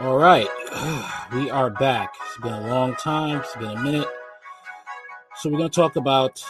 [0.00, 0.46] All right,
[1.34, 2.14] we are back.
[2.30, 4.06] It's been a long time, it's been a minute.
[5.38, 6.40] So, we're going to talk about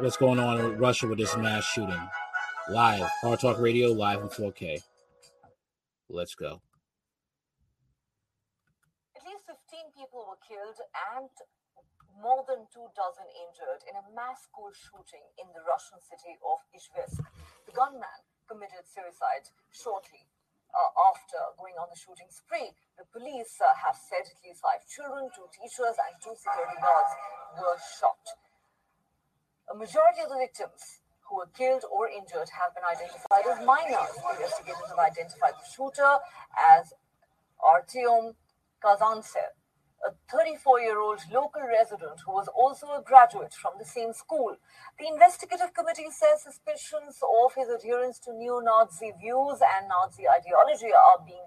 [0.00, 1.96] what's going on in Russia with this mass shooting.
[2.68, 4.82] Live, Hard Talk Radio, live in 4K.
[6.10, 6.60] Let's go.
[9.16, 10.76] At least 15 people were killed
[11.16, 11.32] and
[12.20, 16.60] more than two dozen injured in a mass school shooting in the Russian city of
[16.76, 17.24] Izhevsk.
[17.64, 20.28] The gunman committed suicide shortly
[20.74, 22.70] uh, after going on the shooting spree.
[22.98, 27.12] The police uh, have said at least five children, two teachers, and two security guards
[27.60, 28.24] were shot.
[29.70, 34.10] A majority of the victims who were killed or injured have been identified as minors.
[34.34, 36.18] Investigators have identified the shooter
[36.58, 36.92] as
[37.62, 38.34] Artyom
[38.82, 39.54] Kazantsev,
[40.02, 44.56] a 34 year old local resident who was also a graduate from the same school.
[44.98, 50.90] The investigative committee says suspicions of his adherence to neo Nazi views and Nazi ideology
[50.90, 51.46] are being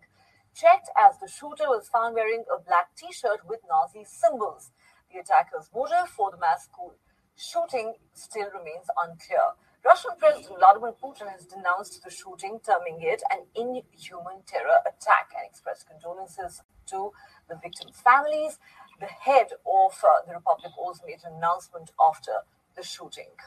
[0.56, 4.72] checked as the shooter was found wearing a black t shirt with Nazi symbols.
[5.14, 6.96] The attacker's motive for the mass school
[7.36, 9.54] shooting still remains unclear.
[9.86, 15.46] Russian President Vladimir Putin has denounced the shooting, terming it an inhuman terror attack and
[15.46, 17.12] expressed condolences to
[17.48, 18.58] the victims' families.
[19.00, 22.32] The head of uh, the Republic also made an announcement after
[22.76, 23.38] the shooting.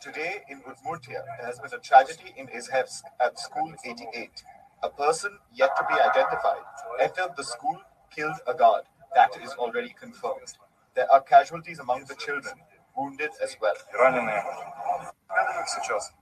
[0.00, 4.42] Today in Udmurtia, there has been a tragedy in Izhevsk at School 88.
[4.84, 6.64] A person yet to be identified
[7.00, 7.80] entered the school,
[8.10, 8.82] killed a guard.
[9.14, 10.54] That is already confirmed.
[10.96, 12.54] There are casualties among the children,
[12.96, 13.74] wounded as well.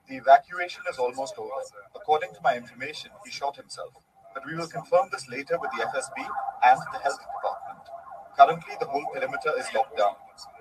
[0.09, 1.51] The evacuation is almost over.
[1.97, 3.95] According to my information, he shot himself.
[4.35, 6.27] But we will confirm this later with the FSB
[6.65, 7.89] and the health department.
[8.37, 10.17] Currently, the whole perimeter is locked down.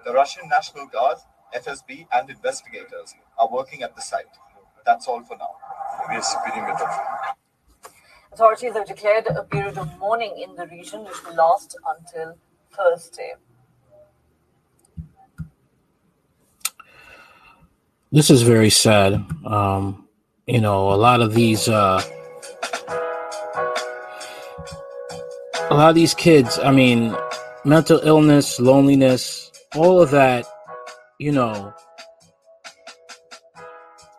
[0.05, 1.17] The Russian National Guard,
[1.53, 4.37] FSB, and investigators are working at the site.
[4.85, 5.55] That's all for now.
[8.31, 12.37] Authorities have declared a period of mourning in the region, which will last until
[12.71, 13.33] Thursday.
[18.11, 19.25] This is very sad.
[19.45, 20.07] Um,
[20.47, 22.01] you know, a lot of these, uh,
[25.69, 27.15] a lot of these kids, I mean,
[27.65, 30.45] mental illness, loneliness, all of that,
[31.19, 31.73] you know,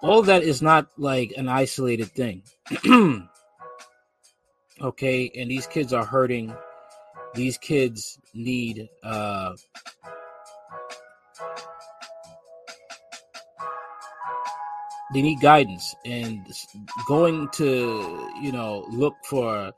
[0.02, 2.42] all of that is not like an isolated thing.
[4.80, 6.54] okay, and these kids are hurting.
[7.34, 9.54] These kids need uh
[15.14, 15.94] they need guidance.
[16.04, 16.46] And
[17.06, 19.72] going to you know look for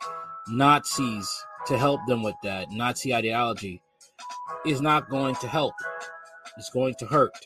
[0.49, 1.29] nazis
[1.67, 3.81] to help them with that nazi ideology
[4.67, 5.75] is not going to help.
[6.57, 7.37] It's going to hurt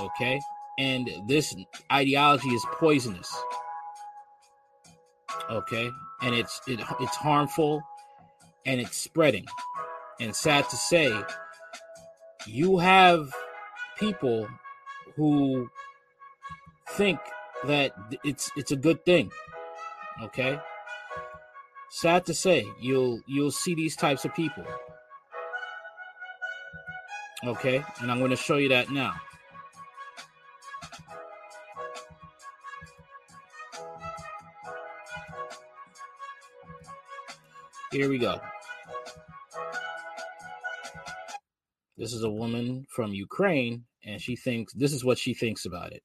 [0.00, 0.40] okay?
[0.78, 1.54] And this
[1.92, 3.34] ideology is poisonous
[5.50, 5.90] okay
[6.22, 7.82] and it's it, it's harmful
[8.66, 9.46] and it's spreading
[10.20, 11.12] and sad to say
[12.46, 13.32] you have
[13.98, 14.48] people
[15.16, 15.68] who
[16.90, 17.18] think
[17.64, 17.92] that
[18.24, 19.30] it's it's a good thing.
[20.22, 20.58] Okay?
[21.90, 24.64] Sad to say, you'll you'll see these types of people.
[27.44, 27.84] Okay?
[28.00, 29.14] And I'm going to show you that now.
[37.98, 38.40] Here we go.
[41.96, 45.90] This is a woman from Ukraine, and she thinks this is what she thinks about
[45.90, 46.04] it.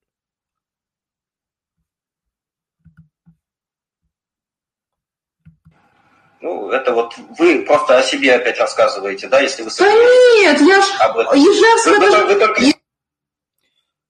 [6.42, 9.70] Это вот вы просто о себе опять рассказываете, да, если вы...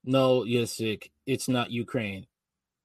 [0.06, 2.28] No, Izhevsk, it's not Ukraine.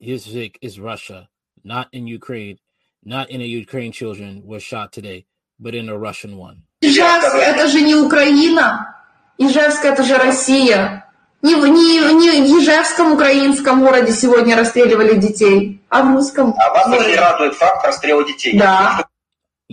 [0.03, 1.29] Izhevsk is Russia,
[1.62, 2.59] not in Ukraine.
[3.07, 5.25] Not in a Ukraine children were shot today,
[5.60, 6.63] but in a Russian one.
[6.81, 8.95] Ижевск, это же не Украина.
[9.38, 11.06] Ижевск, это же Россия.
[11.42, 16.69] Не, в- не, не в Ижевском украинском городе сегодня расстреливали детей, а в русском А
[16.69, 17.19] вас очень городе.
[17.19, 18.57] радует факт расстрела детей.
[18.57, 19.06] Да.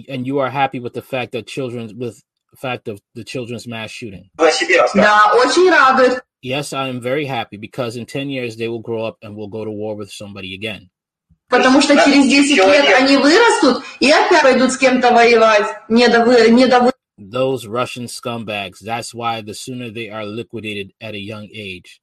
[0.09, 2.17] And you are happy with the fact that children with
[2.53, 4.31] the fact of the children's mass shooting.
[4.39, 5.03] Вы о себе рассказываете.
[5.03, 6.25] Да, очень радует.
[6.43, 9.47] Yes, I am very happy because in 10 years they will grow up and will
[9.49, 10.89] go to war with somebody again.
[11.49, 15.67] Потому что через 10 лет они вырастут и опять пойдут с кем-то воевать.
[15.89, 20.25] Не до, вы, не до вы- Those Russian scumbags, that's why the sooner they are
[20.25, 22.01] liquidated at a young age.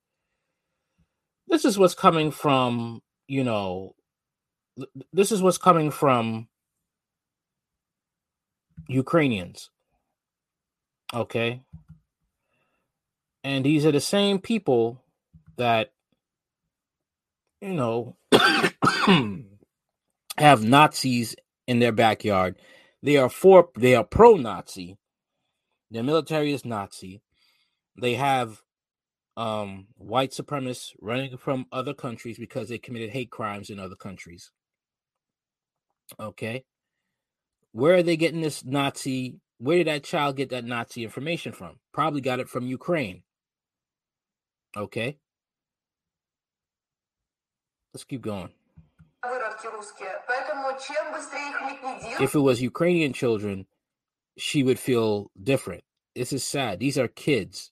[1.48, 3.96] This is what's coming from, you know,
[4.78, 6.50] th- this is what's coming from
[8.88, 9.70] Ukrainians.
[11.14, 11.62] Okay.
[13.44, 15.02] And these are the same people
[15.56, 15.92] that
[17.62, 18.16] you know,
[20.39, 22.57] have Nazis in their backyard.
[23.03, 24.97] They are for they are pro-Nazi.
[25.91, 27.21] Their military is Nazi.
[28.01, 28.63] They have
[29.37, 34.51] um white supremacists running from other countries because they committed hate crimes in other countries.
[36.21, 36.65] Okay.
[37.73, 39.37] Where are they getting this Nazi?
[39.59, 41.79] Where did that child get that Nazi information from?
[41.93, 43.23] Probably got it from Ukraine.
[44.77, 45.17] Okay.
[47.93, 48.51] Let's keep going.
[52.20, 53.66] If it was Ukrainian children,
[54.38, 55.84] she would feel different.
[56.16, 56.80] This is sad.
[56.80, 57.72] These are kids.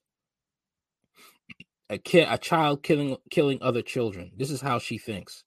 [1.89, 4.31] A kid, a child killing killing other children.
[4.35, 5.43] This is how she thinks,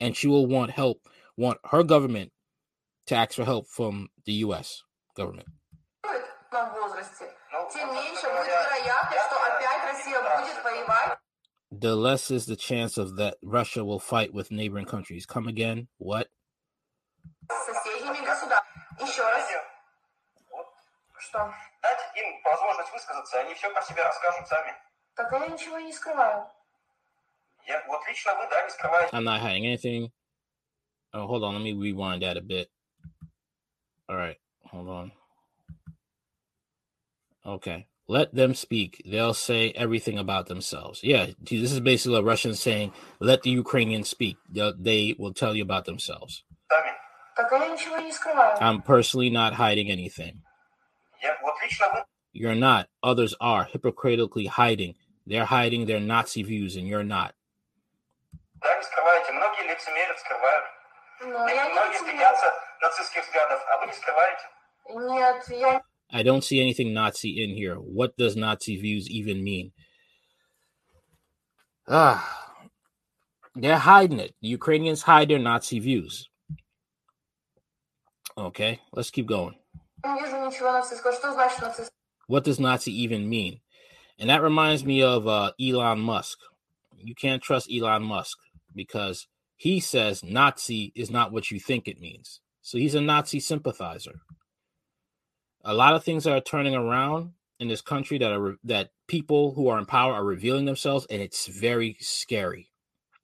[0.00, 1.08] and she will want help.
[1.36, 2.32] Want her government
[3.06, 4.82] to ask for help from the U.S.
[5.14, 5.48] government.
[6.02, 10.64] в том возрасте, Ну, тем вот, меньше собственно будет говоря, вероятность, что опять Россия будет
[10.64, 11.17] воевать
[11.70, 15.26] The less is the chance of that Russia will fight with neighboring countries.
[15.26, 15.88] Come again?
[15.98, 16.28] What?
[17.50, 18.84] с соседними государствами.
[19.00, 19.48] Еще раз.
[20.50, 20.66] Вот,
[21.18, 21.54] Что?
[21.82, 24.74] дать им возможность высказаться, они все про себя расскажут сами.
[25.14, 26.46] Так я ничего не скрываю.
[27.66, 29.16] Я, вот лично вы, да, не скрываете.
[29.16, 30.12] I'm not hiding anything.
[31.12, 31.54] Oh, hold on.
[31.54, 32.68] Let me rewind that a bit.
[34.08, 34.36] All right.
[34.70, 35.12] Hold on.
[37.46, 37.86] Okay.
[38.08, 39.02] Let them speak.
[39.06, 41.00] They'll say everything about themselves.
[41.02, 41.26] Yeah.
[41.48, 44.36] see, This is basically a Russian saying, let the Ukrainians speak.
[44.50, 46.44] They'll, they will tell you about themselves.
[46.70, 46.92] Сами.
[47.36, 48.58] Так я ничего не скрываю.
[48.60, 50.42] I'm personally not hiding anything.
[51.22, 52.04] Я, вот лично вы,
[52.34, 52.88] You're not.
[53.02, 54.94] Others are hypocritically hiding.
[55.26, 57.32] They're hiding their Nazi views, and you're not.
[58.60, 59.32] да, не скрываете.
[59.32, 60.64] Многие лицемерят, скрывают.
[61.22, 62.16] Но я не Многие лицемерю.
[62.16, 62.52] стыдятся
[62.82, 64.42] нацистских взглядов, а вы не скрываете.
[64.90, 67.75] Нет, я I don't see anything Nazi in here.
[67.75, 69.71] What does Nazi views even mean?
[71.87, 72.57] Ah,
[73.55, 74.35] they're hiding it.
[74.41, 76.29] The Ukrainians hide their Nazi views.
[78.37, 79.55] Okay, let's keep going.
[82.27, 83.59] What does Nazi even mean?
[84.17, 86.37] And that reminds me of uh, Elon Musk.
[86.97, 88.37] You can't trust Elon Musk
[88.75, 89.27] because
[89.57, 92.39] he says Nazi is not what you think it means.
[92.61, 94.21] So he's a Nazi sympathizer
[95.63, 99.67] a lot of things are turning around in this country that are that people who
[99.67, 102.71] are in power are revealing themselves, and it's very scary,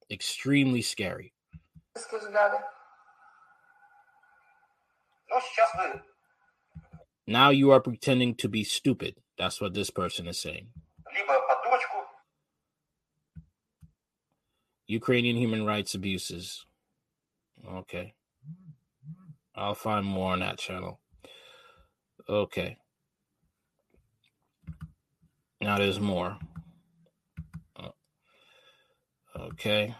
[0.09, 1.33] extremely scary.
[7.27, 9.15] Now you are pretending to be stupid.
[9.37, 10.67] That's what this person is saying.
[14.87, 16.65] Ukrainian human rights abuses.
[17.67, 18.13] Okay.
[19.55, 20.99] I'll find more on that channel.
[22.27, 22.77] Okay.
[25.61, 26.37] Now there's more.
[27.75, 27.89] Uh,
[29.37, 29.95] Okay.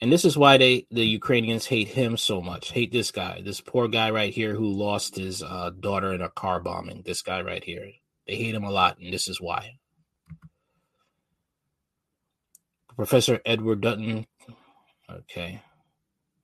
[0.00, 2.70] And this is why they the Ukrainians hate him so much.
[2.70, 6.28] Hate this guy, this poor guy right here who lost his uh, daughter in a
[6.28, 7.02] car bombing.
[7.04, 7.90] This guy right here.
[8.26, 9.78] They hate him a lot, and this is why.
[12.94, 14.26] Professor Edward Dutton.
[15.10, 15.62] Okay.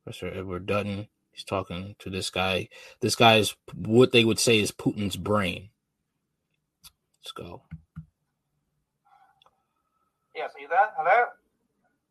[0.03, 1.07] Professor Edward Dutton.
[1.35, 2.69] He's talking to this guy.
[3.01, 5.71] This guy is what they would say is Putin's brain.
[7.21, 7.63] Let's go.
[10.35, 10.91] Yes, are you there?
[10.97, 11.27] Hello?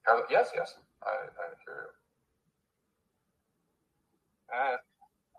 [0.05, 0.23] Hello?
[0.29, 1.95] Yes, yes, I, I hear
[4.51, 4.77] Uh,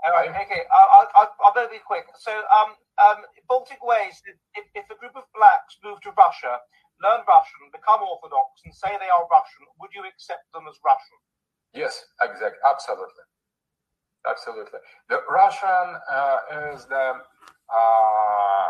[0.04, 2.04] all right, okay, I'll, I'll, I'll better be quick.
[2.16, 4.20] So, um, um, Baltic Ways,
[4.56, 6.60] if, if a group of blacks move to Russia,
[7.00, 11.18] learn Russian, become Orthodox, and say they are Russian, would you accept them as Russian?
[11.72, 13.24] Yes, exactly, absolutely,
[14.28, 14.80] absolutely.
[15.08, 16.36] The Russian uh,
[16.72, 17.14] is the
[17.74, 18.66] uh,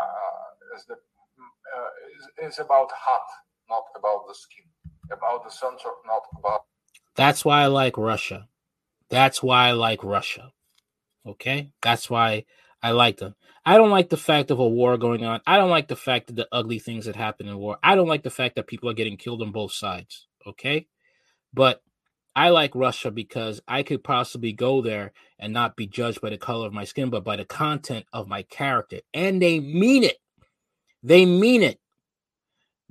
[0.77, 3.29] is the uh, is, is about heart,
[3.69, 4.67] not about the skin,
[5.11, 6.65] about the center, not about.
[7.17, 8.49] That's why I like Russia.
[9.11, 10.53] That's why I like Russia.
[11.27, 11.71] Okay?
[11.83, 12.45] That's why
[12.83, 13.35] I like them.
[13.65, 15.41] I don't like the fact of a war going on.
[15.47, 17.79] I don't like the fact that the ugly things that happen in war.
[17.83, 20.27] I don't like the fact that people are getting killed on both sides.
[20.47, 20.87] Okay?
[21.53, 21.83] But
[22.37, 26.39] I like Russia because I could possibly go there and not be judged by the
[26.39, 29.01] color of my skin, but by the content of my character.
[29.13, 30.19] And they mean it.
[31.03, 31.79] They mean it.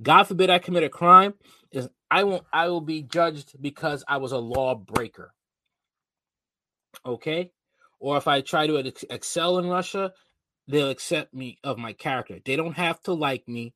[0.00, 1.34] God forbid I commit a crime.
[1.70, 5.32] Is I won't I will be judged because I was a lawbreaker.
[7.04, 7.50] Okay?
[7.98, 10.12] Or if I try to ex- excel in Russia,
[10.68, 12.38] they'll accept me of my character.
[12.44, 13.74] They don't have to like me,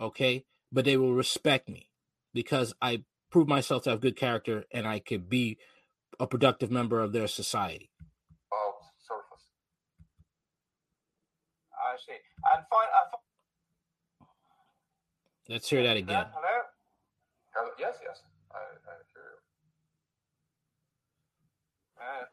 [0.00, 0.44] okay?
[0.72, 1.88] But they will respect me
[2.32, 5.58] because I prove myself to have good character and I could be
[6.22, 7.90] a productive member of their society.
[8.46, 9.50] about surface.
[11.74, 12.14] I see.
[12.14, 13.18] And fine, uh,
[15.50, 16.30] Let's hear that again.
[16.30, 16.56] Hello?
[17.58, 17.74] Hello?
[17.74, 18.22] Yes, yes,
[18.54, 19.42] I, I hear you.
[21.98, 22.30] Uh,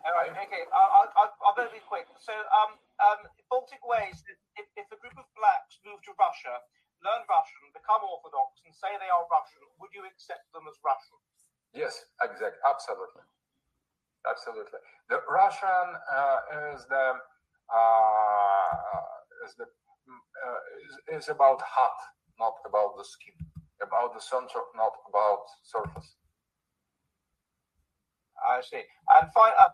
[0.00, 2.08] all right, okay, I'll, I'll, I'll better be quick.
[2.24, 4.24] So, um, um, Baltic Ways,
[4.56, 6.56] if, if a group of blacks move to Russia,
[7.04, 11.18] learn Russian, become Orthodox, and say they are Russian, would you accept them as Russian?
[11.74, 13.22] Yes, exactly, absolutely,
[14.28, 14.80] absolutely.
[15.08, 17.06] The Russian uh, is the
[17.70, 18.72] uh,
[19.46, 20.60] is the uh,
[21.12, 22.00] is, is about heart,
[22.40, 23.36] not about the skin,
[23.82, 26.16] about the center, not about surface.
[28.40, 28.82] I see.
[29.14, 29.68] And fine, uh,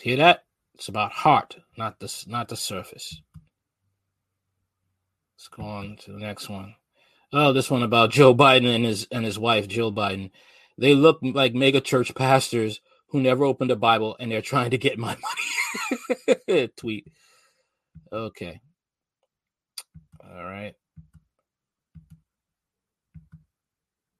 [0.00, 0.44] Hear that?
[0.74, 3.20] It's about heart, not the not the surface.
[5.38, 6.74] Let's go on to the next one.
[7.32, 10.32] Oh, this one about Joe Biden and his and his wife Jill Biden.
[10.76, 12.80] They look like mega church pastors
[13.10, 15.16] who never opened a Bible and they're trying to get my
[16.48, 16.68] money.
[16.76, 17.06] Tweet.
[18.12, 18.60] Okay.
[20.28, 20.74] All right.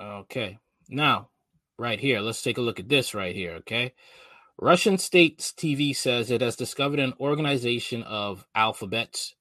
[0.00, 0.58] Okay.
[0.88, 1.30] Now,
[1.80, 3.54] right here, let's take a look at this right here.
[3.54, 3.92] Okay.
[4.56, 9.34] Russian state TV says it has discovered an organization of alphabets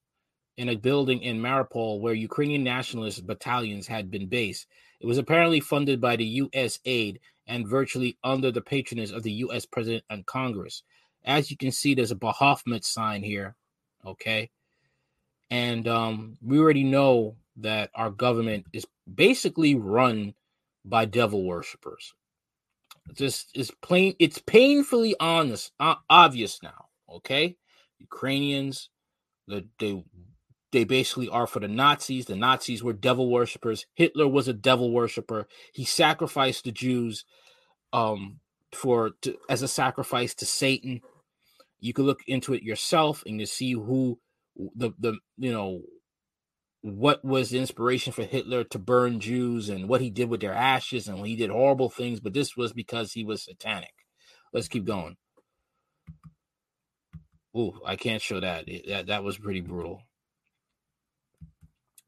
[0.58, 4.66] in a building in Mariupol where Ukrainian nationalist battalions had been based.
[5.00, 6.80] It was apparently funded by the U.S.
[6.84, 9.64] aid and virtually under the patronage of the U.S.
[9.64, 10.82] President and Congress.
[11.24, 13.54] As you can see, there's a Baphomet sign here.
[14.04, 14.50] Okay.
[15.48, 20.34] And um, we already know that our government is basically run
[20.84, 22.14] by devil worshippers.
[23.06, 26.86] This is plain, it's painfully honest, uh, obvious now.
[27.08, 27.56] Okay.
[28.00, 28.90] Ukrainians,
[29.46, 30.04] the, they
[30.72, 32.26] they basically are for the Nazis.
[32.26, 33.86] The Nazis were devil worshippers.
[33.94, 35.46] Hitler was a devil worshiper.
[35.72, 37.24] He sacrificed the Jews
[37.92, 38.40] um,
[38.72, 41.00] for to, as a sacrifice to Satan.
[41.80, 44.18] You can look into it yourself and you see who
[44.74, 45.82] the the you know
[46.82, 50.54] what was the inspiration for Hitler to burn Jews and what he did with their
[50.54, 53.94] ashes and he did horrible things, but this was because he was satanic.
[54.52, 55.16] Let's keep going.
[57.56, 58.66] Ooh, I can't show that.
[58.88, 60.02] That that was pretty brutal.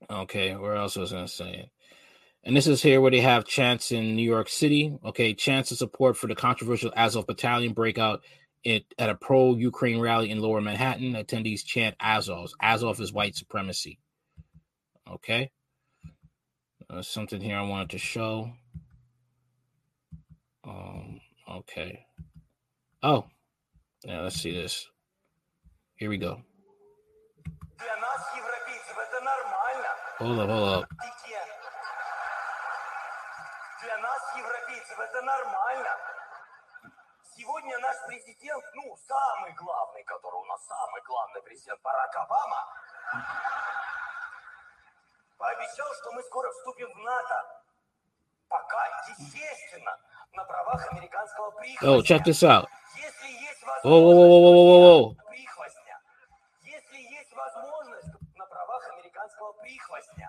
[0.09, 1.71] Okay, where else was I gonna say?
[2.45, 4.97] And this is here where they have chants in New York City.
[5.05, 8.23] Okay, chants of support for the controversial Azov Battalion breakout
[8.65, 11.13] it, at a pro-Ukraine rally in Lower Manhattan.
[11.13, 12.51] Attendees chant Azov.
[12.63, 13.99] Azov is white supremacy.
[15.11, 15.51] Okay,
[16.89, 18.53] uh, something here I wanted to show.
[20.65, 22.07] Um, okay.
[23.03, 23.27] Oh,
[24.05, 24.23] yeah.
[24.23, 24.87] Let's see this.
[25.97, 26.43] Here we go.
[30.21, 30.89] Hold up, hold up.
[33.83, 35.97] Для нас, европейцев, это нормально.
[37.35, 42.67] Сегодня наш президент, ну, самый главный, который у нас самый главный президент Барак Обама,
[45.39, 47.63] пообещал, что мы скоро вступим в НАТО.
[48.49, 49.99] Пока, естественно,
[50.35, 51.89] на правах американского прихвостня.
[51.89, 52.69] Oh, check this out.
[52.95, 55.30] Если есть Whoa, whoa, whoa, whoa, whoa, whoa, whoa.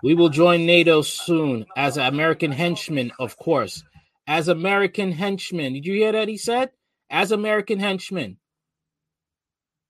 [0.02, 3.84] We will join NATO soon as American henchmen, of course.
[4.26, 5.72] As American henchmen.
[5.72, 6.70] Did you hear that he said?
[7.08, 8.38] As American henchmen.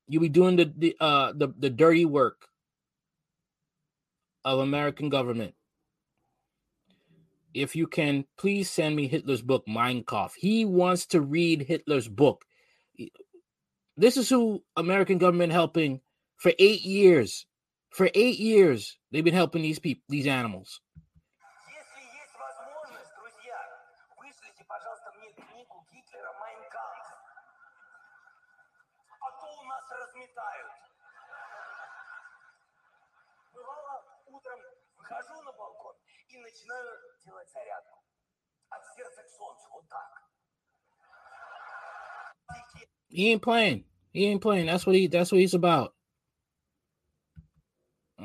[0.09, 2.49] You'll be doing the, the uh the, the dirty work
[4.45, 5.55] of American government.
[7.55, 10.35] If you can, please send me Hitler's book, Mein Kampf.
[10.35, 12.45] He wants to read Hitler's book.
[13.97, 16.01] This is who American government helping
[16.39, 17.47] for eight years.
[17.92, 20.82] For eight years, they've been helping these people, these animals.
[21.66, 23.58] Если есть возможность, друзья,
[24.18, 27.08] вышлите, пожалуйста, мне книгу Гитлера «Майн Кампф».
[29.20, 30.72] А то у нас разметают.
[33.54, 34.60] Бывало, утром
[34.98, 35.96] выхожу на балкон
[36.30, 38.04] и начинаю делать зарядку.
[38.70, 40.28] От сердца к солнцу, вот так.
[42.54, 43.86] Дикие He ain't playing.
[44.14, 44.68] He ain't playing.
[44.68, 45.94] That's what he that's what he's about.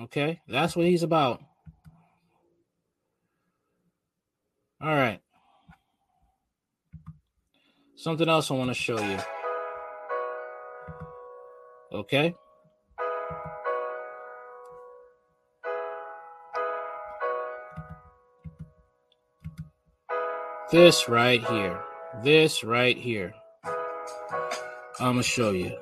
[0.04, 1.42] Okay, that's what he's about.
[4.80, 5.20] All right.
[7.96, 9.18] Something else I want to show you.
[11.92, 12.36] Okay.
[20.72, 21.82] This right here.
[22.24, 23.34] This right here.
[25.00, 25.75] I'm gonna show you.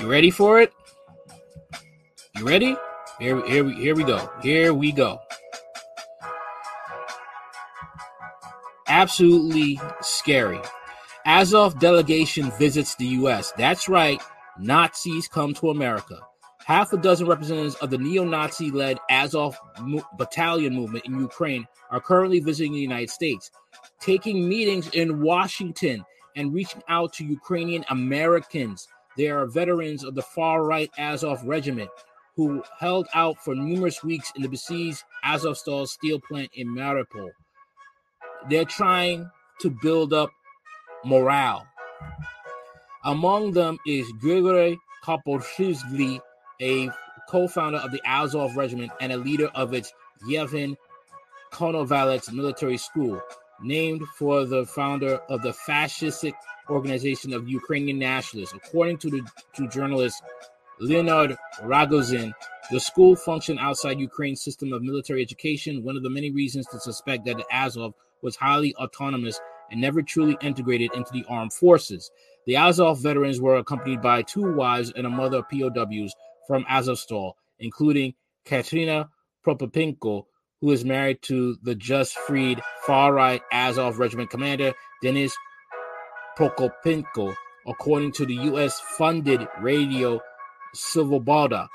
[0.00, 0.72] You ready for it?
[2.34, 2.74] You ready?
[3.18, 4.30] Here, here, we, here we go.
[4.42, 5.20] Here we go.
[8.88, 10.60] Absolutely scary.
[11.26, 13.52] Azov delegation visits the U.S.
[13.58, 14.22] That's right.
[14.58, 16.18] Nazis come to America.
[16.64, 21.66] Half a dozen representatives of the neo Nazi led Azov mo- battalion movement in Ukraine
[21.90, 23.50] are currently visiting the United States,
[24.00, 26.04] taking meetings in Washington
[26.36, 28.88] and reaching out to Ukrainian Americans.
[29.20, 31.90] They are veterans of the far right Azov regiment
[32.36, 37.28] who held out for numerous weeks in the besieged Azovstal steel plant in Mariupol.
[38.48, 40.30] They're trying to build up
[41.04, 41.66] morale.
[43.04, 46.22] Among them is Grigory Kuparashvili,
[46.62, 46.88] a
[47.28, 49.92] co-founder of the Azov Regiment and a leader of its
[50.30, 50.76] Yevhen
[51.52, 53.20] Konovalets military school,
[53.62, 56.32] named for the founder of the fascistic
[56.68, 58.54] organization of Ukrainian nationalists.
[58.54, 59.22] According to the
[59.54, 60.22] to journalist
[60.78, 62.32] Leonard Ragozin,
[62.70, 66.80] the school functioned outside Ukraine's system of military education, one of the many reasons to
[66.80, 69.40] suspect that the Azov was highly autonomous
[69.70, 72.10] and never truly integrated into the armed forces.
[72.46, 76.14] The Azov veterans were accompanied by two wives and a mother of POWs
[76.46, 78.14] from Azovstal, including
[78.44, 79.10] Katrina
[79.44, 80.24] Prokopenko,
[80.60, 85.34] who is married to the just freed far right Azov regiment commander Denis
[86.36, 87.34] Prokopenko,
[87.66, 88.80] according to the U.S.
[88.96, 90.20] funded radio
[90.74, 91.68] Svoboda.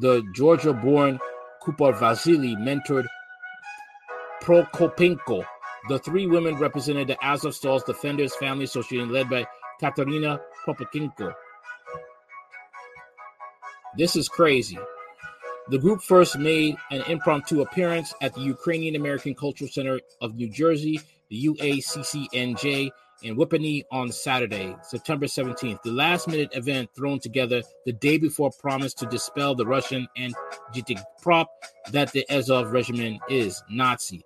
[0.00, 1.18] The Georgia born
[1.62, 3.06] Kuparashvili mentored
[4.42, 5.44] Prokopenko.
[5.88, 9.46] The three women represented the Azovstal's Defenders Family Association, led by
[9.80, 11.32] Katerina Prokopenko.
[13.96, 14.78] This is crazy.
[15.70, 20.48] The group first made an impromptu appearance at the Ukrainian American Cultural Center of New
[20.48, 22.90] Jersey, the UACCNJ,
[23.22, 25.80] in Whippany on Saturday, September 17th.
[25.82, 30.96] The last minute event thrown together the day before promised to dispel the Russian anti
[31.22, 31.48] prop
[31.92, 34.24] that the Azov regiment is Nazi.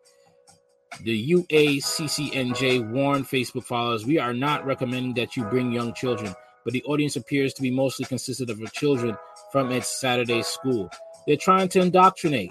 [1.03, 6.73] The UACCNJ warned Facebook followers we are not recommending that you bring young children, but
[6.73, 9.15] the audience appears to be mostly consisted of children
[9.53, 10.89] from its Saturday school.
[11.27, 12.51] They're trying to indoctrinate.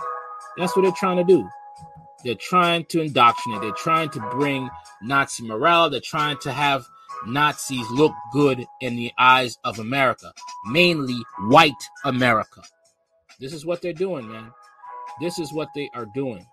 [0.57, 1.47] That's what they're trying to do.
[2.23, 3.61] They're trying to indoctrinate.
[3.61, 4.69] They're trying to bring
[5.01, 5.89] Nazi morale.
[5.89, 6.87] They're trying to have
[7.25, 10.33] Nazis look good in the eyes of America,
[10.67, 11.71] mainly white
[12.05, 12.61] America.
[13.39, 14.51] This is what they're doing, man.
[15.21, 16.45] This is what they are doing.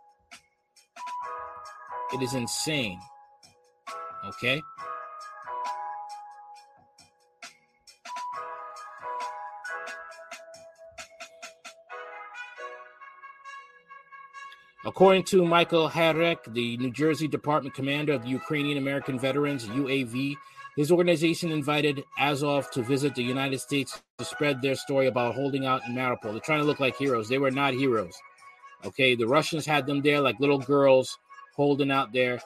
[2.13, 3.01] It is insane.
[4.27, 4.61] Okay?
[14.87, 20.37] According to Michael Harek, the New Jersey Department commander of the Ukrainian American Veterans, UAV,
[20.75, 25.67] his organization invited Azov to visit the United States to spread their story about holding
[25.67, 26.33] out in Mariupol.
[26.33, 27.29] They're trying to look like heroes.
[27.29, 28.15] They were not heroes.
[28.87, 31.19] Okay, the Russians had them there like little girls
[31.55, 32.41] holding out there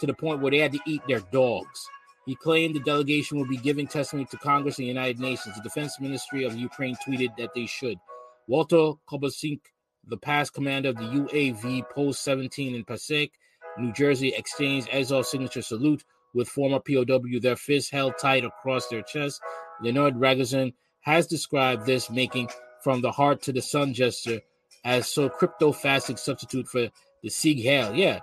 [0.00, 1.88] to the point where they had to eat their dogs.
[2.26, 5.56] He claimed the delegation will be giving testimony to Congress and the United Nations.
[5.56, 7.98] The Defense Ministry of Ukraine tweeted that they should.
[8.46, 9.60] Walter Kobosink,
[10.06, 13.32] the past commander of the UAV Post 17 in Passaic,
[13.78, 19.02] New Jersey, exchanged Azov signature salute with former POW, their fists held tight across their
[19.02, 19.40] chest.
[19.82, 22.48] Leonard Ragozin has described this making
[22.82, 24.40] from the heart to the sun gesture
[24.84, 26.88] as so crypto-fascist substitute for
[27.22, 27.94] the Sieg Heil.
[27.94, 28.20] Yeah,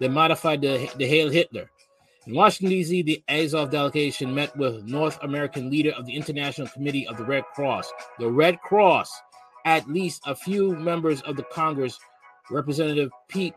[0.00, 1.70] they modified the, the Hail Hitler.
[2.26, 7.06] In Washington, D.C., the Azov delegation met with North American leader of the International Committee
[7.06, 7.90] of the Red Cross.
[8.18, 9.10] The Red Cross,
[9.64, 11.98] at least a few members of the Congress,
[12.50, 13.54] Representative Pete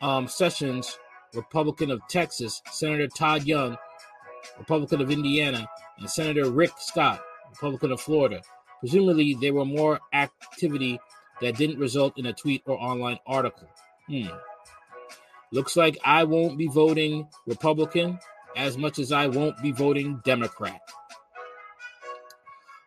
[0.00, 0.98] um, Sessions,
[1.34, 3.76] Republican of Texas, Senator Todd Young,
[4.58, 5.68] Republican of Indiana,
[5.98, 7.20] and Senator Rick Scott,
[7.50, 8.42] Republican of Florida.
[8.80, 10.98] Presumably, there were more activity
[11.40, 13.68] that didn't result in a tweet or online article.
[14.06, 14.28] Hmm.
[15.52, 18.18] Looks like I won't be voting Republican
[18.56, 20.80] as much as I won't be voting Democrat.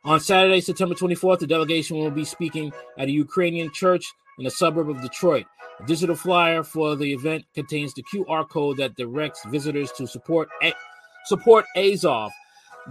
[0.06, 4.06] On Saturday, September 24th, the delegation will be speaking at a Ukrainian church
[4.38, 5.46] in a suburb of Detroit.
[5.82, 10.48] A digital flyer for the event contains the QR code that directs visitors to support
[10.64, 10.74] A-
[11.26, 12.32] support Azov,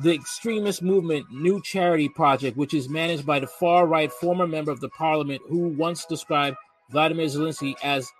[0.03, 4.71] the extremist movement new charity project, which is managed by the far right former member
[4.71, 6.59] of the parliament who once described
[6.91, 8.11] Vladimir Zelensky as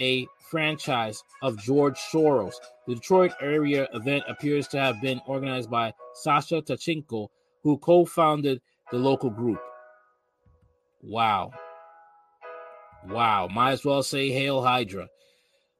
[0.00, 2.54] a franchise of George Soros.
[2.86, 7.28] The Detroit area event appears to have been organized by Sasha Tachenko,
[7.62, 9.60] who co founded the local group.
[11.02, 11.52] Wow.
[13.06, 13.48] Wow.
[13.48, 15.08] Might as well say Hail Hydra.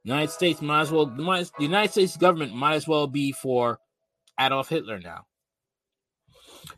[0.03, 3.79] United States might as well, the United States government might as well be for
[4.39, 5.25] Adolf Hitler now.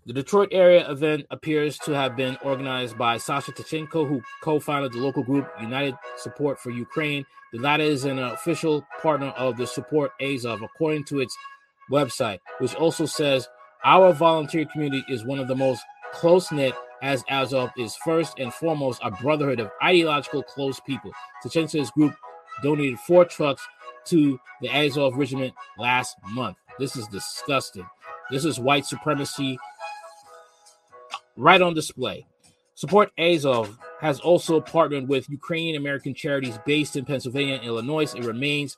[0.06, 4.94] The Detroit area event appears to have been organized by Sasha Tachenko, who co founded
[4.94, 7.26] the local group United Support for Ukraine.
[7.54, 11.38] The latter is an official partner of the Support Azov, according to its
[11.92, 13.48] website, which also says
[13.84, 18.54] our volunteer community is one of the most close knit as Azov is first and
[18.54, 21.12] foremost a brotherhood of ideological close people.
[21.44, 22.14] Chechenko's group
[22.62, 23.68] donated four trucks
[24.06, 26.58] to the Azov regiment last month.
[26.80, 27.88] This is disgusting.
[28.30, 29.58] This is white supremacy
[31.36, 32.26] right on display.
[32.76, 38.14] Support Azov has also partnered with Ukrainian American charities based in Pennsylvania and Illinois.
[38.16, 38.78] It remains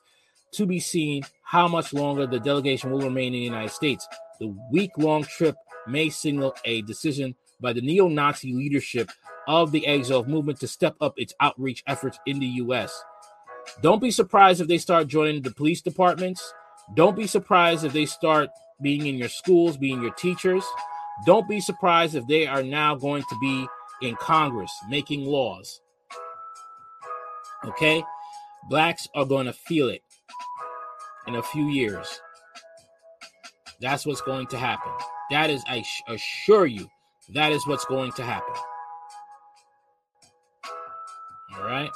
[0.52, 4.06] to be seen how much longer the delegation will remain in the United States.
[4.40, 9.10] The week long trip may signal a decision by the neo Nazi leadership
[9.46, 13.04] of the Azov movement to step up its outreach efforts in the U.S.
[13.82, 16.52] Don't be surprised if they start joining the police departments.
[16.94, 18.50] Don't be surprised if they start
[18.82, 20.64] being in your schools, being your teachers.
[21.26, 23.66] Don't be surprised if they are now going to be
[24.02, 25.80] in Congress making laws.
[27.64, 28.02] Okay?
[28.68, 30.02] Blacks are going to feel it
[31.26, 32.20] in a few years.
[33.80, 34.92] That's what's going to happen.
[35.30, 36.88] That is, I assure you,
[37.30, 38.54] that is what's going to happen.
[41.56, 41.90] All right.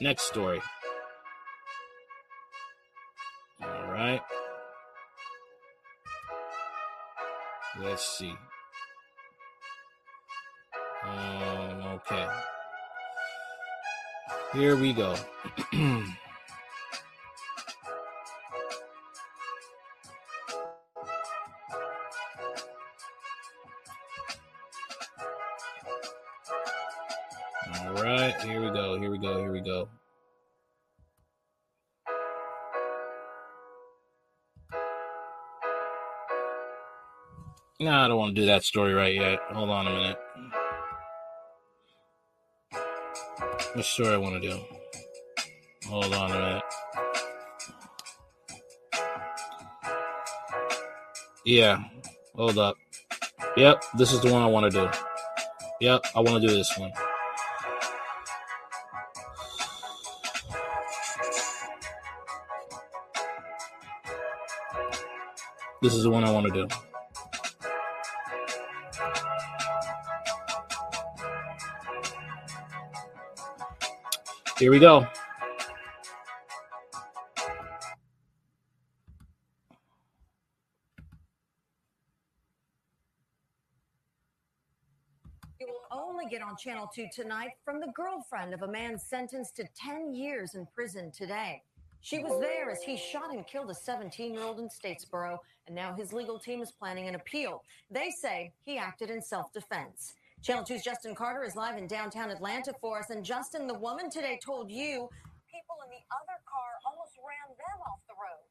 [0.00, 0.60] Next story.
[3.62, 4.20] All right.
[7.80, 8.34] Let's see.
[11.04, 12.21] Um, okay.
[14.52, 15.14] Here we go.
[15.72, 16.02] All
[27.94, 29.00] right, here we go.
[29.00, 29.38] Here we go.
[29.38, 29.88] Here we go.
[37.80, 39.38] No, I don't want to do that story right yet.
[39.50, 40.18] Hold on a minute.
[43.74, 44.60] What story I want to do?
[45.88, 46.62] Hold on a minute.
[51.46, 51.82] Yeah,
[52.34, 52.76] hold up.
[53.56, 54.90] Yep, this is the one I want to do.
[55.80, 56.92] Yep, I want to do this one.
[65.80, 66.91] This is the one I want to do.
[74.62, 75.04] Here we go.
[85.58, 89.56] You will only get on Channel 2 tonight from the girlfriend of a man sentenced
[89.56, 91.60] to 10 years in prison today.
[92.00, 95.74] She was there as he shot and killed a 17 year old in Statesboro, and
[95.74, 97.64] now his legal team is planning an appeal.
[97.90, 100.14] They say he acted in self defense.
[100.42, 103.14] Channel 2's Justin Carter is live in downtown Atlanta for us.
[103.14, 105.06] And Justin, the woman today told you
[105.46, 108.50] people in the other car almost ran them off the road.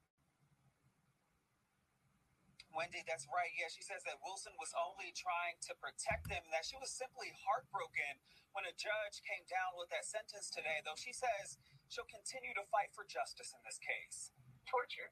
[2.71, 3.51] Wendy, that's right.
[3.59, 7.27] Yeah, she says that Wilson was only trying to protect them, that she was simply
[7.43, 8.23] heartbroken
[8.55, 11.59] when a judge came down with that sentence today, though she says
[11.91, 14.31] she'll continue to fight for justice in this case.
[14.63, 15.11] Torture.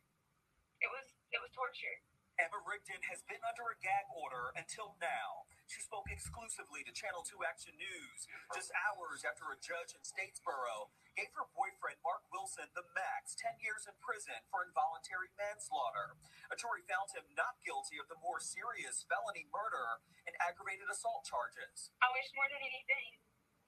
[0.80, 2.00] It was it was torture.
[2.39, 5.44] Emma Rigdon has been under a gag order until now.
[5.69, 8.25] She spoke exclusively to Channel 2 Action News
[8.58, 13.62] just hours after a judge in Statesboro gave her boyfriend, Mark Wilson, the max 10
[13.62, 16.17] years in prison for involuntary manslaughter.
[16.49, 21.21] A jury found him not guilty of the more serious felony murder and aggravated assault
[21.29, 21.93] charges.
[22.01, 23.21] I wish more than anything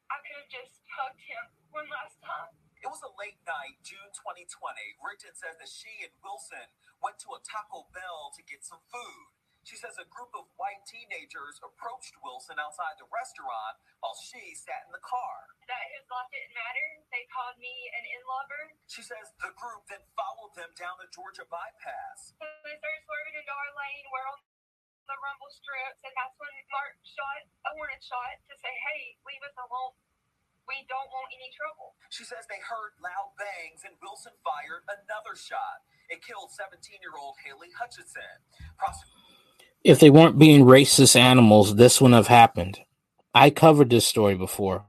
[0.10, 2.58] I could have just hugged him one last time.
[2.82, 4.50] It was a late night, June 2020.
[4.98, 6.66] Rigdon says that she and Wilson
[6.98, 9.38] went to a Taco Bell to get some food.
[9.62, 14.90] She says a group of white teenagers approached Wilson outside the restaurant while she sat
[14.90, 15.54] in the car.
[15.70, 16.88] That his life didn't matter.
[17.14, 18.64] They called me an in-lover.
[18.90, 22.34] She says the group then followed them down the Georgia bypass.
[22.42, 24.06] So they started swerving into our lane.
[24.10, 24.40] We're on
[25.06, 29.44] the rumble strips, and that's when Mark shot a warning shot to say, "Hey, leave
[29.46, 29.94] us alone.
[30.66, 35.36] We don't want any trouble." She says they heard loud bangs and Wilson fired another
[35.36, 35.86] shot.
[36.10, 38.44] It killed 17-year-old Haley Hutchinson.
[38.78, 39.21] Prosecutors
[39.84, 42.80] If they weren't being racist animals, this wouldn't have happened.
[43.34, 44.86] I covered this story before.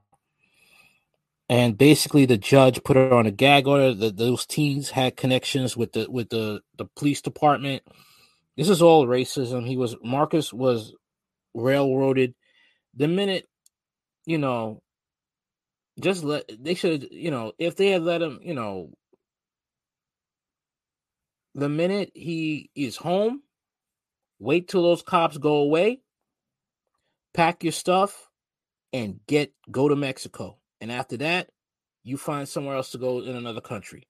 [1.49, 3.95] And basically, the judge put her on a gag order.
[3.95, 7.83] That those teens had connections with the with the the police department.
[8.57, 9.67] This is all racism.
[9.67, 10.95] He was Marcus was
[11.55, 12.35] railroaded.
[12.95, 13.47] The minute,
[14.25, 14.83] you know,
[16.01, 18.91] just let they should, you know, if they had let him, you know,
[21.55, 23.43] the minute he is home,
[24.43, 26.01] wait till those cops go away,
[27.35, 28.29] pack your stuff,
[28.93, 30.59] and get go to Mexico.
[30.81, 31.51] And after that,
[32.05, 34.09] you find somewhere else to go in another country.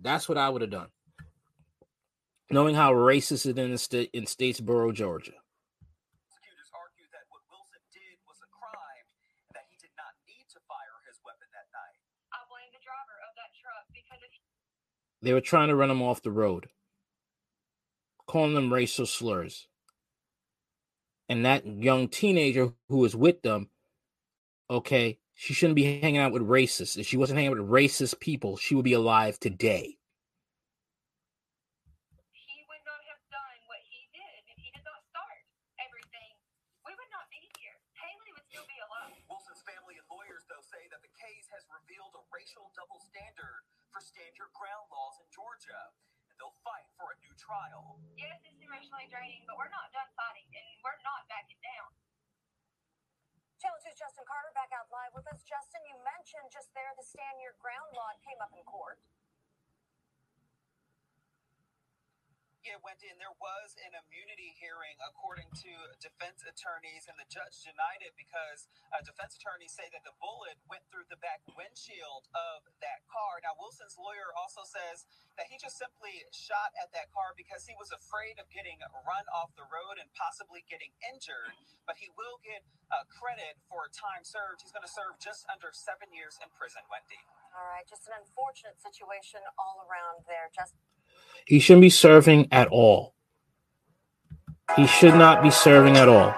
[0.00, 0.88] That's what I would have done.
[2.50, 5.34] knowing how racist it is in the state in Statesboro, Georgia.
[6.30, 9.06] Prosecutors argued that what Wilson did was a crime
[9.50, 11.98] and that he did not need to fire his weapon that night.
[12.34, 14.32] I blame the driver of that truck because if
[15.22, 16.68] They were trying to run him off the road,
[18.26, 19.66] calling them racial slurs.
[21.28, 23.70] And that young teenager who was with them,
[24.68, 26.96] okay, she shouldn't be hanging out with racists.
[26.96, 29.96] If she wasn't hanging out with racist people, she would be alive today.
[32.32, 35.42] he would not have done what he did, if he did not start
[35.80, 36.32] everything,
[36.84, 37.76] we would not be here.
[37.96, 39.16] Haley would still be alive.
[39.32, 43.64] Wilson's family and lawyers, though, say that the case has revealed a racial double standard
[43.90, 46.03] for stand your ground laws in Georgia, and they'll
[46.64, 48.00] fight for a new trial.
[48.16, 51.92] Yes, it's emotionally draining, but we're not done fighting, and we're not backing down.
[53.60, 55.44] Channel 2's Justin Carter back out live with us.
[55.44, 59.00] Justin, you mentioned just there the stand your ground law came up in court.
[62.64, 67.60] Yeah, Wendy, and there was an immunity hearing according to defense attorneys, and the judge
[67.60, 72.24] denied it because uh, defense attorneys say that the bullet went through the back windshield
[72.32, 73.44] of that car.
[73.44, 75.04] Now, Wilson's lawyer also says
[75.36, 79.28] that he just simply shot at that car because he was afraid of getting run
[79.28, 81.52] off the road and possibly getting injured,
[81.84, 84.64] but he will get uh, credit for time served.
[84.64, 87.20] He's going to serve just under seven years in prison, Wendy.
[87.52, 90.50] All right, just an unfortunate situation all around there.
[90.50, 90.74] Just
[91.46, 93.14] He shouldn't be serving at all.
[94.76, 96.34] He should not be serving at all.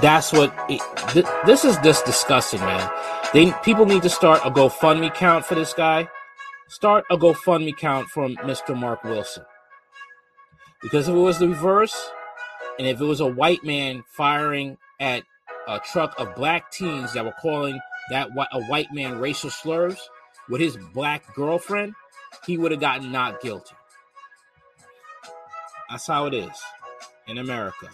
[0.00, 0.80] That's what it,
[1.10, 2.90] th- this is just disgusting, man.
[3.32, 6.08] They people need to start a GoFundMe count for this guy.
[6.68, 8.78] Start a GoFundMe count for Mr.
[8.78, 9.44] Mark Wilson.
[10.82, 12.10] Because if it was the reverse,
[12.78, 15.22] and if it was a white man firing at
[15.66, 17.80] a truck of black teens that were calling
[18.10, 19.98] that whi- a white man racial slurs
[20.48, 21.94] with his black girlfriend,
[22.46, 23.74] he would have gotten not guilty.
[25.88, 26.62] That's how it is
[27.28, 27.88] in America.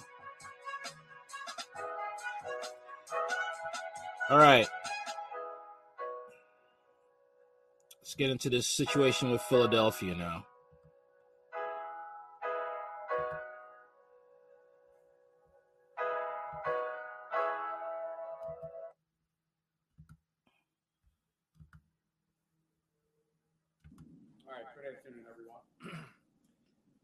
[4.31, 4.67] All right.
[8.01, 10.45] Let's get into this situation with Philadelphia now.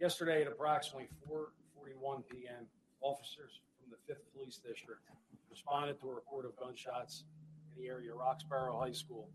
[0.01, 2.67] Yesterday at approximately 4:41 PM,
[3.01, 5.01] officers from the 5th Police District
[5.51, 7.25] responded to a report of gunshots
[7.77, 9.29] in the area of Roxborough High School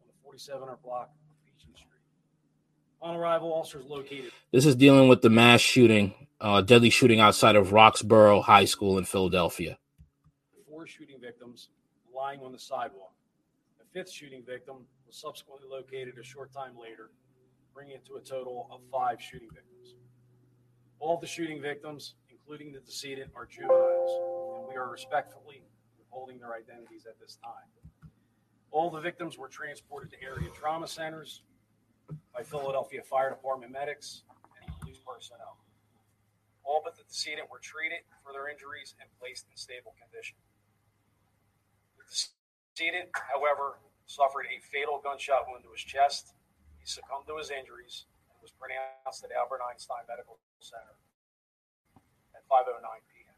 [0.00, 2.02] on the 4700 block of Pechin Street.
[3.02, 7.54] On arrival, officers located This is dealing with the mass shooting, uh, deadly shooting outside
[7.56, 9.78] of Roxborough High School in Philadelphia.
[10.68, 11.68] four shooting victims
[12.14, 13.14] lying on the sidewalk.
[13.78, 17.10] The fifth shooting victim was subsequently located a short time later,
[17.72, 19.69] bringing it to a total of five shooting victims.
[21.00, 25.62] All the shooting victims, including the decedent, are juveniles, and we are respectfully
[25.98, 28.12] withholding their identities at this time.
[28.70, 31.42] All the victims were transported to area trauma centers
[32.34, 34.24] by Philadelphia Fire Department medics
[34.62, 35.56] and police personnel.
[36.64, 40.36] All but the decedent were treated for their injuries and placed in stable condition.
[41.96, 42.04] The
[42.76, 46.34] decedent, however, suffered a fatal gunshot wound to his chest.
[46.78, 48.04] He succumbed to his injuries
[48.42, 50.96] was pronounced at Albert Einstein Medical Center
[52.34, 52.80] at 5:09
[53.12, 53.36] p.m.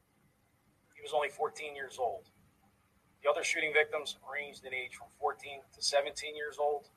[0.94, 2.30] He was only 14 years old.
[3.22, 6.90] The other shooting victims ranged in age from 14 to 17 years old.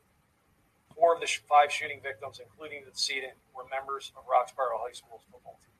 [0.95, 4.93] Four of the sh- five shooting victims, including the decedent, were members of Roxborough High
[4.93, 5.75] School's football team.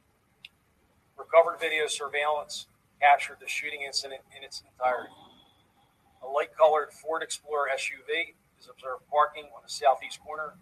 [1.18, 2.68] Recovered video surveillance
[3.00, 5.14] captured the shooting incident in its entirety.
[6.22, 10.56] A light colored Ford Explorer SUV is observed parking on the southeast corner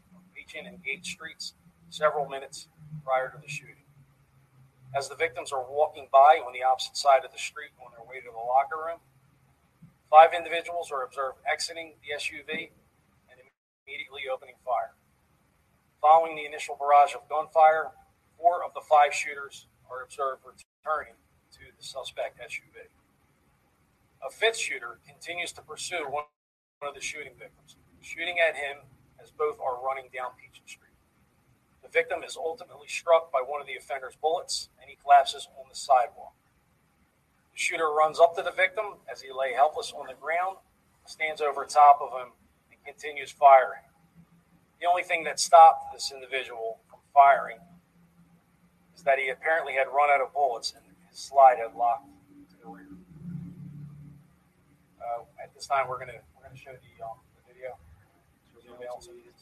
[0.43, 1.53] Pechin and Gate Streets
[1.89, 2.67] several minutes
[3.05, 3.87] prior to the shooting.
[4.95, 8.05] As the victims are walking by on the opposite side of the street on their
[8.05, 8.99] way to the locker room,
[10.09, 12.69] five individuals are observed exiting the SUV
[13.29, 13.39] and
[13.87, 14.93] immediately opening fire.
[16.01, 17.91] Following the initial barrage of gunfire,
[18.37, 21.15] four of the five shooters are observed returning
[21.51, 22.91] to the suspect SUV.
[24.25, 26.25] A fifth shooter continues to pursue one
[26.81, 28.85] of the shooting victims, shooting at him
[29.23, 30.91] as both are running down Pechin Street.
[31.81, 35.65] The victim is ultimately struck by one of the offender's bullets and he collapses on
[35.69, 36.33] the sidewalk.
[37.53, 40.57] The shooter runs up to the victim as he lay helpless on the ground,
[41.05, 42.33] stands over top of him,
[42.71, 43.83] and continues firing.
[44.81, 47.59] The only thing that stopped this individual from firing
[48.95, 52.07] is that he apparently had run out of bullets and his slide had locked
[52.49, 52.87] to the rear.
[54.99, 57.22] Uh, at this time, we're gonna we're gonna show the, um.
[58.99, 59.32] So the else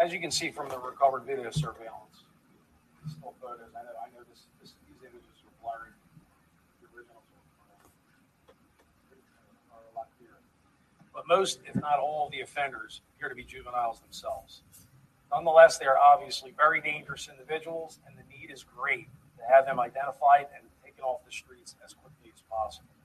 [0.00, 2.24] as you can see from the recovered video surveillance,
[3.08, 3.72] still photos.
[3.74, 5.92] I know, I know this, this these images are blurry.
[6.80, 7.24] The originals
[9.72, 10.40] are, a lot clearer.
[11.14, 14.62] But most, if not all, of the offenders appear to be juveniles themselves.
[15.30, 19.80] Nonetheless, they are obviously very dangerous individuals, and the need is great to have them
[19.80, 22.95] identified and taken off the streets as quickly as possible.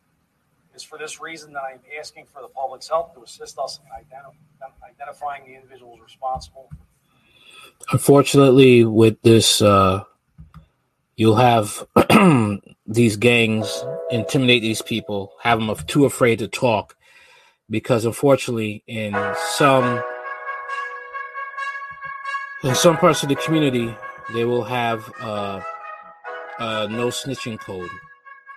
[0.73, 3.79] Is for this reason that I am asking for the public's help to assist us
[3.79, 6.69] in identi- identifying the individuals responsible.
[7.91, 10.03] Unfortunately, with this, uh,
[11.17, 11.85] you'll have
[12.87, 16.95] these gangs intimidate these people, have them too afraid to talk,
[17.69, 19.15] because unfortunately, in
[19.55, 20.01] some
[22.63, 23.93] in some parts of the community,
[24.33, 25.61] they will have uh,
[26.59, 27.89] uh, no snitching code,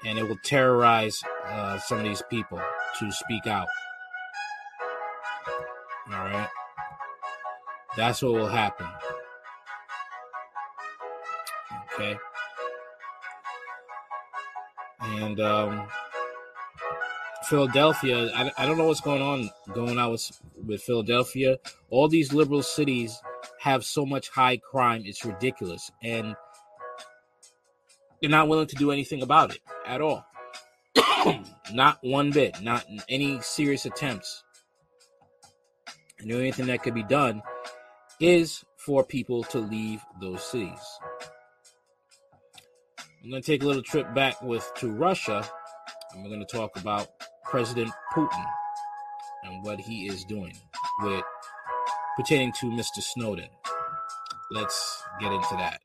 [0.05, 2.61] and it will terrorize uh, some of these people
[2.99, 3.67] to speak out.
[6.12, 6.49] All right,
[7.97, 8.87] that's what will happen.
[11.95, 12.17] Okay,
[15.01, 15.88] and um,
[17.45, 21.59] Philadelphia, I, I don't know what's going on going on with with Philadelphia.
[21.90, 23.21] All these liberal cities
[23.61, 26.35] have so much high crime, it's ridiculous, and
[28.25, 30.25] they're not willing to do anything about it at all.
[31.75, 34.43] not one bit, not any serious attempts.
[36.19, 37.43] And the only thing that could be done
[38.21, 40.81] is for people to leave those cities.
[43.23, 45.47] I'm going to take a little trip back with to Russia,
[46.15, 47.09] and we're going to talk about
[47.45, 48.47] President Putin
[49.43, 50.57] and what he is doing
[51.03, 51.25] with
[52.17, 53.03] pertaining to Mr.
[53.03, 53.51] Snowden.
[54.51, 55.84] Let's get into that.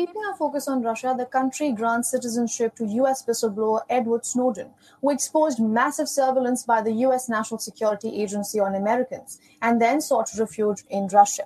[0.00, 4.70] Keeping our focus on Russia, the country grants citizenship to US whistleblower Edward Snowden,
[5.02, 10.30] who exposed massive surveillance by the US National Security Agency on Americans and then sought
[10.38, 11.44] refuge in Russia.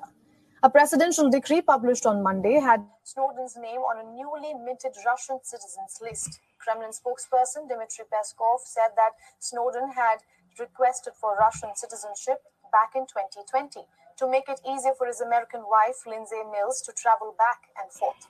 [0.62, 5.99] A presidential decree published on Monday had Snowden's name on a newly minted Russian citizens
[6.01, 6.38] list.
[6.61, 10.19] Kremlin spokesperson Dmitry Peskov said that Snowden had
[10.61, 12.38] requested for Russian citizenship
[12.71, 13.81] back in 2020
[14.19, 18.29] to make it easier for his American wife, Lindsay Mills, to travel back and forth.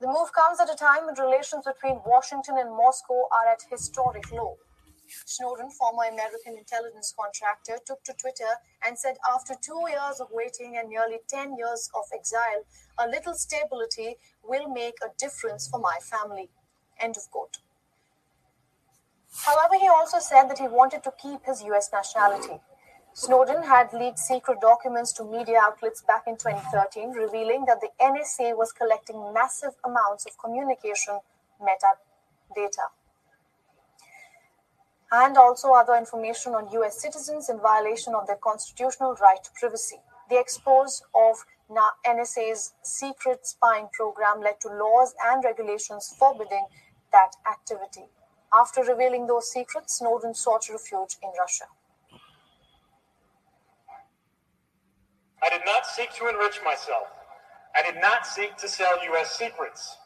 [0.00, 4.30] The move comes at a time when relations between Washington and Moscow are at historic
[4.30, 4.56] low.
[5.26, 10.76] Snowden, former American intelligence contractor, took to Twitter and said, After two years of waiting
[10.76, 12.62] and nearly 10 years of exile,
[12.98, 16.50] a little stability will make a difference for my family.
[17.00, 17.58] End of quote.
[19.44, 22.60] However, he also said that he wanted to keep his US nationality.
[23.20, 28.56] Snowden had leaked secret documents to media outlets back in 2013, revealing that the NSA
[28.56, 31.18] was collecting massive amounts of communication
[31.60, 32.86] metadata
[35.10, 40.00] and also other information on US citizens in violation of their constitutional right to privacy.
[40.30, 41.44] The expose of
[42.06, 46.66] NSA's secret spying program led to laws and regulations forbidding
[47.10, 48.04] that activity.
[48.52, 51.64] After revealing those secrets, Snowden sought refuge in Russia.
[55.44, 57.08] I did not seek to enrich myself.
[57.76, 59.38] I did not seek to sell U.S.
[59.38, 59.96] secrets.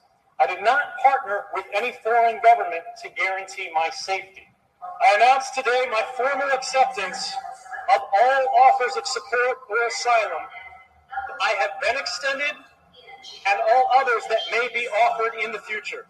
[0.41, 4.49] I did not partner with any foreign government to guarantee my safety.
[4.83, 7.33] I announce today my formal acceptance
[7.95, 10.43] of all offers of support or asylum
[11.41, 12.57] I have been extended
[13.49, 16.07] and all others that may be offered in the future.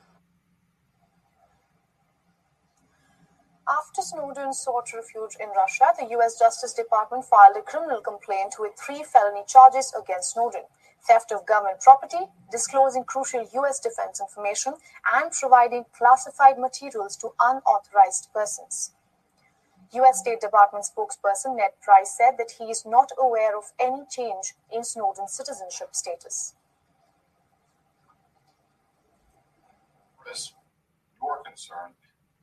[3.68, 8.76] After Snowden sought refuge in Russia, the US Justice Department filed a criminal complaint with
[8.76, 10.64] three felony charges against Snowden
[11.06, 14.74] theft of government property, disclosing crucial US defense information,
[15.14, 18.92] and providing classified materials to unauthorized persons.
[19.92, 24.54] US State Department spokesperson Ned Price said that he is not aware of any change
[24.72, 26.54] in Snowden's citizenship status.
[30.30, 30.52] As
[31.20, 31.94] you're concerned,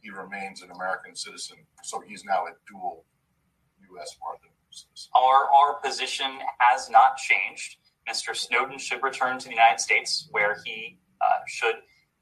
[0.02, 3.06] he remains an American citizen, so he's now a dual
[3.92, 4.16] U.S.
[4.22, 5.12] partner citizen.
[5.16, 7.78] Our, our position has not changed.
[8.10, 8.36] Mr.
[8.36, 11.76] Snowden should return to the United States, where he uh, should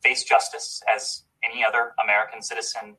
[0.03, 2.95] face justice as any other American citizen.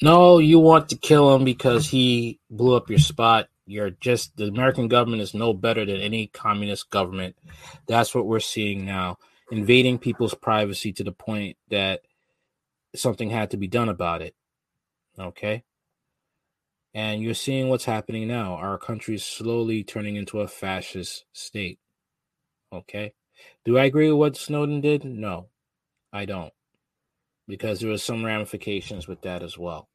[0.00, 3.48] No, you want to kill him because he blew up your spot.
[3.66, 7.36] You're just the American government is no better than any communist government.
[7.86, 9.18] That's what we're seeing now,
[9.50, 12.00] invading people's privacy to the point that
[12.94, 14.34] something had to be done about it.
[15.18, 15.64] Okay?
[16.94, 18.54] And you're seeing what's happening now.
[18.54, 21.78] Our country is slowly turning into a fascist state.
[22.72, 23.14] Okay?
[23.64, 25.04] Do I agree with what Snowden did?
[25.04, 25.48] No,
[26.12, 26.52] I don't.
[27.48, 29.88] because there was some ramifications with that as well.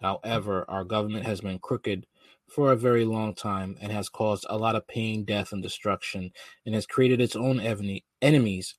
[0.00, 2.06] However, our government has been crooked
[2.48, 6.30] for a very long time and has caused a lot of pain, death, and destruction,
[6.64, 7.60] and has created its own
[8.22, 8.74] enemies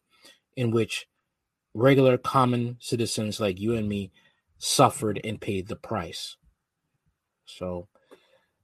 [0.55, 1.07] in which
[1.73, 4.11] regular common citizens like you and me
[4.59, 6.37] suffered and paid the price.
[7.45, 7.87] So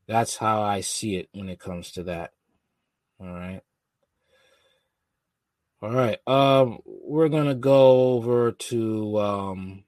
[0.07, 2.31] that's how I see it when it comes to that.
[3.19, 3.61] All right.
[5.81, 6.19] All right.
[6.27, 9.83] Um, we're gonna go over to um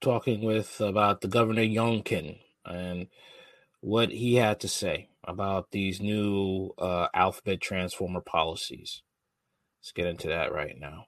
[0.00, 3.08] talking with about the governor Youngkin and
[3.82, 9.02] what he had to say about these new uh, alphabet transformer policies.
[9.86, 11.04] Let's get into that right now.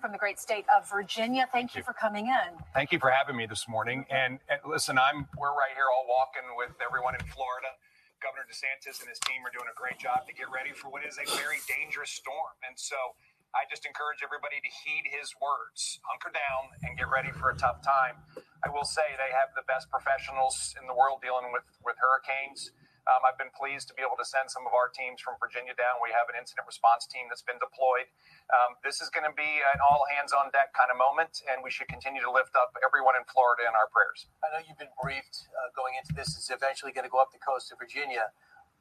[0.00, 1.48] from the great state of Virginia.
[1.52, 2.58] Thank you for coming in.
[2.74, 4.04] Thank you for having me this morning.
[4.10, 7.68] And, and listen, I'm we're right here all walking with everyone in Florida.
[8.18, 11.06] Governor DeSantis and his team are doing a great job to get ready for what
[11.06, 12.58] is a very dangerous storm.
[12.66, 12.98] And so
[13.54, 17.56] I just encourage everybody to heed his words, hunker down, and get ready for a
[17.56, 18.20] tough time.
[18.66, 22.74] I will say they have the best professionals in the world dealing with with hurricanes.
[23.08, 25.72] Um, I've been pleased to be able to send some of our teams from Virginia
[25.72, 25.96] down.
[26.04, 28.12] We have an incident response team that's been deployed.
[28.52, 31.64] Um, this is going to be an all hands on deck kind of moment, and
[31.64, 34.28] we should continue to lift up everyone in Florida in our prayers.
[34.44, 36.36] I know you've been briefed uh, going into this.
[36.36, 38.30] It's eventually going to go up the coast of Virginia.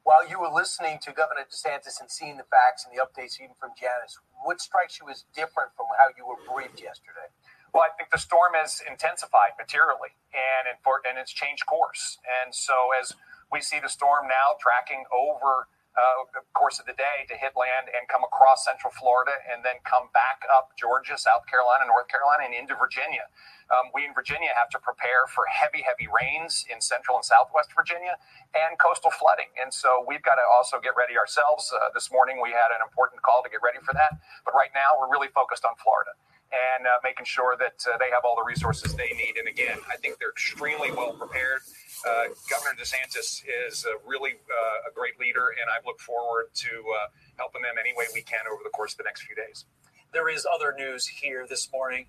[0.03, 3.55] While you were listening to Governor DeSantis and seeing the facts and the updates, even
[3.59, 7.28] from Janice, what strikes you as different from how you were briefed yesterday?
[7.75, 12.17] Well, I think the storm has intensified materially, and and it's changed course.
[12.23, 13.13] And so as
[13.52, 15.68] we see the storm now tracking over
[15.98, 19.66] uh, the course of the day to hit land and come across central Florida and
[19.66, 23.26] then come back up Georgia, South Carolina, North Carolina, and into Virginia.
[23.74, 27.74] Um, we in Virginia have to prepare for heavy, heavy rains in central and southwest
[27.74, 28.14] Virginia
[28.54, 29.50] and coastal flooding.
[29.58, 31.74] And so we've got to also get ready ourselves.
[31.74, 34.22] Uh, this morning we had an important call to get ready for that.
[34.45, 36.14] But right now we're really focused on Florida
[36.52, 39.36] and uh, making sure that uh, they have all the resources they need.
[39.38, 41.60] And again, I think they're extremely well prepared.
[42.08, 47.08] Uh, Governor DeSantis is really uh, a great leader, and I look forward to uh,
[47.38, 49.66] helping them any way we can over the course of the next few days.
[50.14, 52.06] There is other news here this morning.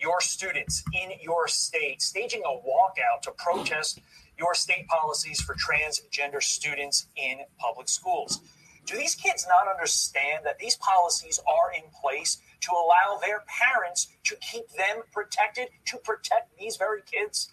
[0.00, 4.00] Your students in your state staging a walkout to protest
[4.38, 8.40] your state policies for transgender students in public schools.
[8.86, 14.08] Do these kids not understand that these policies are in place to allow their parents
[14.24, 17.50] to keep them protected, to protect these very kids?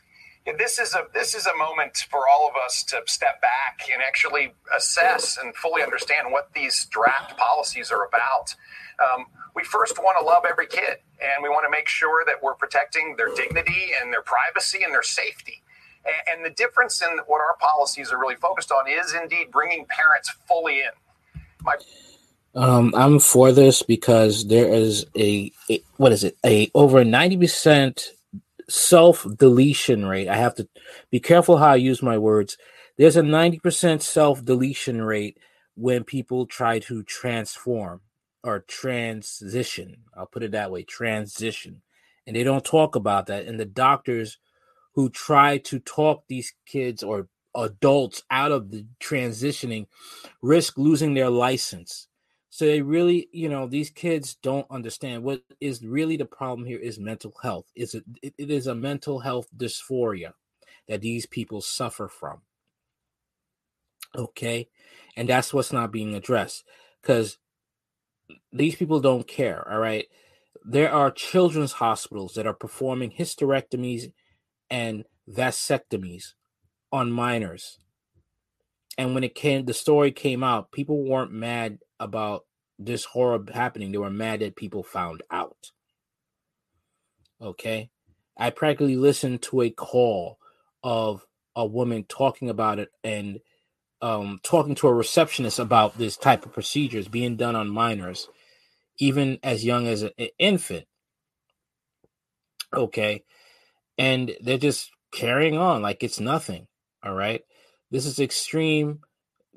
[0.57, 4.01] this is a this is a moment for all of us to step back and
[4.01, 8.55] actually assess and fully understand what these draft policies are about.
[8.99, 12.36] Um, we first want to love every kid, and we want to make sure that
[12.41, 15.64] we're protecting their dignity and their privacy and their safety.
[16.05, 19.86] And, and the difference in what our policies are really focused on is indeed bringing
[19.86, 21.41] parents fully in.
[21.62, 21.76] My
[22.56, 27.38] um, I'm for this because there is a, a what is it a over ninety
[27.38, 28.12] percent
[28.70, 30.28] self deletion rate.
[30.28, 30.68] I have to
[31.12, 32.58] be careful how I use my words.
[32.97, 35.38] There's a 90% self deletion rate
[35.76, 38.02] when people try to transform
[38.43, 40.04] or transition.
[40.16, 41.82] I'll put it that way transition.
[42.28, 43.45] And they don't talk about that.
[43.45, 44.38] And the doctors
[44.93, 49.88] who try to talk these kids or adults out of the transitioning
[50.41, 52.09] risk losing their license
[52.50, 56.80] so they really, you know, these kids don't understand what is really the problem here
[56.80, 57.66] is mental health.
[57.76, 60.34] Is it, it is a mental health dysphoria
[60.88, 62.41] that these people suffer from.
[64.16, 64.68] Okay?
[65.16, 66.66] And that's what's not being addressed
[67.04, 67.38] cuz
[68.52, 70.08] these people don't care, all right?
[70.66, 74.12] There are children's hospitals that are performing hysterectomies
[74.70, 76.34] and vasectomies
[76.91, 77.80] on minors.
[79.00, 82.43] And when it came the story came out, people weren't mad about
[82.78, 83.93] this horror happening.
[83.93, 85.72] They were mad that people found out.
[87.41, 87.91] Okay.
[88.38, 90.38] I practically listened to a call
[90.84, 91.26] of
[91.56, 93.39] a woman talking about it and
[94.02, 98.28] um, talking to a receptionist about this type of procedures being done on minors,
[98.97, 100.88] even as young as an infant.
[102.74, 103.24] Okay.
[103.97, 106.68] And they're just carrying on like it's nothing.
[107.02, 107.43] All right.
[107.92, 109.02] This is extreme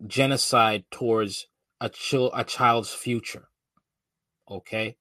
[0.07, 1.49] genocide towards
[1.81, 1.91] a
[2.35, 3.49] a child's future.
[4.51, 4.97] Okay?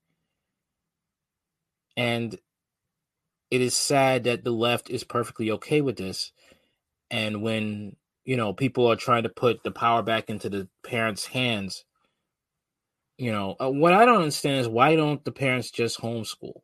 [1.97, 2.37] And
[3.51, 6.31] it is sad that the left is perfectly okay with this.
[7.11, 11.27] And when, you know, people are trying to put the power back into the parents'
[11.27, 11.85] hands,
[13.17, 16.61] You know, uh, what I don't understand is why don't the parents just homeschool?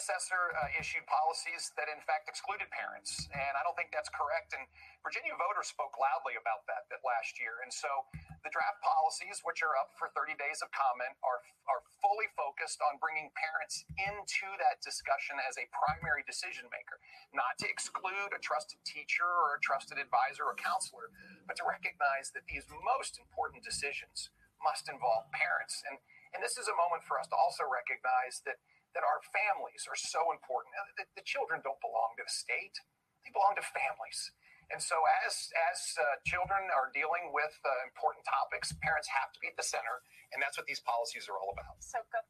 [0.00, 4.56] Predecessor uh, issued policies that, in fact, excluded parents, and I don't think that's correct.
[4.56, 4.64] And
[5.04, 7.60] Virginia voters spoke loudly about that, that last year.
[7.60, 8.08] And so
[8.40, 12.80] the draft policies, which are up for 30 days of comment, are are fully focused
[12.80, 16.96] on bringing parents into that discussion as a primary decision maker,
[17.36, 21.12] not to exclude a trusted teacher or a trusted advisor or counselor,
[21.44, 24.32] but to recognize that these most important decisions
[24.64, 25.84] must involve parents.
[25.84, 26.00] And
[26.32, 28.62] and this is a moment for us to also recognize that
[28.96, 30.74] that our families are so important.
[30.98, 32.76] The, the children don't belong to the state;
[33.24, 34.32] they belong to families.
[34.70, 39.38] And so, as as uh, children are dealing with uh, important topics, parents have to
[39.42, 40.02] be at the center,
[40.34, 41.78] and that's what these policies are all about.
[41.82, 42.26] So, go-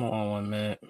[0.00, 0.80] Hold on one minute.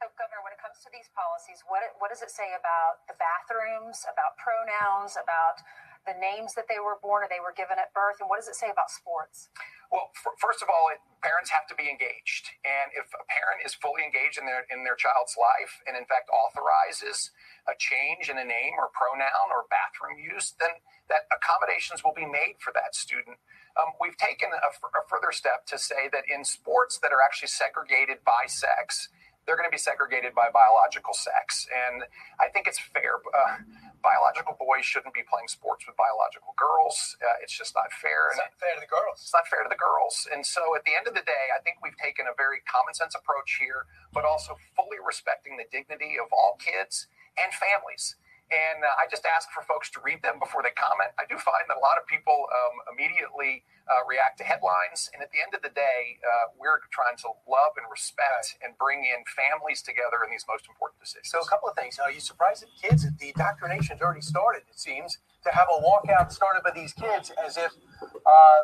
[0.00, 3.16] So, Governor, when it comes to these policies, what what does it say about the
[3.16, 5.60] bathrooms, about pronouns, about
[6.06, 8.46] the names that they were born or they were given at birth, and what does
[8.48, 9.50] it say about sports?
[9.90, 13.66] Well, f- first of all, it, parents have to be engaged, and if a parent
[13.66, 17.30] is fully engaged in their in their child's life, and in fact authorizes
[17.66, 20.78] a change in a name or pronoun or bathroom use, then
[21.10, 23.38] that accommodations will be made for that student.
[23.78, 27.22] Um, we've taken a, f- a further step to say that in sports that are
[27.22, 29.10] actually segregated by sex,
[29.46, 32.02] they're going to be segregated by biological sex, and
[32.42, 33.22] I think it's fair.
[33.30, 33.62] Uh,
[34.02, 37.16] biological boys shouldn't be playing sports with biological girls.
[37.20, 38.32] Uh, it's just not fair.
[38.32, 39.22] It's not fair to the girls.
[39.22, 40.28] It's not fair to the girls.
[40.30, 42.94] And so at the end of the day, I think we've taken a very common
[42.94, 48.16] sense approach here, but also fully respecting the dignity of all kids and families.
[48.46, 51.10] And uh, I just ask for folks to read them before they comment.
[51.18, 55.10] I do find that a lot of people um, immediately uh, react to headlines.
[55.10, 58.78] And at the end of the day, uh, we're trying to love and respect and
[58.78, 61.26] bring in families together in these most important decisions.
[61.26, 61.98] So a couple of things.
[61.98, 66.30] Are you surprised that kids, the indoctrination's already started, it seems, to have a walkout
[66.30, 67.74] started by these kids as if
[68.14, 68.60] uh,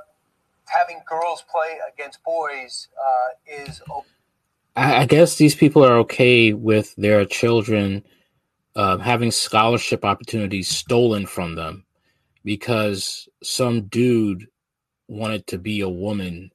[0.66, 3.82] having girls play against boys uh, is
[4.76, 8.04] I, I guess these people are okay with their children
[8.76, 11.84] uh, having scholarship opportunities stolen from them
[12.44, 14.46] because some dude
[15.08, 16.50] wanted to be a woman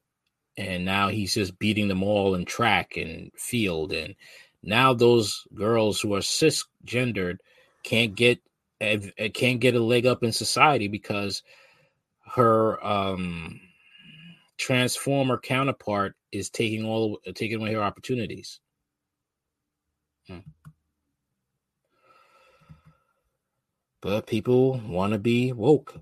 [0.56, 4.14] and now he's just beating them all in track and field and
[4.62, 7.36] now those girls who are cisgendered
[7.84, 8.40] can't get
[9.34, 11.42] can't get a leg up in society because
[12.26, 13.60] her um
[14.56, 18.60] transformer counterpart is taking all taking away her opportunities
[20.28, 20.40] Hmm.
[24.00, 25.98] But people want to be woke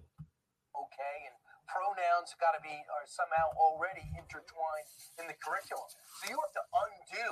[0.76, 1.36] okay, and
[1.68, 4.88] pronouns got to be are somehow already intertwined
[5.20, 5.88] in the curriculum.
[6.20, 7.30] So you have to undo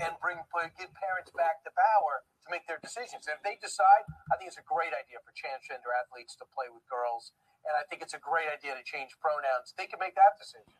[0.00, 3.28] and bring put, give parents back the power to make their decisions.
[3.28, 6.72] And if they decide, I think it's a great idea for transgender athletes to play
[6.72, 7.32] with girls,
[7.68, 9.76] and I think it's a great idea to change pronouns.
[9.76, 10.72] They can make that decision.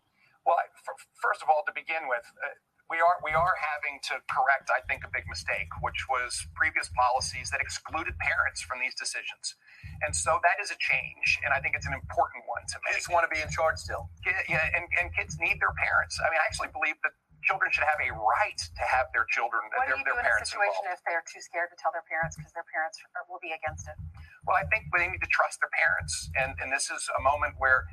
[0.43, 2.57] Well, I- f- first of all, to begin with, uh,
[2.93, 6.93] we are we are having to correct, I think, a big mistake, which was previous
[6.93, 9.57] policies that excluded parents from these decisions,
[10.05, 13.01] and so that is a change, and I think it's an important one to make.
[13.01, 14.13] Kids want to be in charge still.
[14.29, 16.21] Yeah, yeah, and, and kids need their parents.
[16.21, 17.17] I mean, I actually believe that
[17.49, 20.29] children should have a right to have their children, What their, do you their do
[20.29, 21.01] in a situation involved.
[21.01, 23.89] if they're too scared to tell their parents because their parents are, will be against
[23.89, 23.97] it?
[24.45, 27.57] Well, I think they need to trust their parents, and and this is a moment
[27.57, 27.89] where,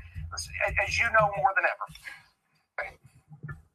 [0.84, 1.88] as you know more than ever,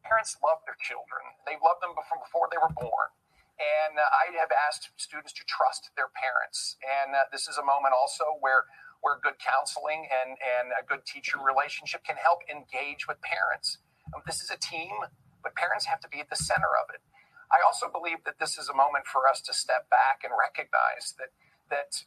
[0.04, 1.34] parents love their children.
[1.48, 3.08] They love them before before they were born.
[3.56, 6.76] And uh, I have asked students to trust their parents.
[6.82, 8.68] And uh, this is a moment also where
[9.04, 13.76] where good counseling and, and a good teacher relationship can help engage with parents.
[14.16, 14.96] Um, this is a team,
[15.44, 17.04] but parents have to be at the center of it.
[17.52, 21.12] I also believe that this is a moment for us to step back and recognize
[21.20, 21.36] that
[21.70, 22.04] that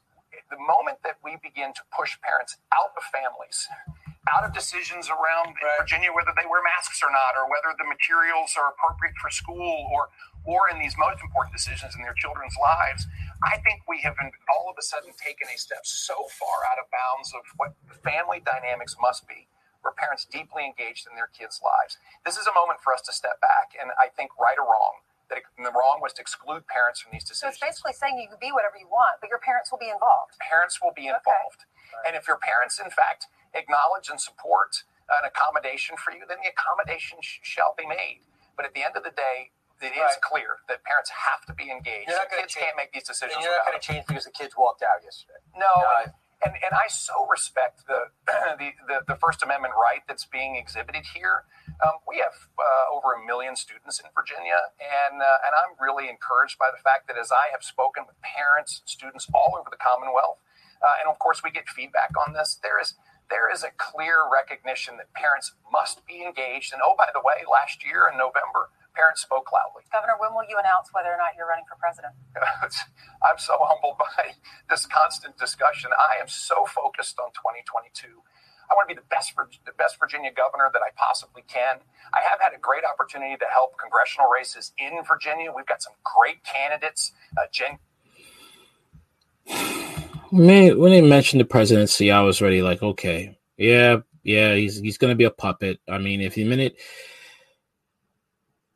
[0.50, 3.68] the moment that we begin to push parents out of families,
[4.36, 7.88] out of decisions around in Virginia whether they wear masks or not, or whether the
[7.88, 10.10] materials are appropriate for school, or
[10.48, 13.04] or in these most important decisions in their children's lives,
[13.44, 16.80] I think we have been all of a sudden taken a step so far out
[16.80, 19.52] of bounds of what family dynamics must be,
[19.84, 22.00] where parents deeply engaged in their kids' lives.
[22.24, 25.04] This is a moment for us to step back, and I think right or wrong,
[25.28, 27.44] that it, the wrong was to exclude parents from these decisions.
[27.44, 29.92] So it's basically saying you can be whatever you want, but your parents will be
[29.92, 30.40] involved.
[30.40, 31.68] Parents will be involved,
[32.08, 36.50] and if your parents, in fact, acknowledge and support an accommodation for you, then the
[36.52, 38.22] accommodation sh- shall be made.
[38.56, 40.22] But at the end of the day, it is Right.
[40.22, 42.10] clear that parents have to be engaged.
[42.10, 43.36] You're not gonna Kids change- can't make these decisions.
[43.36, 45.38] And you're not going to change because the kids walked out yesterday.
[45.56, 45.70] no,
[46.04, 50.56] and, and and I so respect the, the the the First Amendment right that's being
[50.56, 51.46] exhibited here,
[51.86, 56.10] Um, we have uh, over a million students in Virginia, and uh, and I'm really
[56.10, 59.78] encouraged by the fact that as I have spoken with parents, students all over the
[59.78, 60.40] Commonwealth,
[60.82, 62.56] uh, and of course we get feedback on this.
[62.64, 62.96] There is
[63.30, 66.74] there is a clear recognition that parents must be engaged.
[66.74, 69.84] And oh, by the way, last year in November, parents spoke loudly.
[69.92, 72.16] Governor, when will you announce whether or not you're running for president?
[73.26, 74.34] I'm so humbled by
[74.70, 75.92] this constant discussion.
[75.94, 78.24] I am so focused on 2022.
[78.70, 79.32] I want to be the best
[79.66, 81.80] the best Virginia governor that I possibly can.
[82.14, 85.54] I have had a great opportunity to help congressional races in Virginia.
[85.56, 87.14] We've got some great candidates.
[87.38, 87.80] Uh, Jen.
[90.32, 95.12] When they mentioned the presidency, I was already like, okay, yeah, yeah, he's he's going
[95.12, 95.80] to be a puppet.
[95.88, 96.78] I mean, if you minute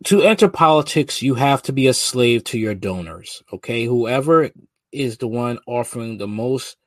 [0.06, 3.44] to enter politics, you have to be a slave to your donors.
[3.54, 4.50] Okay, whoever
[4.92, 6.78] is the one offering the most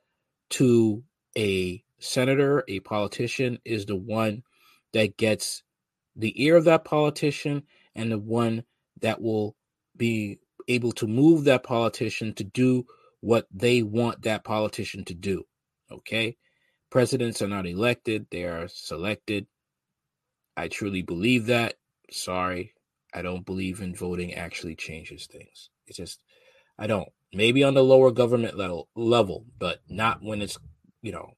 [0.50, 1.02] to
[1.36, 4.42] a senator, a politician, is the one
[4.92, 5.62] that gets
[6.16, 7.62] the ear of that politician
[7.94, 8.64] and the one
[9.00, 9.56] that will
[9.96, 10.38] be
[10.68, 12.86] able to move that politician to do
[13.24, 15.44] what they want that politician to do.
[15.90, 16.36] Okay.
[16.90, 19.46] Presidents are not elected, they are selected.
[20.58, 21.74] I truly believe that.
[22.10, 22.74] Sorry,
[23.14, 25.70] I don't believe in voting actually changes things.
[25.86, 26.22] It's just,
[26.78, 27.08] I don't.
[27.32, 30.58] Maybe on the lower government level, level, but not when it's,
[31.00, 31.32] you know,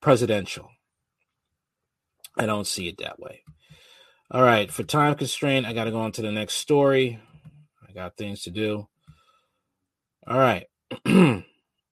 [0.00, 0.70] presidential.
[2.38, 3.42] I don't see it that way.
[4.30, 7.20] All right, for time constraint, I got to go on to the next story.
[7.86, 8.88] I got things to do.
[10.26, 10.66] All right.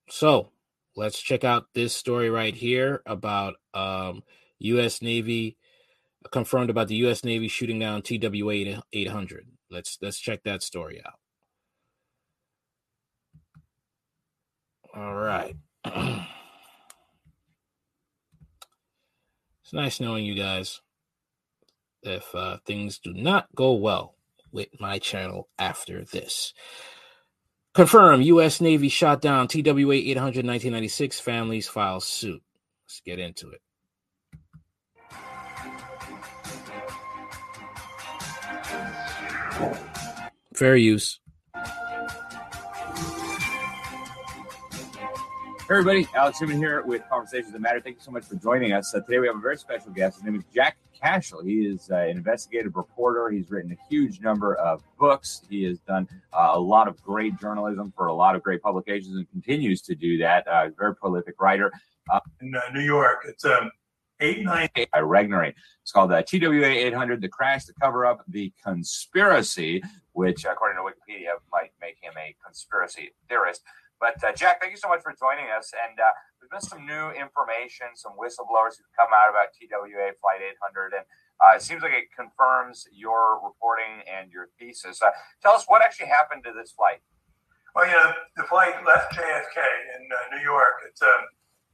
[0.09, 0.51] so
[0.97, 4.23] let's check out this story right here about um,
[4.59, 5.03] U.S.
[5.03, 5.57] Navy
[6.31, 7.25] confirmed about the U.S.
[7.25, 9.47] Navy shooting down TWA 800.
[9.71, 11.19] Let's let's check that story out.
[14.95, 15.57] All right.
[19.69, 20.81] It's nice knowing you guys.
[22.03, 24.15] If uh, things do not go well
[24.51, 26.55] with my channel after this.
[27.79, 28.61] Confirm U.S.
[28.61, 31.21] Navy shot down TWA 800 1996.
[31.21, 32.43] Families file suit.
[32.85, 33.61] Let's get into it.
[40.57, 41.21] Fair use.
[45.69, 47.79] Hey everybody, Alex Newman here with Conversations That Matter.
[47.79, 48.95] Thank you so much for joining us.
[48.95, 50.17] Uh, today we have a very special guest.
[50.17, 51.45] His name is Jack Cashill.
[51.45, 53.29] He is uh, an investigative reporter.
[53.29, 55.43] He's written a huge number of books.
[55.51, 59.15] He has done uh, a lot of great journalism for a lot of great publications
[59.15, 60.49] and continues to do that.
[60.49, 61.71] Uh, very prolific writer.
[62.11, 63.71] Uh, In uh, New York, it's um,
[64.21, 64.89] 890.
[64.91, 65.53] By Regnery.
[65.83, 70.83] It's called uh, TWA 800 The Crash, The Cover Up, The Conspiracy, which, according to
[70.83, 73.61] Wikipedia, might make him a conspiracy theorist.
[74.01, 75.75] But uh, Jack, thank you so much for joining us.
[75.75, 80.39] And uh, there's been some new information, some whistleblowers who've come out about TWA Flight
[80.39, 81.05] 800, and
[81.43, 85.03] uh, it seems like it confirms your reporting and your thesis.
[85.03, 85.11] Uh,
[85.43, 87.03] tell us what actually happened to this flight.
[87.75, 91.23] Well, yeah, the, the flight left JFK in uh, New York at um,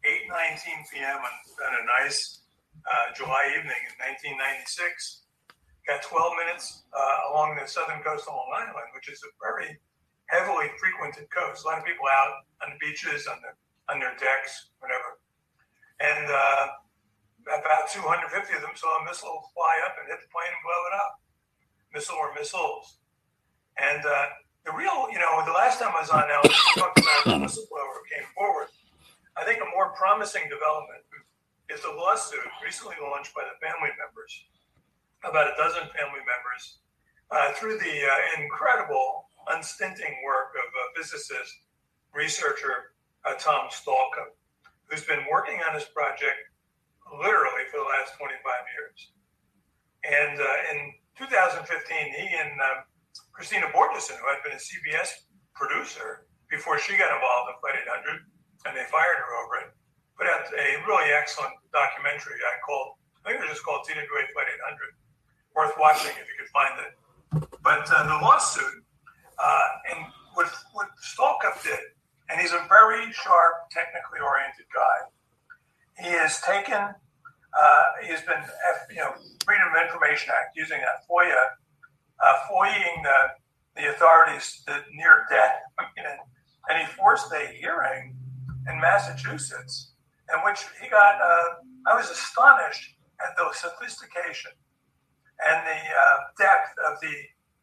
[0.04, 1.16] 8:19 p.m.
[1.16, 2.44] On, on, a nice
[2.84, 3.94] uh, July evening in
[4.36, 5.24] 1996.
[5.84, 6.88] Got 12 minutes
[7.28, 9.76] along the southern coast of Long Island, which is a very
[10.26, 11.64] heavily frequented coast.
[11.64, 13.52] A lot of people out on the beaches, on the
[13.92, 15.20] on their decks, whatever.
[16.00, 16.64] And uh,
[17.52, 20.80] about 250 of them saw a missile fly up and hit the plane and blow
[20.88, 21.12] it up.
[21.92, 22.98] Missile or missiles.
[23.76, 24.26] And uh,
[24.64, 26.50] the real, you know, the last time I was on now, we
[26.80, 28.72] talked about the whistleblower came forward.
[29.36, 31.04] I think a more promising development
[31.68, 34.32] is the lawsuit recently launched by the family members,
[35.24, 36.80] about a dozen family members,
[37.30, 41.66] uh, through the uh, incredible unstinting work of a physicist,
[42.14, 44.36] researcher, uh, Tom Stalcup,
[44.88, 46.38] who's been working on this project
[47.12, 48.40] literally for the last 25
[48.76, 48.98] years.
[50.04, 50.78] And uh, in
[51.16, 52.84] 2015, he and um,
[53.32, 58.20] Kristina Borjesson, who had been a CBS producer before she got involved in Flight 800,
[58.68, 59.68] and they fired her over it,
[60.16, 64.22] put out a really excellent documentary I called, I think it was just called TWA
[64.32, 64.92] Flight 800.
[65.54, 66.92] Worth watching if you could find it.
[67.62, 68.84] But uh, the lawsuit
[69.38, 71.80] uh, and what, what Stalcup did,
[72.30, 74.98] and he's a very sharp, technically oriented guy,
[76.00, 78.42] he has taken, uh, he has been,
[78.90, 79.14] you know,
[79.44, 81.54] Freedom of Information Act, using that FOIA,
[82.18, 85.54] uh, FOIAing the, the authorities to near death.
[85.96, 86.18] and,
[86.68, 88.16] and he forced a hearing
[88.68, 89.92] in Massachusetts
[90.32, 94.52] in which he got, uh, I was astonished at the sophistication
[95.46, 97.14] and the uh, depth of the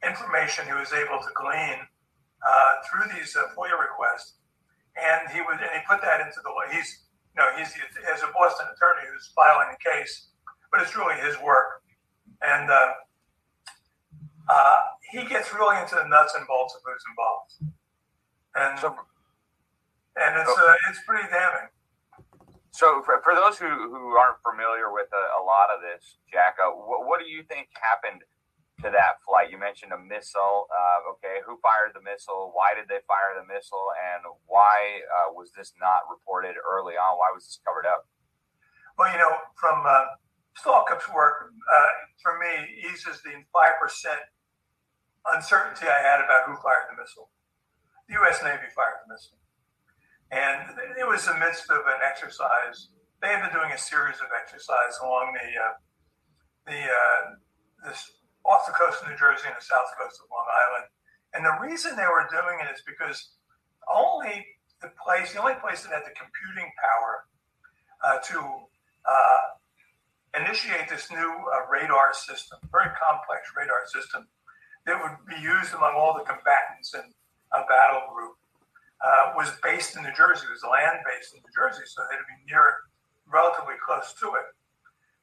[0.06, 1.80] information he was able to glean
[2.41, 4.36] uh, through these uh, FOIA requests,
[4.97, 7.70] and he would and he put that into the he's you know he's
[8.14, 10.30] as a Boston attorney who's filing the case,
[10.72, 11.84] but it's really his work.
[12.41, 12.93] and uh,
[14.49, 14.80] uh,
[15.12, 17.52] he gets really into the nuts and bolts of who's involved,
[18.56, 18.76] and
[20.18, 21.70] and it's uh, it's pretty damning.
[22.72, 26.56] So, for, for those who, who aren't familiar with a, a lot of this, Jack,
[26.56, 28.24] uh, what, what do you think happened
[28.82, 29.49] to that flight?
[29.53, 30.67] You mentioned a missile.
[30.69, 32.51] Uh, okay, who fired the missile?
[32.53, 33.93] Why did they fire the missile?
[33.95, 37.17] And why uh, was this not reported early on?
[37.17, 38.09] Why was this covered up?
[38.97, 40.17] Well, you know, from uh,
[40.57, 44.21] Stalcup's work, uh, for me, eases the five percent
[45.25, 47.29] uncertainty I had about who fired the missile.
[48.09, 48.41] The U.S.
[48.43, 49.38] Navy fired the missile.
[50.32, 52.89] And it was the midst of an exercise.
[53.21, 55.75] They had been doing a series of exercises along the uh,
[56.65, 57.21] the uh,
[57.86, 60.85] this off the coast of New Jersey and the south coast of Long Island.
[61.33, 63.37] And the reason they were doing it is because
[63.87, 64.45] only
[64.81, 67.25] the place, the only place that had the computing power
[68.03, 68.37] uh, to
[69.05, 69.41] uh,
[70.41, 74.27] initiate this new uh, radar system, very complex radar system,
[74.85, 77.05] that would be used among all the combatants in
[77.53, 78.33] a battle group
[79.01, 80.45] uh, was based in New Jersey.
[80.49, 82.89] It was land based in New Jersey, so they'd be near,
[83.25, 84.47] relatively close to it.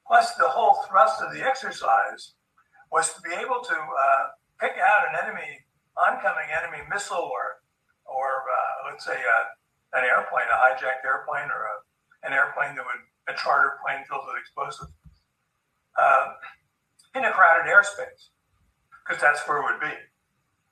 [0.06, 2.34] Plus, the whole thrust of the exercise
[2.91, 4.24] was to be able to uh,
[4.61, 5.64] pick out an enemy,
[5.97, 7.62] oncoming enemy missile, or,
[8.07, 11.76] or uh, let's say uh, an airplane, a hijacked airplane, or a,
[12.26, 14.93] an airplane that would a charter plane filled with explosives,
[16.01, 16.32] uh,
[17.14, 18.32] in a crowded airspace,
[19.05, 19.93] because that's where it would be.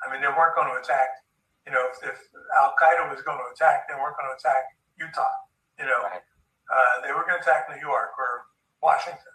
[0.00, 1.26] I mean, they weren't going to attack
[1.66, 2.18] you know, if, if
[2.62, 5.34] Al Qaeda was going to attack, they weren't going to attack Utah.
[5.78, 8.46] You know, uh, they were going to attack New York or
[8.80, 9.34] Washington.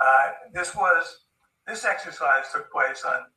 [0.00, 1.28] Uh, this was
[1.70, 3.30] this exercise took place on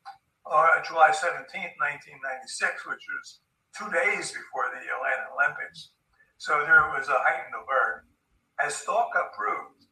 [0.49, 3.45] uh, July 17th, 1996, which was
[3.77, 5.93] two days before the Atlanta Olympics.
[6.41, 8.09] So there was a heightened alert.
[8.57, 9.85] As Stalcup proved,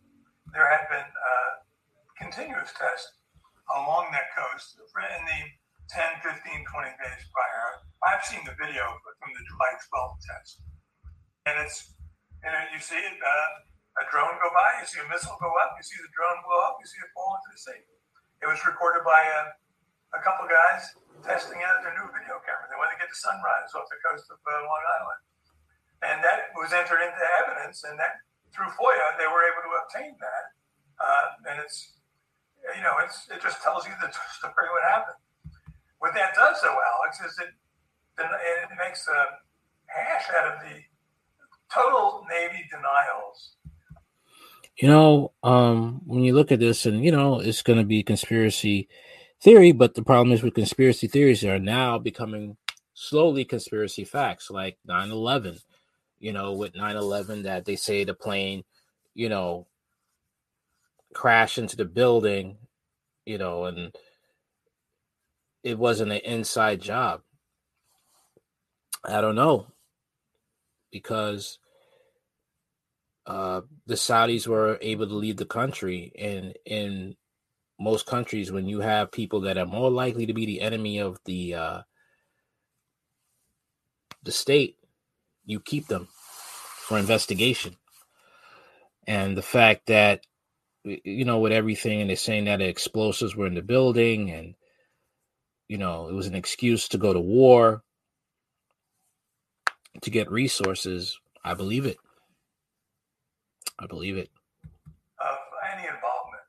[0.57, 1.51] there had been uh,
[2.17, 3.13] continuous tests
[3.77, 5.41] along that coast in the
[5.93, 6.65] 10, 15, 20
[6.97, 8.81] days prior I've seen the video
[9.21, 10.65] from the July 12th test,
[11.45, 11.93] and it's
[12.41, 13.49] you know you see uh,
[14.01, 16.57] a drone go by, you see a missile go up, you see the drone blow
[16.65, 17.81] up, you see it fall into the sea.
[18.41, 19.41] It was recorded by a,
[20.17, 22.65] a couple guys testing out their new video camera.
[22.65, 25.21] They wanted to get the sunrise off the coast of uh, Long Island,
[26.01, 30.17] and that was entered into evidence, and that through FOIA they were able to obtain
[30.17, 30.45] that,
[30.97, 31.93] uh, and it's
[32.73, 34.09] you know it's it just tells you the
[34.41, 35.21] story of what happened.
[36.01, 37.53] What that does, though, Alex, is it
[38.17, 39.37] it makes a
[39.85, 40.81] hash out of the
[41.69, 43.55] total Navy denials.
[44.77, 48.03] You know, um, when you look at this, and you know, it's going to be
[48.03, 48.87] conspiracy
[49.41, 52.57] theory, but the problem is with conspiracy theories, they are now becoming
[52.93, 55.57] slowly conspiracy facts, like 9 11.
[56.19, 58.63] You know, with 9 11, that they say the plane,
[59.13, 59.67] you know,
[61.13, 62.57] crashed into the building,
[63.25, 63.95] you know, and
[65.63, 67.21] it wasn't an inside job.
[69.03, 69.67] I don't know
[70.91, 71.57] because
[73.31, 77.15] uh, the Saudis were able to leave the country, and in
[77.79, 81.19] most countries, when you have people that are more likely to be the enemy of
[81.25, 81.81] the uh,
[84.23, 84.77] the state,
[85.45, 87.77] you keep them for investigation.
[89.07, 90.25] And the fact that
[90.83, 94.55] you know, with everything, and they're saying that explosives were in the building, and
[95.69, 97.83] you know, it was an excuse to go to war
[100.01, 101.97] to get resources, I believe it.
[103.79, 104.29] I believe it.
[105.21, 105.39] Of
[105.71, 106.45] any involvement.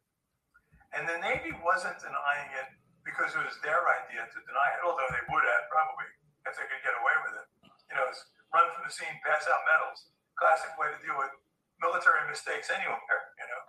[0.92, 2.68] And the Navy wasn't denying it
[3.06, 6.08] because it was their idea to deny it, although they would have probably
[6.46, 7.46] if they could get away with it.
[7.90, 8.06] You know,
[8.52, 10.10] run from the scene, pass out medals.
[10.36, 11.30] Classic way to deal with
[11.78, 12.98] military mistakes anywhere,
[13.38, 13.60] you know.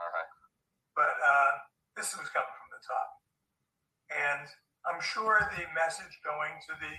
[0.94, 1.52] But uh,
[1.98, 3.10] this was coming from the top.
[4.14, 4.46] And
[4.86, 6.94] I'm sure the message going to the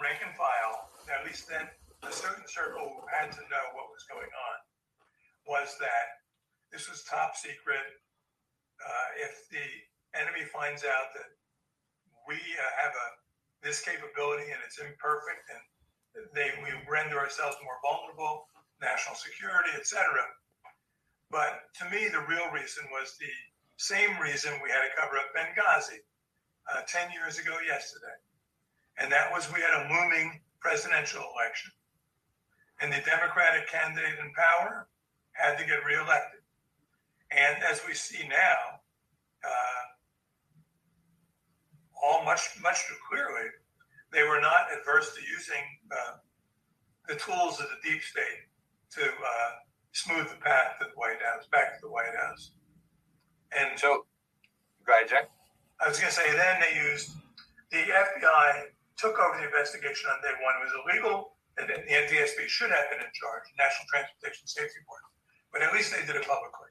[0.00, 1.64] rank and file, at least then
[2.04, 4.54] a certain circle had to know what was going on
[5.50, 6.22] was that
[6.70, 7.82] this was top secret.
[8.78, 9.66] Uh, if the
[10.14, 11.34] enemy finds out that
[12.30, 13.08] we uh, have a
[13.66, 15.60] this capability and it's imperfect and
[16.32, 18.48] they we render ourselves more vulnerable,
[18.80, 20.00] national security, etc.
[21.28, 23.30] But to me, the real reason was the
[23.76, 26.00] same reason we had to cover up Benghazi
[26.72, 28.16] uh, 10 years ago yesterday.
[28.98, 31.70] And that was we had a looming presidential election
[32.80, 34.88] and the Democratic candidate in power
[35.32, 36.40] had to get reelected.
[37.30, 38.80] And as we see now,
[39.44, 39.82] uh,
[42.02, 43.48] all much much too clearly,
[44.12, 46.16] they were not adverse to using uh,
[47.08, 48.48] the tools of the deep state
[48.96, 49.50] to uh,
[49.92, 52.52] smooth the path to the White House, back to the White House.
[53.56, 54.04] And so,
[54.86, 55.30] Go ahead, Jack.
[55.78, 57.14] I was going to say, then they used
[57.70, 60.58] the FBI took over the investigation on day one.
[60.58, 65.04] It was illegal, and the NTSB should have been in charge, National Transportation Safety Board,
[65.52, 66.70] but at least they did it publicly.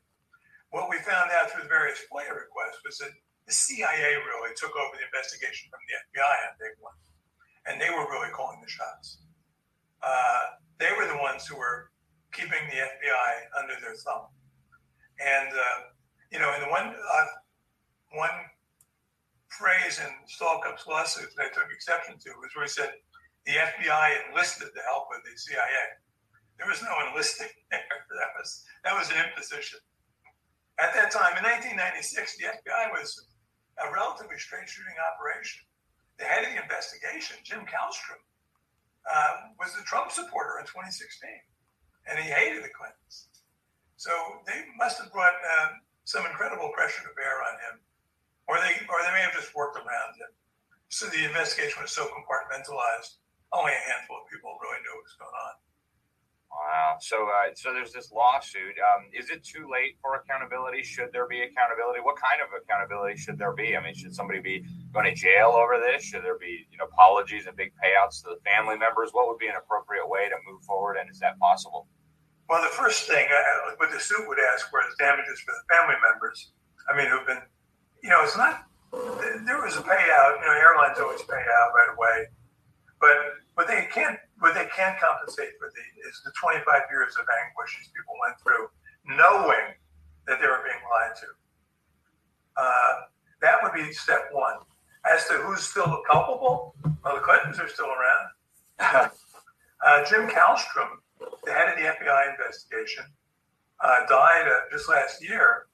[0.71, 3.11] What we found out through the various FOIA requests was that
[3.47, 6.97] the CIA really took over the investigation from the FBI on day one,
[7.65, 9.25] and they were really calling the shots.
[10.05, 11.89] Uh, they were the ones who were
[12.31, 14.29] keeping the FBI under their thumb,
[15.17, 15.79] and uh,
[16.31, 17.29] you know, in the one uh,
[18.13, 18.37] one
[19.49, 22.93] phrase in Stalcup's lawsuit that I took exception to was where he said
[23.45, 25.97] the FBI enlisted the help of the CIA.
[26.59, 27.81] There was no enlisting there.
[27.87, 29.79] That was that was an imposition.
[30.79, 33.15] At that time, in 1996, the FBI was
[33.83, 35.63] a relatively straight shooting operation.
[36.19, 38.19] The head of the investigation, Jim Kallstrom,
[39.07, 41.31] uh, was a Trump supporter in 2016,
[42.07, 43.31] and he hated the Clintons.
[43.95, 44.11] So
[44.47, 47.75] they must have brought uh, some incredible pressure to bear on him,
[48.47, 50.31] or they or they may have just worked around him.
[50.87, 53.19] So the investigation was so compartmentalized,
[53.51, 55.53] only a handful of people really knew what was going on.
[56.49, 56.97] Wow.
[56.99, 58.73] So, uh, so there's this lawsuit.
[58.81, 60.81] Um, is it too late for accountability?
[60.83, 62.01] Should there be accountability?
[62.01, 63.77] What kind of accountability should there be?
[63.77, 66.03] I mean, should somebody be going to jail over this?
[66.03, 69.11] Should there be, you know, apologies and big payouts to the family members?
[69.13, 70.97] What would be an appropriate way to move forward?
[70.97, 71.87] And is that possible?
[72.49, 75.63] Well, the first thing uh, what the suit would ask for is damages for the
[75.69, 76.51] family members.
[76.89, 77.45] I mean, who've been,
[78.01, 78.65] you know, it's not.
[78.91, 80.41] There was a payout.
[80.41, 82.25] You know, airlines always pay out right away,
[82.99, 87.25] but but they can't what they can't compensate for the is the 25 years of
[87.27, 88.69] anguish these people went through,
[89.05, 89.75] knowing
[90.27, 91.27] that they were being lied to.
[92.57, 92.93] Uh,
[93.41, 94.55] that would be step one.
[95.09, 99.11] As to who's still culpable, well, the Clintons are still around.
[99.85, 100.99] uh, Jim Kallstrom
[101.45, 103.03] the head of the FBI investigation,
[103.83, 105.67] uh, died uh, just last year.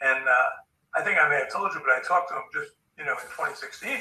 [0.00, 0.50] And uh,
[0.94, 3.12] I think I may have told you, but I talked to him just, you know,
[3.12, 4.00] in 2016.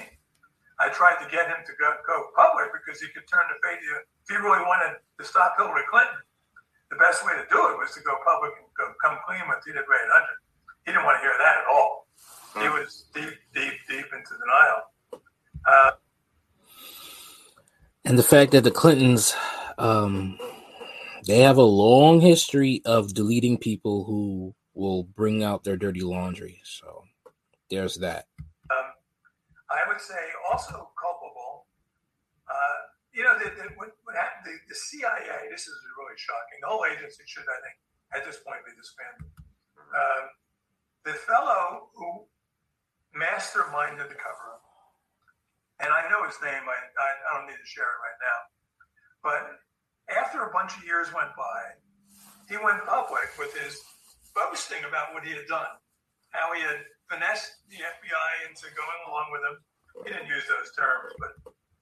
[0.80, 3.84] I tried to get him to go, go public because he could turn the page.
[3.84, 6.24] If he really wanted to stop Hillary Clinton,
[6.90, 9.60] the best way to do it was to go public and go, come clean with
[9.62, 10.24] TWA 800.
[10.86, 12.08] He didn't want to hear that at all.
[12.56, 14.82] He was deep, deep, deep into denial.
[15.68, 15.92] Uh,
[18.06, 19.36] and the fact that the Clintons
[19.78, 20.40] um,
[21.26, 26.62] they have a long history of deleting people who will bring out their dirty laundry.
[26.64, 27.04] So
[27.70, 28.26] there's that.
[29.70, 31.70] I would say also culpable.
[32.50, 32.80] Uh,
[33.14, 36.58] you know, the, the, what, what happened, the, the, CIA, this is really shocking.
[36.62, 37.78] The whole agency should, I think,
[38.14, 39.30] at this point be disbanded.
[39.94, 40.24] Um,
[41.06, 42.26] the fellow who
[43.14, 44.66] masterminded the cover up,
[45.82, 48.40] and I know his name, I, I, I don't need to share it right now,
[49.22, 49.42] but
[50.10, 51.78] after a bunch of years went by,
[52.50, 53.78] he went public with his
[54.34, 55.70] boasting about what he had done,
[56.34, 59.56] how he had finessed the FBI into going along with him.
[60.06, 61.34] He didn't use those terms, but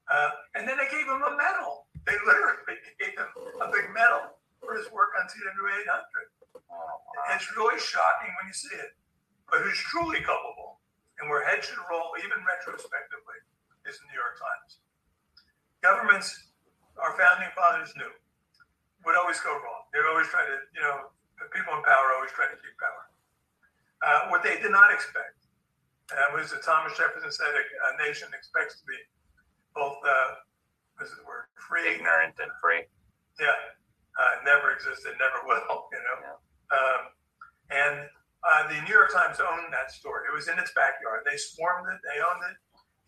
[0.07, 1.91] uh, and then they gave him a medal.
[2.07, 7.35] They literally gave him a big medal for his work on TWA 800.
[7.35, 8.95] It's really shocking when you see it.
[9.51, 10.79] But who's truly culpable
[11.19, 13.37] and where heads should roll, even retrospectively,
[13.83, 14.79] is the New York Times.
[15.83, 16.47] Governments
[16.97, 18.09] our founding fathers knew
[19.05, 19.85] would always go wrong.
[19.93, 21.13] They always try to, you know,
[21.53, 23.03] people in power always try to keep power.
[24.05, 25.49] Uh, what they did not expect
[26.13, 28.97] uh, was that Thomas Jefferson said a, a nation expects to be
[29.73, 30.41] both, uh,
[30.97, 32.85] what's the word, free, ignorant, and free.
[33.41, 33.53] Yeah,
[34.17, 35.89] uh, never existed, never will.
[35.93, 36.77] You know, yeah.
[36.77, 37.01] um,
[37.69, 37.95] and
[38.45, 40.29] uh, the New York Times owned that story.
[40.29, 41.25] It was in its backyard.
[41.25, 41.99] They swarmed it.
[42.05, 42.57] They owned it.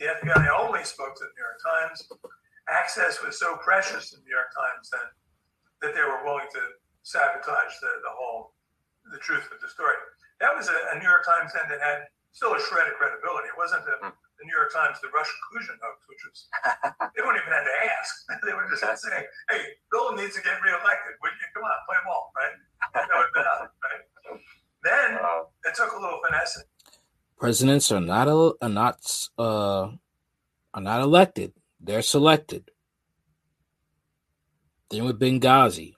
[0.01, 2.05] The FBI only spoke to the New York Times
[2.69, 5.07] access was so precious to the New York Times then
[5.81, 6.63] that they were willing to
[7.03, 8.53] sabotage the, the whole
[9.11, 9.97] the truth of the story.
[10.39, 13.51] That was a, a New York Times then that had still a shred of credibility.
[13.51, 16.37] It wasn't the, the New York Times, the Russian collusion hoax, which was
[17.15, 18.11] they wouldn't even have to ask.
[18.47, 19.61] they would just say, "Hey,
[19.91, 21.19] Bill needs to get reelected.
[21.19, 22.55] Would you come on, play ball, right?"
[22.95, 24.03] That would have been out, right?
[24.83, 25.19] Then
[25.67, 26.63] it took a little finessing.
[27.37, 28.99] Presidents are not a, are not
[29.37, 29.91] uh,
[30.73, 31.53] are not elected.
[31.79, 32.71] They're selected.
[34.89, 35.95] Then with Benghazi.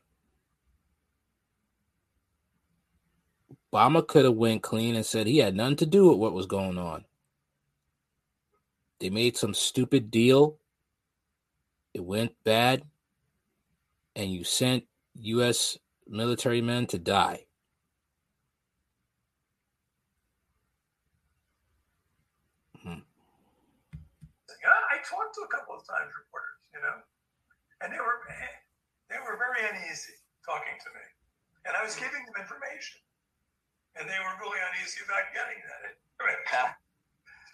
[3.74, 6.45] Obama could have went clean and said he had nothing to do with what was
[6.45, 7.05] going on.
[8.99, 10.57] They made some stupid deal.
[11.93, 12.84] It went bad.
[14.15, 14.84] And you sent
[15.15, 15.78] U.S.
[16.07, 17.45] military men to die.
[22.84, 22.99] Hmm.
[24.49, 26.99] I talked to a couple of Times reporters, you know,
[27.82, 28.19] and they were
[29.09, 30.13] they were very uneasy
[30.45, 31.05] talking to me,
[31.65, 32.99] and I was giving them information.
[33.99, 35.99] And they were really uneasy about getting that.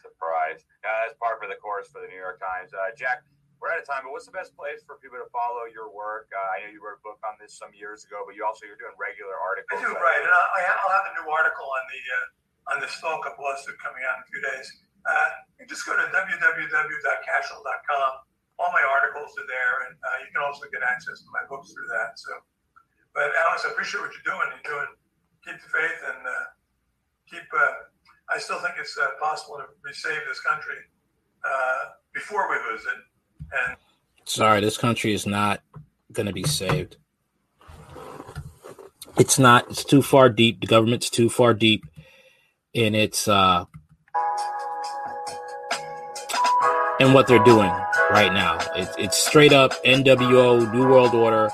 [0.06, 0.62] Surprise.
[0.86, 2.70] Yeah, that's par for the course for the New York Times.
[2.74, 3.24] Uh, Jack,
[3.58, 6.30] we're out of time, but what's the best place for people to follow your work?
[6.30, 8.70] Uh, I know you wrote a book on this some years ago, but you also
[8.70, 9.82] you're doing regular articles.
[9.82, 10.22] I do, uh, right.
[10.22, 13.80] And I- I- I'll have a new article on the uh, on the Stalcup lawsuit
[13.82, 14.68] coming out in a few days.
[15.08, 18.12] Uh, you just go to www.cashill.com.
[18.60, 21.72] All my articles are there, and uh, you can also get access to my books
[21.72, 22.20] through that.
[22.20, 22.34] So,
[23.16, 24.50] but Alex, I appreciate what you're doing.
[24.52, 24.90] You're doing
[25.48, 26.46] keep the faith and uh,
[27.32, 27.48] keep.
[27.54, 30.76] Uh, I still think it's uh, possible to resave this country
[32.14, 33.48] before we lose it.
[33.54, 33.78] And
[34.26, 35.62] Sorry, this country is not
[36.12, 36.98] going to be saved.
[39.18, 39.70] It's not.
[39.70, 40.62] It's too far deep.
[40.62, 41.86] The government's too far deep
[42.74, 43.66] in its uh
[47.00, 47.72] in what they're doing
[48.12, 48.58] right now.
[48.76, 51.50] It's it's straight up NWO, New World Order.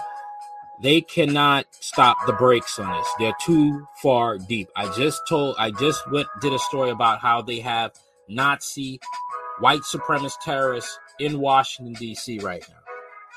[0.83, 3.07] They cannot stop the brakes on this.
[3.17, 4.67] They're too far deep.
[4.75, 5.55] I just told.
[5.57, 7.93] I just went did a story about how they have
[8.27, 8.99] Nazi,
[9.59, 12.39] white supremacist terrorists in Washington D.C.
[12.39, 12.75] right now.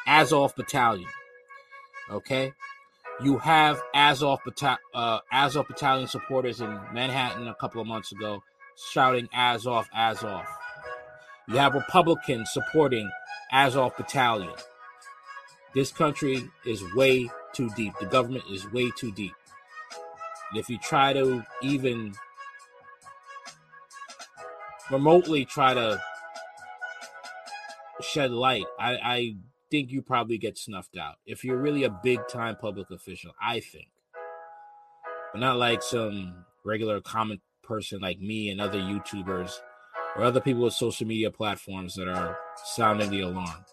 [0.08, 1.08] Azov Battalion.
[2.10, 2.52] Okay,
[3.22, 8.42] you have Azov, Bata- uh, Azov Battalion supporters in Manhattan a couple of months ago
[8.92, 10.44] shouting Azov, Azov.
[11.48, 13.08] You have Republicans supporting
[13.52, 14.52] Azov Battalion.
[15.76, 17.92] This country is way too deep.
[18.00, 19.34] The government is way too deep.
[20.50, 22.14] And if you try to even
[24.90, 26.00] remotely try to
[28.00, 29.36] shed light, I, I
[29.70, 31.16] think you probably get snuffed out.
[31.26, 33.88] If you're really a big time public official, I think.
[35.34, 39.58] But not like some regular common person like me and other YouTubers
[40.16, 43.66] or other people with social media platforms that are sounding the alarm.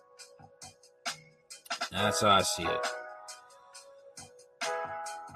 [1.94, 2.88] That's how I see it.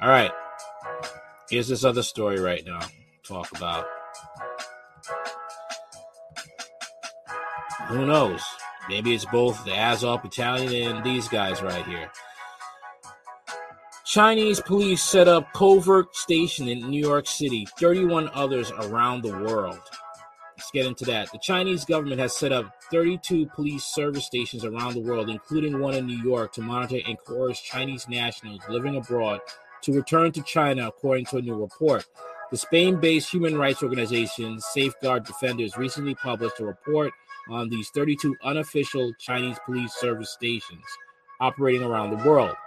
[0.01, 0.31] All right.
[1.49, 2.79] Here's this other story right now.
[3.25, 3.85] Talk about.
[7.87, 8.41] Who knows?
[8.89, 12.09] Maybe it's both the Azov Battalion and these guys right here.
[14.05, 19.81] Chinese police set up covert station in New York City, 31 others around the world.
[20.67, 21.31] Let's get into that.
[21.31, 25.93] The Chinese government has set up 32 police service stations around the world, including one
[25.93, 29.39] in New York, to monitor and coerce Chinese nationals living abroad
[29.83, 32.05] to return to China, according to a new report.
[32.51, 37.13] The Spain based human rights organization Safeguard Defenders recently published a report
[37.49, 40.83] on these 32 unofficial Chinese police service stations
[41.39, 42.57] operating around the world.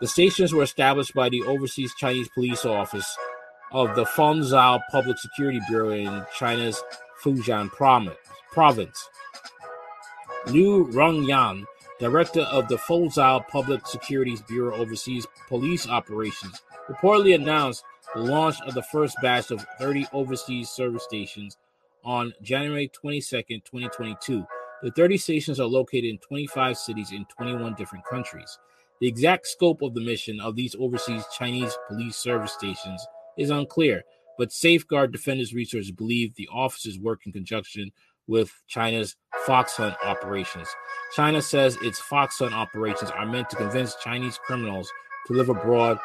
[0.00, 3.18] The stations were established by the Overseas Chinese Police Office
[3.72, 6.82] of the Fengzhou Public Security Bureau in China's
[7.22, 7.70] Fujian
[8.52, 9.08] province.
[10.46, 11.64] Liu Rongyan,
[11.98, 18.74] director of the Fengzhou Public Securities Bureau Overseas Police Operations, reportedly announced the launch of
[18.74, 21.58] the first batch of 30 overseas service stations
[22.04, 24.46] on January 22nd, 2022.
[24.82, 28.58] The 30 stations are located in 25 cities in 21 different countries.
[29.00, 33.06] The exact scope of the mission of these overseas Chinese police service stations
[33.38, 34.02] is unclear,
[34.36, 37.90] but Safeguard Defenders researchers believe the officers work in conjunction
[38.26, 39.16] with China's
[39.46, 40.68] fox hunt operations.
[41.16, 44.90] China says its fox hunt operations are meant to convince Chinese criminals
[45.26, 45.98] to live abroad,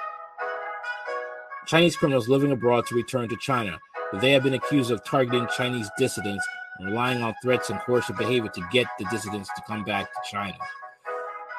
[1.66, 3.78] Chinese criminals living abroad to return to China,
[4.12, 6.46] but they have been accused of targeting Chinese dissidents
[6.78, 10.20] and relying on threats and coercive behavior to get the dissidents to come back to
[10.30, 10.58] China.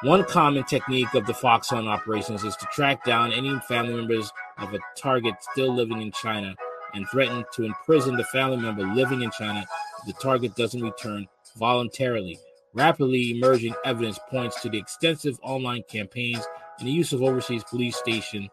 [0.05, 4.31] One common technique of the fox hunt operations is to track down any family members
[4.59, 6.55] of a target still living in China
[6.93, 9.65] and threaten to imprison the family member living in China
[10.01, 11.27] if the target doesn't return
[11.57, 12.37] voluntarily.
[12.73, 16.45] Rapidly emerging evidence points to the extensive online campaigns
[16.77, 18.51] and the use of overseas police station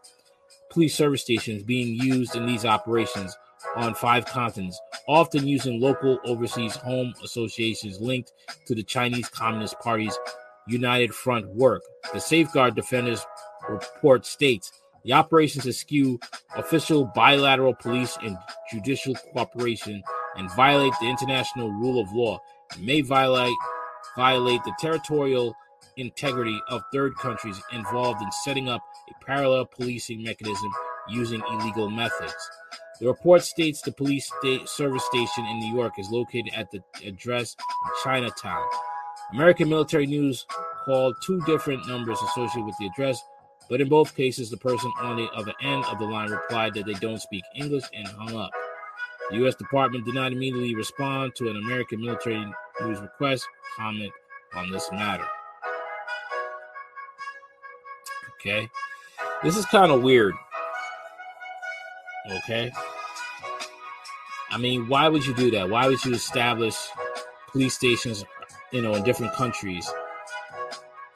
[0.71, 3.37] police service stations being used in these operations
[3.75, 8.33] on five continents, often using local overseas home associations linked
[8.65, 10.17] to the Chinese Communist Party's
[10.67, 11.81] United Front work.
[12.13, 13.25] The Safeguard Defenders
[13.69, 14.71] report states
[15.03, 16.19] the operations eschew
[16.55, 18.37] official bilateral police and
[18.71, 20.01] judicial cooperation
[20.37, 22.39] and violate the international rule of law
[22.79, 23.55] may violate
[24.15, 25.55] violate the territorial
[25.97, 30.71] integrity of third countries involved in setting up a parallel policing mechanism
[31.09, 32.33] using illegal methods.
[32.99, 36.81] The report states the police state service station in New York is located at the
[37.05, 38.65] address in Chinatown.
[39.33, 40.45] American Military News
[40.85, 43.21] called two different numbers associated with the address,
[43.69, 46.85] but in both cases, the person on the other end of the line replied that
[46.85, 48.51] they don't speak English and hung up.
[49.31, 49.55] The U.S.
[49.55, 52.45] Department did not immediately respond to an American Military
[52.81, 54.11] News request comment
[54.53, 55.25] on this matter.
[58.35, 58.69] Okay,
[59.41, 60.33] this is kind of weird.
[62.31, 62.71] Okay.
[64.51, 65.69] I mean, why would you do that?
[65.69, 66.75] Why would you establish
[67.51, 68.23] police stations,
[68.73, 69.89] you know, in different countries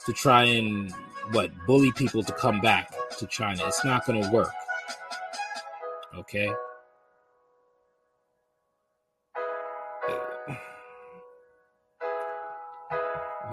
[0.05, 0.93] to try and
[1.32, 3.64] what bully people to come back to China?
[3.66, 4.53] It's not going to work.
[6.16, 6.53] Okay.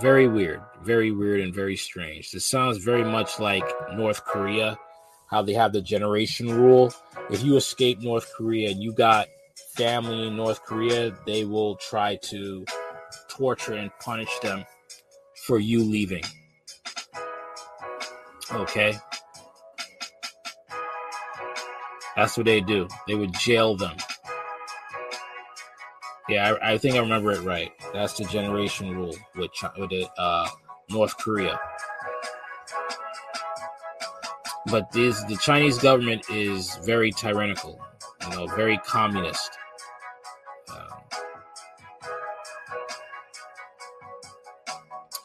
[0.00, 2.30] Very weird, very weird, and very strange.
[2.30, 4.76] This sounds very much like North Korea,
[5.30, 6.92] how they have the generation rule.
[7.30, 9.28] If you escape North Korea and you got
[9.76, 12.66] family in North Korea, they will try to
[13.36, 14.64] torture and punish them
[15.46, 16.24] for you leaving.
[18.52, 18.96] Okay?
[22.16, 22.88] That's what they do.
[23.08, 23.96] They would jail them.
[26.28, 27.72] Yeah, I, I think I remember it right.
[27.92, 30.48] That's the generation rule with, Chi- with the, uh,
[30.90, 31.58] North Korea.
[34.66, 37.78] But this, the Chinese government is very tyrannical,
[38.22, 39.53] you know, very communist.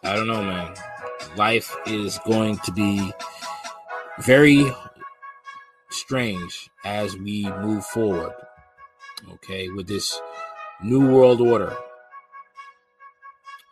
[0.10, 0.74] I don't know, man.
[1.38, 3.12] Life is going to be
[4.22, 4.66] very
[5.91, 8.34] strange as we move forward.
[9.34, 10.20] Okay, with this
[10.82, 11.78] new world order.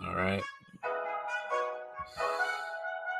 [0.05, 0.43] All right.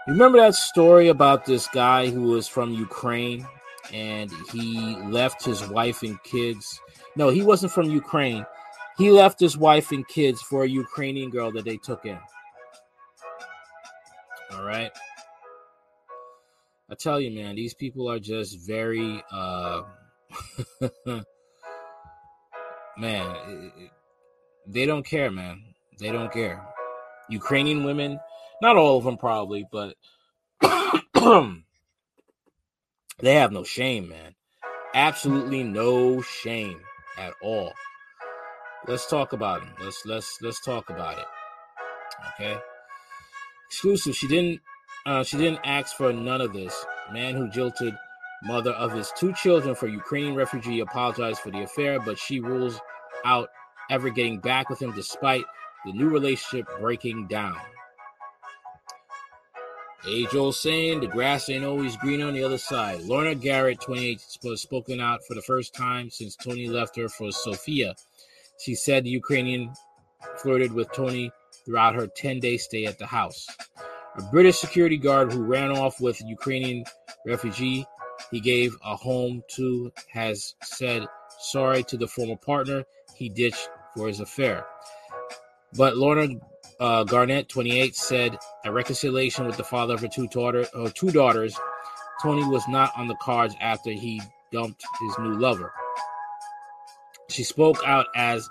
[0.08, 3.48] Remember that story about this guy who was from Ukraine
[3.92, 6.80] and he left his wife and kids?
[7.16, 8.46] No, he wasn't from Ukraine.
[9.00, 12.20] He left his wife and kids for a Ukrainian girl that they took in.
[14.68, 14.92] Right.
[16.92, 19.84] I tell you, man, these people are just very, uh,
[22.98, 23.92] man, it- it-
[24.66, 25.64] they don't care, man.
[26.00, 26.62] They don't care.
[27.30, 28.20] Ukrainian women,
[28.62, 29.96] not all of them probably, but
[33.20, 34.36] they have no shame, man.
[34.94, 36.82] Absolutely no shame
[37.18, 37.72] at all.
[38.86, 39.74] Let's talk about them.
[39.80, 41.26] Let's let's let's talk about it.
[42.34, 42.60] Okay.
[43.68, 44.16] Exclusive.
[44.16, 44.62] She didn't
[45.06, 46.86] uh, she didn't ask for none of this.
[47.14, 47.96] Man who jilted
[48.44, 52.80] mother of his two children for Ukrainian refugee apologized for the affair, but she rules
[53.26, 53.50] out
[53.90, 55.46] ever getting back with him despite
[55.86, 57.58] the new relationship breaking down.
[60.08, 63.02] Age old saying, the grass ain't always green on the other side.
[63.02, 67.32] Lorna Garnett, 28, was spoken out for the first time since Tony left her for
[67.32, 67.96] Sofia.
[68.60, 69.74] She said the Ukrainian
[70.38, 71.32] flirted with Tony
[71.68, 73.46] throughout her 10 day stay at the house.
[74.16, 76.86] A British security guard who ran off with a Ukrainian
[77.26, 77.86] refugee
[78.32, 81.06] he gave a home to has said
[81.40, 82.84] sorry to the former partner
[83.16, 84.66] he ditched for his affair.
[85.74, 86.30] But Lorna
[86.80, 91.12] uh, Garnett, 28, said a reconciliation with the father of her two, daughter, her two
[91.12, 91.60] daughters,
[92.22, 94.22] Tony was not on the cards after he
[94.52, 95.74] dumped his new lover.
[97.30, 98.48] She spoke out as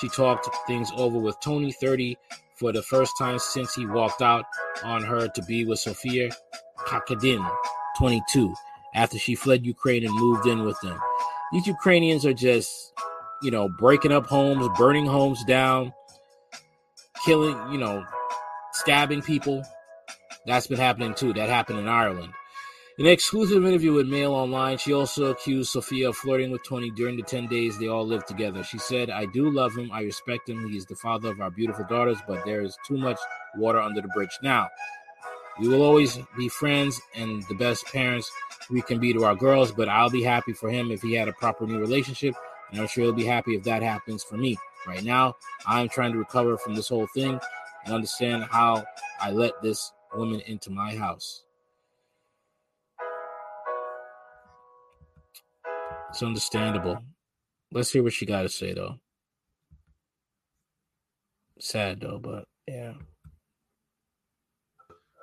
[0.00, 2.16] she talked things over with Tony, 30,
[2.58, 4.44] for the first time since he walked out
[4.82, 6.30] on her to be with Sofia
[6.86, 7.48] Karkadym,
[7.96, 8.54] 22,
[8.94, 10.98] after she fled Ukraine and moved in with them.
[11.52, 12.92] These Ukrainians are just,
[13.42, 15.92] you know, breaking up homes, burning homes down,
[17.24, 18.04] killing, you know,
[18.72, 19.62] stabbing people.
[20.46, 21.32] That's been happening too.
[21.32, 22.32] That happened in Ireland.
[22.98, 26.90] In an exclusive interview with Mail Online, she also accused Sophia of flirting with Tony
[26.90, 28.64] during the 10 days they all lived together.
[28.64, 29.92] She said, I do love him.
[29.92, 30.68] I respect him.
[30.68, 33.16] He is the father of our beautiful daughters, but there is too much
[33.54, 34.68] water under the bridge now.
[35.60, 38.28] We will always be friends and the best parents
[38.68, 41.28] we can be to our girls, but I'll be happy for him if he had
[41.28, 42.34] a proper new relationship,
[42.72, 44.56] and I'm sure he'll be happy if that happens for me.
[44.88, 45.36] Right now,
[45.68, 47.38] I'm trying to recover from this whole thing
[47.84, 48.84] and understand how
[49.20, 51.44] I let this woman into my house.
[56.10, 56.98] It's understandable.
[57.72, 58.96] Let's hear what she got to say, though.
[61.60, 62.94] Sad, though, but yeah.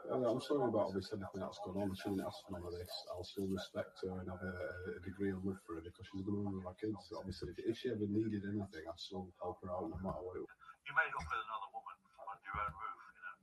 [0.06, 1.90] I'm sorry about obviously everything that's gone on.
[1.90, 2.94] I shouldn't ask for none of this.
[3.10, 4.54] I'll still respect her and have a,
[4.96, 7.10] a degree of love for her because she's the mother of my kids.
[7.18, 10.38] Obviously, if, if she ever needed anything, I'd still help her out no matter what.
[10.38, 10.46] It,
[10.86, 13.36] You made up with another woman under your own roof, you know.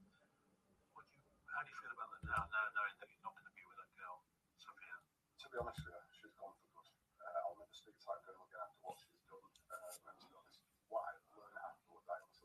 [0.95, 3.35] What do you, how do you feel about that now, now knowing that you're not
[3.35, 4.17] going to be with that girl,
[4.63, 4.97] Sophia?
[5.43, 6.89] to be honest with you, she's gone for good.
[7.19, 9.45] Uh, I'll never speak to that girl again after what she's done.
[9.67, 12.45] Uh, and to be honest, what I learned afterwards, I also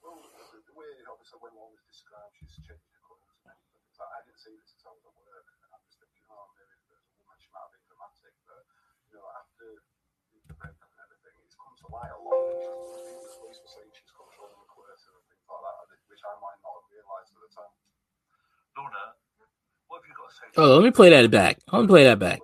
[0.00, 0.30] Well, the,
[1.30, 4.20] the way obviously when one was described, she's changed her colours and things like I
[4.26, 7.06] didn't see this until I was at work, and I'm just thinking, oh, maybe as
[7.06, 8.62] a woman she might have been dramatic, but
[9.06, 9.66] you know, after
[10.50, 12.34] the breakup and everything, it's come to light a lot.
[12.34, 16.58] The police were saying she's controlling the coercive and things like that, which I might
[16.66, 17.74] not have realised at the time.
[18.74, 19.04] Lorna,
[19.86, 20.46] what have you got to say?
[20.58, 21.62] Oh, let me play that back.
[21.70, 22.42] Let me play that back.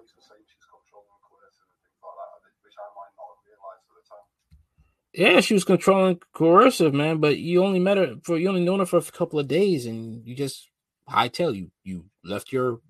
[5.17, 7.21] Yeah, she was controlling, coercive, man.
[7.21, 9.87] But you only met her for you only known her for a couple of days,
[9.87, 10.69] and you just
[11.09, 11.73] hightail you.
[11.85, 12.81] You left your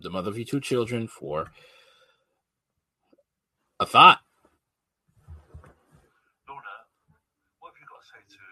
[0.00, 1.50] the mother of your two children for
[3.80, 4.20] a thought.
[7.58, 8.42] What have you got to say to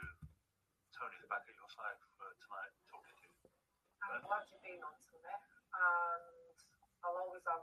[0.91, 3.39] Tony back at your side for tonight talking to you?
[4.11, 6.59] I'm glad you've on to and
[7.07, 7.63] I'll always have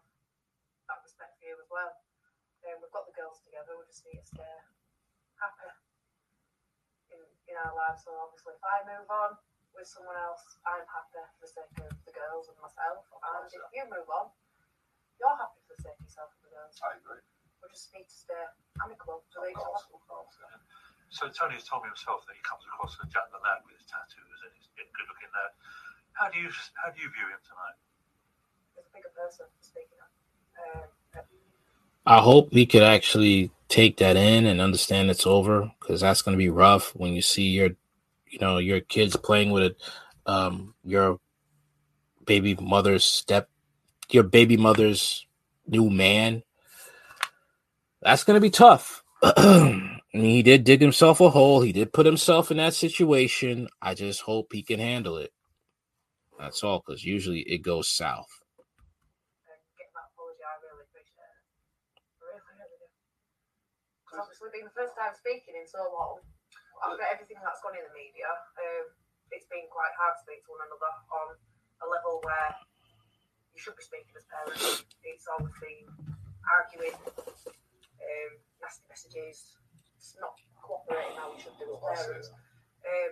[0.88, 1.92] that respect for as well.
[2.64, 4.77] Um, we've got the girls together, we just need to stay
[5.42, 5.72] happy
[7.14, 8.06] in, in our lives.
[8.06, 9.38] So obviously, if I move on
[9.74, 13.06] with someone else, I'm happy for the sake of the girls and myself.
[13.14, 14.34] And if you move on,
[15.18, 16.74] you're happy for the sake of yourself and the girls.
[16.82, 17.22] I agree.
[17.62, 18.44] We just need to stay
[18.82, 19.82] amicable to each other.
[21.10, 23.88] So Tony's told me himself that he comes across as Jack the Lad with his
[23.88, 25.52] tattoos and he's a good looking lad.
[26.14, 27.78] How do you how do you view him tonight?
[28.76, 30.10] He's a bigger person, speaking of.
[30.58, 30.90] Um,
[32.06, 36.34] I hope he could actually take that in and understand it's over because that's going
[36.34, 37.70] to be rough when you see your,
[38.30, 39.78] you know, your kids playing with it,
[40.26, 41.20] um, your
[42.26, 43.50] baby mother's step,
[44.10, 45.26] your baby mother's
[45.68, 46.44] new man.
[48.02, 49.04] That's going to be tough.
[50.22, 51.62] He did dig himself a hole.
[51.62, 53.68] He did put himself in that situation.
[53.82, 55.32] I just hope he can handle it.
[56.40, 58.30] That's all, because usually it goes south.
[64.06, 66.26] Because obviously, being the first time speaking in so long,
[66.82, 68.26] after everything that's gone in the media,
[68.58, 68.86] um,
[69.30, 71.28] it's been quite hard to speak to one another on
[71.86, 72.50] a level where
[73.54, 74.82] you should be speaking as parents.
[75.06, 75.86] It's always been
[76.50, 79.58] arguing, um, nasty messages.
[79.98, 82.30] It's not cooperating how we should do as parents.
[82.86, 83.12] Um,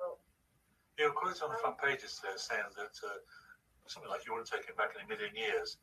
[0.00, 0.16] but
[0.96, 3.20] You're quoted on the front pages there saying that uh,
[3.88, 5.76] something like you want to take it back in a million years.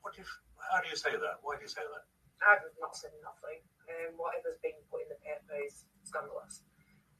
[0.00, 0.28] What do you,
[0.72, 1.40] how do you say that?
[1.44, 2.04] Why do you say that?
[2.42, 3.62] I've not said nothing.
[3.90, 6.62] Um, whatever's been put in the paper is scandalous.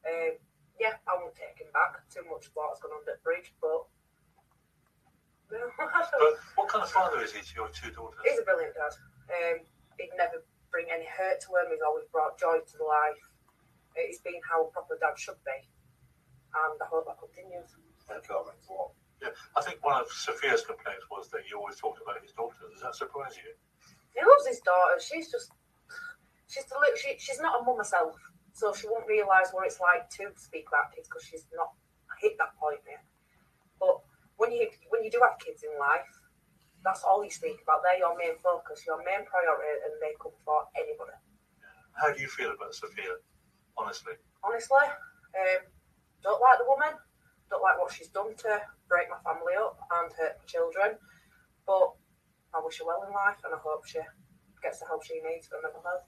[0.06, 0.38] Um,
[0.78, 2.02] yeah, I won't take him back.
[2.10, 3.86] Too much water's gone under the bridge, but.
[5.52, 8.24] No, But what kind of father is he to your two daughters?
[8.24, 8.96] He's a brilliant dad.
[9.28, 9.60] Um,
[10.00, 10.40] he'd never
[10.72, 11.68] bring any hurt to him.
[11.68, 13.20] He's always brought joy to the life.
[13.94, 17.68] It's been how a proper dad should be, and I hope that continues.
[18.08, 18.96] Thank you, that means a lot.
[19.20, 22.72] Yeah, I think one of Sophia's complaints was that you always talked about his daughters.
[22.72, 23.52] Does that surprise you?
[24.16, 24.96] He loves his daughter.
[25.04, 25.52] She's just,
[26.52, 26.68] she's
[27.18, 28.16] she's not a mum herself,
[28.52, 31.72] so she won't realise what it's like to speak about kids because she's not
[32.20, 33.02] hit that point yet.
[33.80, 34.00] But
[34.36, 36.06] when you when you do have kids in life,
[36.84, 37.80] that's all you speak about.
[37.82, 41.16] They're your main focus, your main priority, and they come for anybody.
[41.96, 43.16] How do you feel about Sophia?
[43.76, 44.14] Honestly,
[44.44, 45.62] Honestly, um,
[46.22, 46.92] don't like the woman.
[47.48, 50.98] Don't like what she's done to break my family up and hurt my children.
[51.66, 51.94] But
[52.52, 54.00] I wish her well in life, and I hope she
[54.62, 56.04] gets the help she needs for mental health.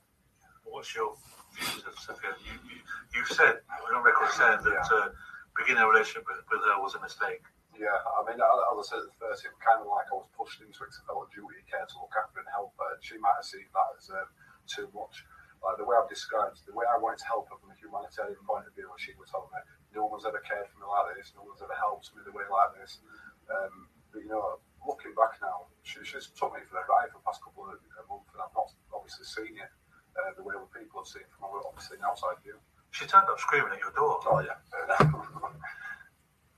[0.65, 1.15] What's your
[1.55, 2.35] views of Sophia?
[2.43, 2.79] You, you,
[3.15, 3.61] you've said,
[3.95, 5.09] on record, saying that uh,
[5.57, 7.45] beginning a relationship with, with her was a mistake.
[7.75, 10.15] Yeah, I mean, as I said at the first, it was kind of like I
[10.15, 12.47] was pushed into it 'cause I felt a duty of care to look after and
[12.55, 12.95] help her.
[12.95, 14.31] And she might have seen that as um,
[14.71, 15.27] too much.
[15.59, 18.39] Like the way I've described, the way I wanted to help her from a humanitarian
[18.47, 19.59] point of view, when she would tell me,
[19.91, 22.47] no one's ever cared for me like this, no one's ever helped me the way
[22.47, 23.03] like this.
[23.51, 27.19] Um, but you know, looking back now, she, she's took me for a ride for
[27.19, 27.75] the past couple of
[28.07, 29.71] months, and I've not obviously seen it
[30.19, 32.57] uh, the way other people have seen from obviously an outside view.
[32.91, 34.21] She turned up screaming at your door.
[34.27, 34.59] Oh yeah.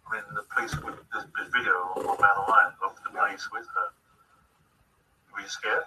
[0.06, 0.70] I mean, the police,
[1.10, 3.88] there's, there's video Mail Online of the police with her.
[5.34, 5.82] Were you scared?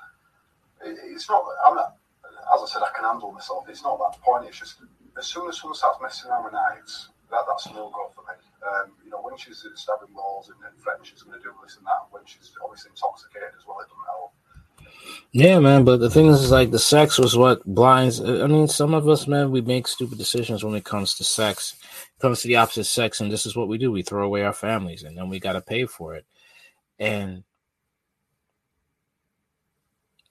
[0.84, 1.44] It- it's not.
[1.66, 1.96] I'm not.
[2.54, 3.70] As I said, I can handle myself.
[3.70, 4.46] It's not that point.
[4.48, 4.82] It's just
[5.18, 8.36] as soon as someone starts messing around with knives, that that's no go for me.
[8.66, 11.78] Um, you know, when she's stabbing walls and, and threatening she's going to do this
[11.78, 14.34] and that, when she's obviously intoxicated as well, it doesn't help.
[15.32, 15.84] Yeah, man.
[15.86, 18.20] But the thing is, is like the sex was what blinds.
[18.20, 21.76] I mean, some of us, man, we make stupid decisions when it comes to sex.
[21.84, 24.44] It comes to the opposite sex, and this is what we do: we throw away
[24.44, 26.26] our families, and then we got to pay for it.
[26.98, 27.44] And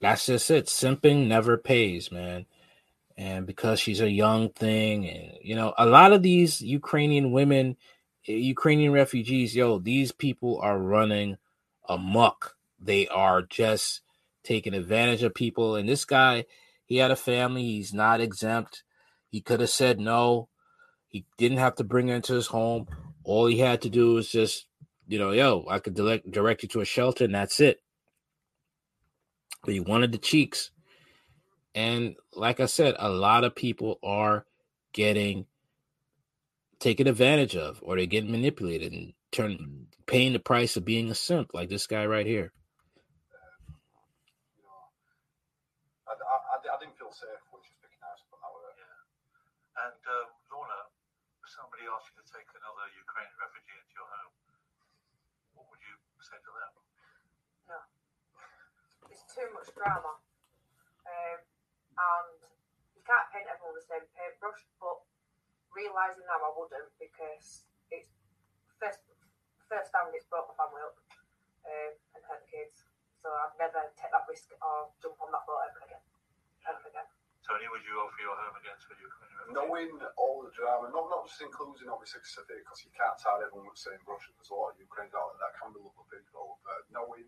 [0.01, 0.65] that's just it.
[0.65, 2.45] Simping never pays, man.
[3.17, 7.77] And because she's a young thing, and you know, a lot of these Ukrainian women,
[8.27, 11.37] eh, Ukrainian refugees, yo, these people are running
[11.87, 12.57] amok.
[12.81, 14.01] They are just
[14.49, 15.75] taking advantage of people.
[15.75, 16.45] And this guy,
[16.85, 17.61] he had a family.
[17.61, 18.83] He's not exempt.
[19.29, 20.49] He could have said no.
[21.07, 22.87] He didn't have to bring her into his home.
[23.23, 24.65] All he had to do was just,
[25.07, 27.79] you know, yo, I could direct direct you to a shelter, and that's it.
[29.63, 30.71] But he wanted the cheeks.
[31.75, 34.45] And like I said, a lot of people are
[34.93, 35.45] getting
[36.79, 41.15] taken advantage of or they're getting manipulated and turn paying the price of being a
[41.15, 42.51] simp, like this guy right here.
[46.09, 48.73] I, I, I, I didn't feel safe when she was picking out from that way.
[49.85, 50.89] And um, Lorna,
[51.45, 54.33] if somebody asked you to take another Ukrainian refugee into your home,
[55.53, 55.93] what would you
[56.25, 56.73] say to them?
[57.69, 57.77] No.
[59.13, 60.19] It's too much drama.
[61.07, 61.39] Um,
[61.95, 62.39] and
[62.91, 64.99] you can't paint everyone with the same paintbrush, but
[65.71, 68.11] realising now I wouldn't because it's
[68.83, 68.99] first
[69.71, 70.99] first time it's brought my family up
[71.63, 72.83] um, and hurt the kids.
[73.23, 76.03] So I'd never take that risk or jump on that boat ever again.
[76.67, 77.07] Ever again.
[77.47, 79.45] Tony, would you offer your home again to a Ukrainian?
[79.55, 83.71] Knowing all the drama, not not just including obviously Pacific, because you can't tie everyone
[83.71, 84.21] with the same brush.
[84.27, 87.25] and There's a lot of Ukrainians out there that can be lovely people, but knowing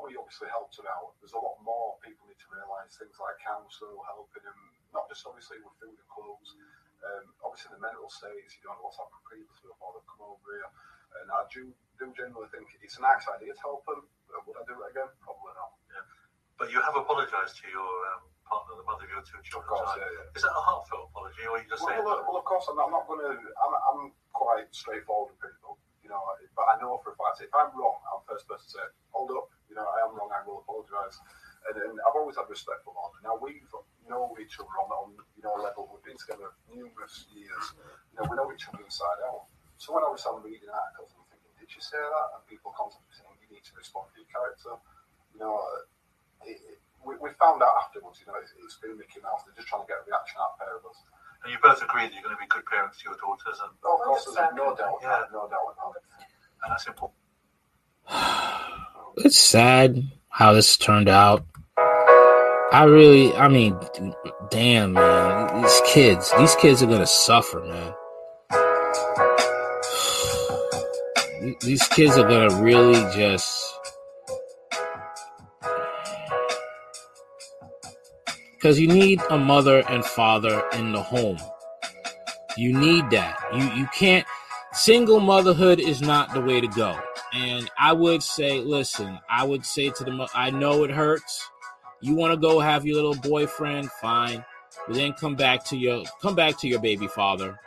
[0.00, 3.36] we obviously helped her out, there's a lot more people need to realise things like
[3.42, 4.58] council helping them,
[4.96, 6.56] not just obviously with food and clothes.
[7.02, 10.48] Um, obviously, the mental states, you don't know what's happened previously before they've come over
[10.54, 10.70] here.
[11.20, 14.06] And I do, do generally think it's a nice idea to help them.
[14.30, 15.10] But would I do it again?
[15.20, 15.76] Probably not.
[15.90, 16.06] Yeah.
[16.56, 19.66] But you have apologised to your um, partner, the mother of your two children.
[19.66, 20.36] Of course, yeah, yeah.
[20.38, 22.06] Is that a heartfelt apology, or are you just Well, saying?
[22.06, 23.34] well, well, of course, I'm not, I'm not going to.
[23.34, 24.02] I'm, I'm
[24.32, 26.22] quite straightforward with people, you know.
[26.56, 28.86] But I know for a fact if I'm wrong, I'm the first person to say,
[29.12, 29.51] "Hold up,
[30.12, 30.44] you know, I am wrong.
[30.44, 31.16] I will apologise.
[31.68, 33.16] And, and I've always had respect for Lorna.
[33.24, 33.64] Now we've
[34.10, 35.08] known each other on, on
[35.38, 35.88] you know level.
[35.88, 37.64] We've been together numerous years.
[38.12, 39.48] You know, we know each other inside out.
[39.78, 42.26] So when I was on reading articles, I'm thinking, did you say that?
[42.36, 44.74] And people constantly saying you need to respond to your character.
[45.32, 48.18] You know, uh, it, it, we, we found out afterwards.
[48.20, 49.46] You know, it's, it's been Mickey Mouse.
[49.46, 50.98] They're just trying to get a reaction out of pair of us.
[51.42, 53.74] And you both agree that you're going to be good parents to your daughters, and
[53.82, 55.02] Oh, of course, there's no doubt.
[55.02, 55.26] Yeah.
[55.34, 56.06] No doubt about it.
[56.62, 57.18] and that's important.
[59.18, 61.44] It's sad how this turned out.
[61.76, 63.78] I really, I mean,
[64.50, 67.92] damn, man, these kids, these kids are gonna suffer, man.
[71.60, 73.62] These kids are gonna really just.
[78.54, 81.38] Because you need a mother and father in the home.
[82.56, 83.38] You need that.
[83.52, 84.26] You you can't.
[84.72, 86.96] Single motherhood is not the way to go.
[87.32, 91.48] And I would say, listen, I would say to the, I know it hurts.
[92.02, 94.44] You want to go have your little boyfriend, fine,
[94.86, 97.58] but then come back to your come back to your baby father.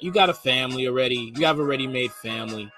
[0.00, 1.32] You got a family already.
[1.36, 2.72] You have a ready-made family.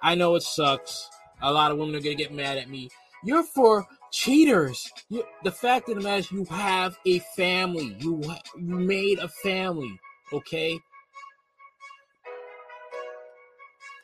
[0.00, 1.08] I know it sucks.
[1.42, 2.88] A lot of women are gonna get mad at me.
[3.24, 4.90] You're for cheaters.
[5.08, 7.96] You, the fact of the matter is, you have a family.
[8.00, 8.22] You
[8.56, 10.00] you made a family.
[10.32, 10.80] Okay.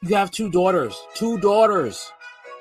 [0.03, 0.97] You have two daughters.
[1.15, 2.13] Two daughters.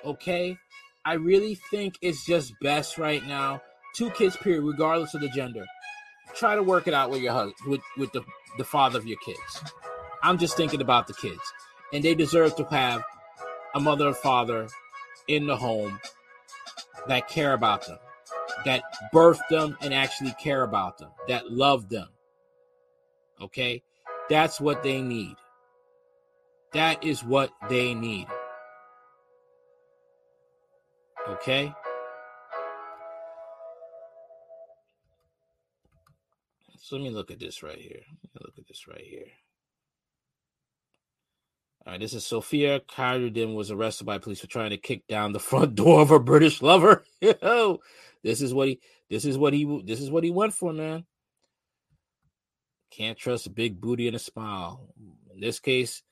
[0.03, 0.57] Okay.
[1.05, 3.61] I really think it's just best right now.
[3.95, 5.65] Two kids, period, regardless of the gender.
[6.35, 8.21] Try to work it out with your husband, with, with the,
[8.57, 9.63] the father of your kids.
[10.23, 11.41] I'm just thinking about the kids.
[11.93, 13.03] And they deserve to have
[13.73, 14.67] a mother and father
[15.27, 15.99] in the home
[17.07, 17.99] that care about them,
[18.65, 18.83] that
[19.13, 22.09] birth them and actually care about them, that love them.
[23.39, 23.83] Okay?
[24.29, 25.35] That's what they need.
[26.73, 28.27] That is what they need.
[31.27, 31.73] Okay?
[36.79, 38.01] So let me look at this right here.
[38.41, 39.25] Look at this right here.
[41.85, 45.31] All right, this is Sophia Kyrdin was arrested by police for trying to kick down
[45.31, 47.03] the front door of her British lover.
[47.21, 47.79] Yo,
[48.23, 48.79] this is what he
[49.09, 51.05] this is what he this is what he went for, man.
[52.91, 54.93] Can't trust a big booty and a smile.
[55.33, 56.03] In this case,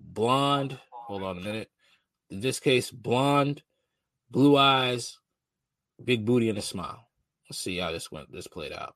[0.00, 0.78] blonde.
[0.90, 1.70] Hold on a minute.
[2.30, 3.62] In this case, blonde,
[4.30, 5.18] blue eyes,
[6.02, 7.08] big booty and a smile.
[7.48, 8.32] Let's see how this went.
[8.32, 8.94] This played out.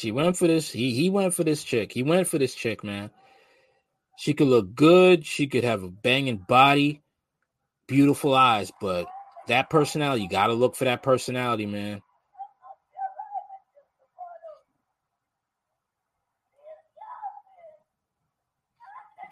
[0.00, 0.70] She went for this.
[0.70, 1.92] He he went for this chick.
[1.92, 3.10] He went for this chick, man.
[4.16, 5.26] She could look good.
[5.26, 7.02] She could have a banging body,
[7.86, 9.06] beautiful eyes, but
[9.48, 12.00] that personality, you gotta look for that personality, man.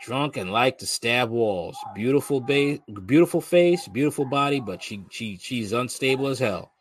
[0.02, 1.78] Drunk and like to stab walls.
[1.94, 6.72] Beautiful ba- beautiful face, beautiful body, but she she she's unstable as hell.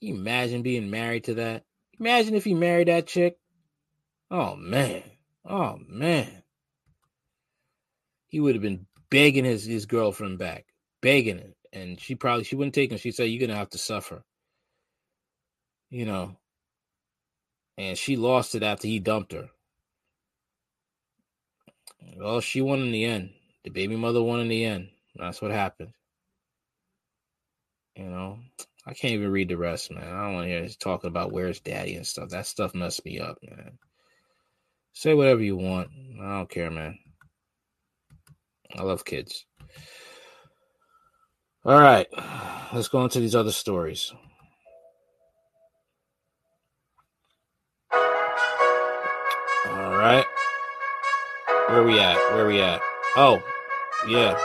[0.00, 1.64] You imagine being married to that?
[1.98, 3.38] Imagine if he married that chick.
[4.30, 5.02] Oh man.
[5.44, 6.42] Oh man.
[8.28, 10.66] He would have been begging his, his girlfriend back,
[11.02, 11.56] begging it.
[11.72, 12.98] And she probably she wouldn't take him.
[12.98, 14.24] She said, You're gonna have to suffer.
[15.90, 16.36] You know.
[17.76, 19.50] And she lost it after he dumped her.
[22.16, 23.30] Well, she won in the end.
[23.64, 24.88] The baby mother won in the end.
[25.16, 25.92] That's what happened.
[27.96, 28.38] You know,
[28.86, 30.02] I can't even read the rest, man.
[30.02, 32.30] I don't want to hear talking about where's daddy and stuff.
[32.30, 33.78] That stuff messed me up, man.
[34.92, 35.90] Say whatever you want.
[36.20, 36.98] I don't care, man.
[38.76, 39.44] I love kids.
[41.64, 42.06] All right,
[42.72, 44.14] let's go into these other stories.
[47.92, 50.24] All right.
[51.68, 52.16] Where we at?
[52.34, 52.80] Where we at?
[53.14, 53.42] Oh,
[54.08, 54.38] yeah.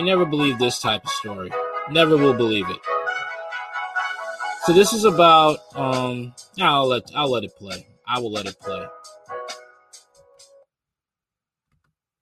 [0.00, 1.50] You never believe this type of story.
[1.90, 2.78] Never will believe it.
[4.64, 7.86] So this is about um I'll let I'll let it play.
[8.08, 8.86] I will let it play.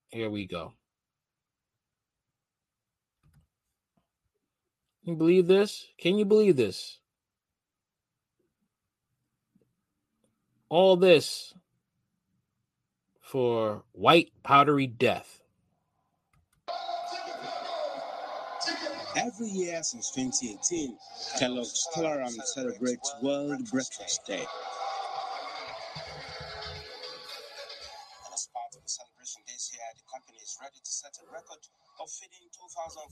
[0.09, 0.73] Here we go.
[5.05, 5.87] Can you believe this?
[5.99, 6.99] Can you believe this?
[10.69, 11.55] All this
[13.21, 15.38] for white powdery death.
[19.19, 20.95] Every year since 2018,
[21.43, 24.47] Kellogg's Tolaram celebrates World Breakfast Day.
[24.47, 24.47] And
[28.31, 31.59] as part of the celebration this year, the company is ready to set a record
[31.99, 33.11] of feeding 2,500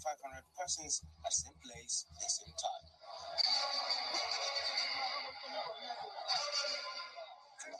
[0.54, 2.86] persons at the same place, at the same time.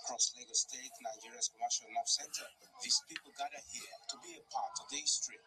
[0.02, 2.50] Across Lagos State, Nigeria's commercial enough center,
[2.82, 5.38] these people gather here to be a part of the history.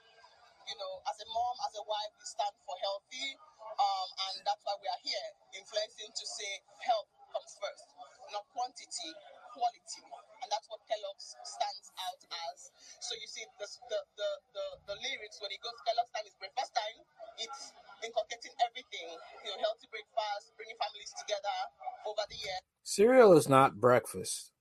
[0.70, 3.34] You know, as a mom, as a wife, we stand for healthy,
[3.82, 5.28] um, and that's why we are here,
[5.58, 6.52] influencing to say
[6.86, 7.86] health comes first,
[8.30, 9.12] not quantity,
[9.58, 10.06] quality,
[10.46, 12.22] and that's what Kellogg's stands out
[12.54, 12.70] as.
[13.02, 16.38] So you see, the the the, the, the lyrics when it goes Kellogg's time is
[16.38, 16.98] breakfast time.
[17.42, 17.74] It's
[18.06, 19.10] inculcating everything,
[19.44, 21.58] you know, healthy breakfast, bringing families together
[22.06, 22.60] over the year.
[22.86, 24.54] Cereal is not breakfast.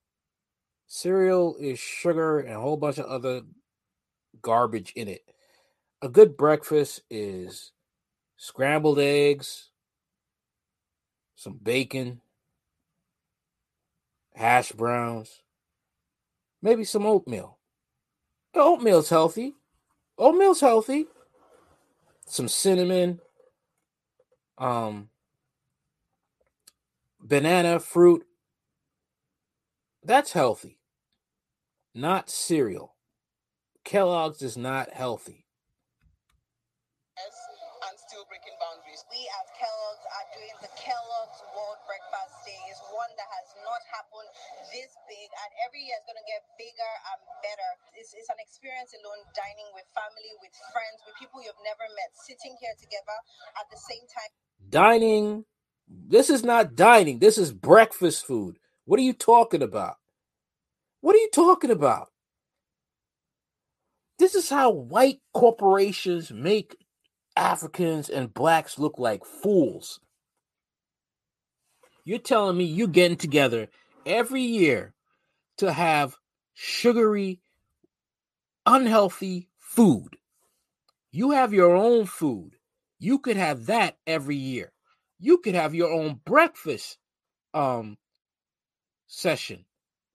[0.86, 3.42] Cereal is sugar and a whole bunch of other
[4.42, 5.22] garbage in it.
[6.00, 7.72] A good breakfast is
[8.36, 9.70] scrambled eggs,
[11.34, 12.20] some bacon,
[14.34, 15.42] hash browns,
[16.62, 17.58] maybe some oatmeal.
[18.54, 19.54] Oatmeal's healthy.
[20.16, 21.06] Oatmeal's healthy.
[22.26, 23.20] Some cinnamon,
[24.56, 25.08] um,
[27.20, 28.24] banana, fruit.
[30.04, 30.78] That's healthy.
[31.92, 32.94] Not cereal.
[33.84, 35.47] Kellogg's is not healthy.
[40.62, 42.58] The Kellogg's World Breakfast Day.
[42.66, 44.26] is one that has not happened
[44.74, 47.70] this big, and every year is going to get bigger and better.
[47.94, 52.10] It's, it's an experience alone, dining with family, with friends, with people you've never met,
[52.26, 53.16] sitting here together
[53.54, 54.32] at the same time.
[54.66, 55.46] Dining.
[55.86, 57.22] This is not dining.
[57.22, 58.58] This is breakfast food.
[58.84, 59.96] What are you talking about?
[61.00, 62.10] What are you talking about?
[64.18, 66.76] This is how white corporations make
[67.36, 70.00] Africans and blacks look like fools.
[72.08, 73.68] You're telling me you getting together
[74.06, 74.94] every year
[75.58, 76.16] to have
[76.54, 77.42] sugary,
[78.64, 80.16] unhealthy food.
[81.10, 82.56] You have your own food.
[82.98, 84.72] You could have that every year.
[85.20, 86.96] You could have your own breakfast
[87.52, 87.98] um
[89.06, 89.66] session.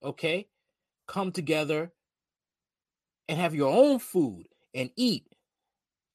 [0.04, 0.48] Okay?
[1.08, 1.92] Come together
[3.30, 5.28] and have your own food and eat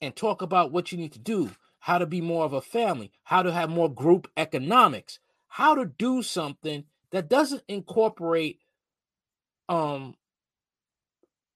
[0.00, 3.12] and talk about what you need to do, how to be more of a family,
[3.22, 8.60] how to have more group economics, how to do something that doesn't incorporate
[9.68, 10.14] um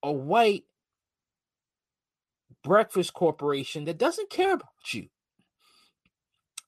[0.03, 0.65] a white
[2.63, 5.09] breakfast corporation that doesn't care about you.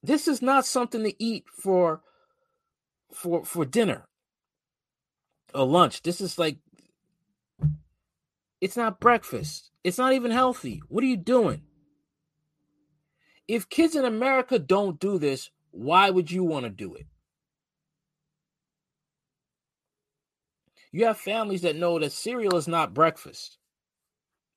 [0.03, 2.01] This is not something to eat for
[3.13, 4.07] for for dinner
[5.53, 6.03] or lunch.
[6.03, 6.57] This is like
[8.61, 9.71] it's not breakfast.
[9.83, 10.81] It's not even healthy.
[10.87, 11.61] What are you doing?
[13.47, 17.05] If kids in America don't do this, why would you want to do it?
[20.95, 23.57] You have families that know that cereal is not breakfast,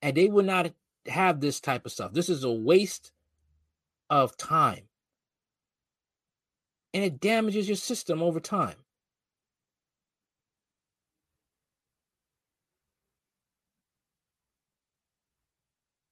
[0.02, 0.72] and they would not
[1.06, 2.12] have this type of stuff.
[2.12, 3.12] This is a waste
[4.10, 4.84] of time.
[6.94, 8.76] and it damages your system over time.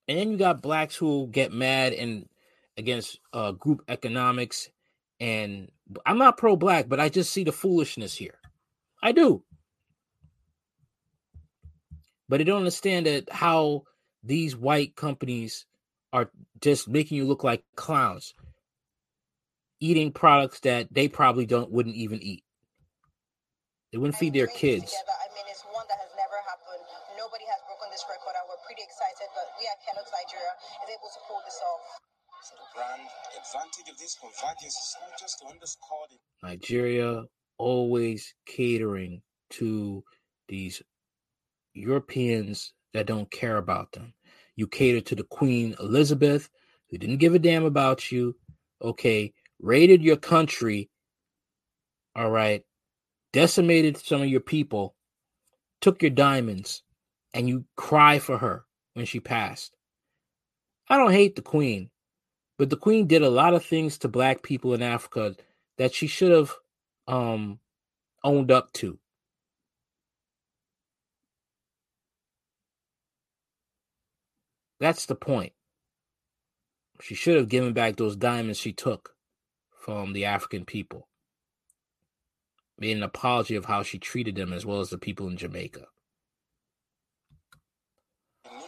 [0.09, 2.29] And then you got blacks who get mad and
[2.77, 4.71] against uh, group economics.
[5.19, 5.71] And
[6.05, 8.39] I'm not pro black, but I just see the foolishness here.
[9.03, 9.43] I do.
[12.29, 13.85] But they don't understand that how
[14.23, 15.67] these white companies
[16.13, 16.31] are
[16.61, 18.35] just making you look like clowns,
[19.81, 22.43] eating products that they probably don't wouldn't even eat.
[23.93, 24.91] They wouldn't feed their kids.
[24.91, 26.83] I mean, it's one that has never happened.
[27.17, 29.31] Nobody has broken this record, and we're pretty excited.
[29.33, 31.85] But we at Kellogg's Nigeria is able to pull this off.
[32.43, 33.07] So the brand
[33.39, 37.25] advantage of this convergence is not just to underscore the Nigeria
[37.59, 39.23] always catering
[39.63, 40.03] to
[40.49, 40.83] these
[41.77, 44.15] Europeans that don't care about them.
[44.57, 46.49] You cater to the Queen Elizabeth,
[46.91, 48.37] who didn't give a damn about you.
[48.83, 50.91] Okay, raided your country.
[52.15, 52.63] All right,
[53.33, 54.97] decimated some of your people,
[55.81, 56.83] took your diamonds,
[57.35, 59.77] and you cry for her when she passed.
[60.89, 61.91] I don't hate the Queen,
[62.59, 65.37] but the Queen did a lot of things to black people in Africa
[65.77, 66.55] that she should have
[67.07, 67.59] um
[68.25, 68.99] owned up to.
[74.79, 75.53] That's the point.
[77.01, 79.15] She should have given back those diamonds she took
[79.71, 81.09] from the African people.
[82.79, 85.87] Made an apology of how she treated them as well as the people in Jamaica.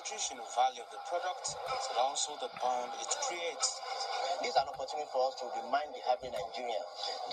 [0.08, 3.47] nutritional value of the product, but also the bond it creates.
[4.48, 6.80] This is an opportunity for us to remind the average Nigerian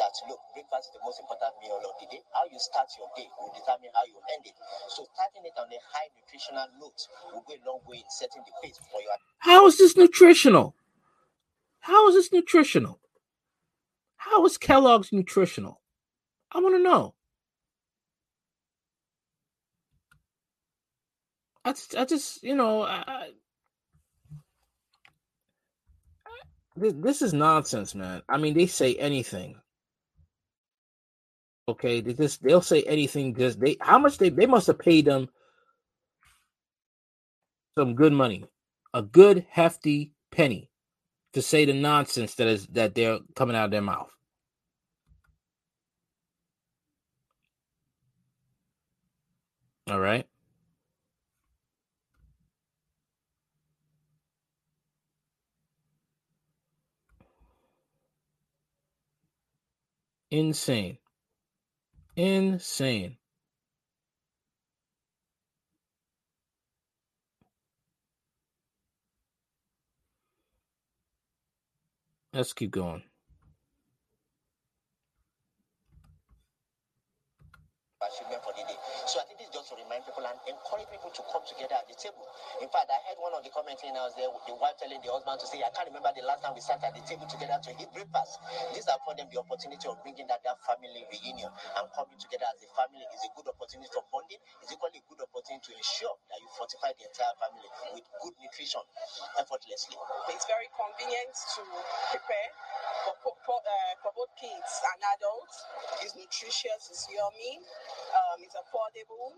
[0.04, 2.20] that look, breakfast is the most important meal of the day.
[2.36, 4.52] How you start your day will determine how you end it.
[4.92, 7.00] So starting it on a high nutritional note
[7.32, 10.76] will go a long way in setting the pace for your How is this nutritional?
[11.88, 13.00] How is this nutritional?
[14.18, 15.80] How is Kellogg's nutritional?
[16.52, 17.16] I want to know.
[21.64, 23.28] I just, I just, you know, I, I,
[26.76, 28.22] this, this is nonsense, man.
[28.30, 29.56] I mean, they say anything.
[31.68, 33.36] Okay, they just they'll say anything.
[33.36, 35.30] Just they, how much they they must have paid them
[37.78, 38.46] some good money,
[38.94, 40.70] a good hefty penny,
[41.34, 44.12] to say the nonsense that is that they're coming out of their mouth.
[49.90, 50.26] All right.
[60.36, 60.98] Insane.
[62.18, 63.16] Insane.
[72.34, 73.04] Let's keep going.
[78.04, 78.78] achievement for the day.
[79.08, 81.88] So I think this is just to people and encourage people to come together at
[81.88, 82.26] the table.
[82.60, 85.40] In fact, I heard one of the comments in there, the wife telling the husband
[85.40, 87.72] to say, I can't remember the last time we sat at the table together to
[87.80, 88.40] eat breakfast.
[88.86, 92.62] Are for them the opportunity of bringing that, that family reunion and coming together as
[92.62, 94.38] a family is a good opportunity for bonding.
[94.62, 98.82] It's equally good opportunity to ensure that you fortify the entire family with good nutrition
[99.38, 99.98] effortlessly.
[100.34, 101.62] It's very convenient to
[102.10, 102.50] prepare
[103.06, 105.58] for, for, for, uh, for both kids and adults.
[106.02, 109.38] It's nutritious, it's yummy, um, it's affordable.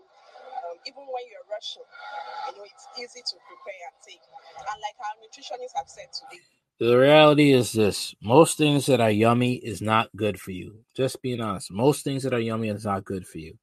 [0.64, 4.24] Um, even when you're rushing, you know, it's easy to prepare and take.
[4.64, 6.40] And like our nutritionists have said today,
[6.80, 10.84] The reality is this most things that are yummy is not good for you.
[10.96, 11.70] Just being honest.
[11.70, 13.58] Most things that are yummy is not good for you.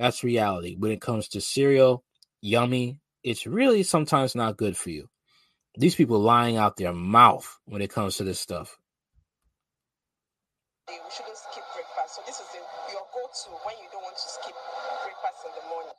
[0.00, 0.76] That's reality.
[0.78, 2.04] When it comes to cereal,
[2.40, 5.10] yummy, it's really sometimes not good for you.
[5.76, 8.78] These people lying out their mouth when it comes to this stuff.
[10.88, 12.16] we shouldn't skip breakfast.
[12.16, 12.64] So this is the,
[12.96, 14.56] your go-to when you don't want to skip
[15.04, 15.92] breakfast in the morning.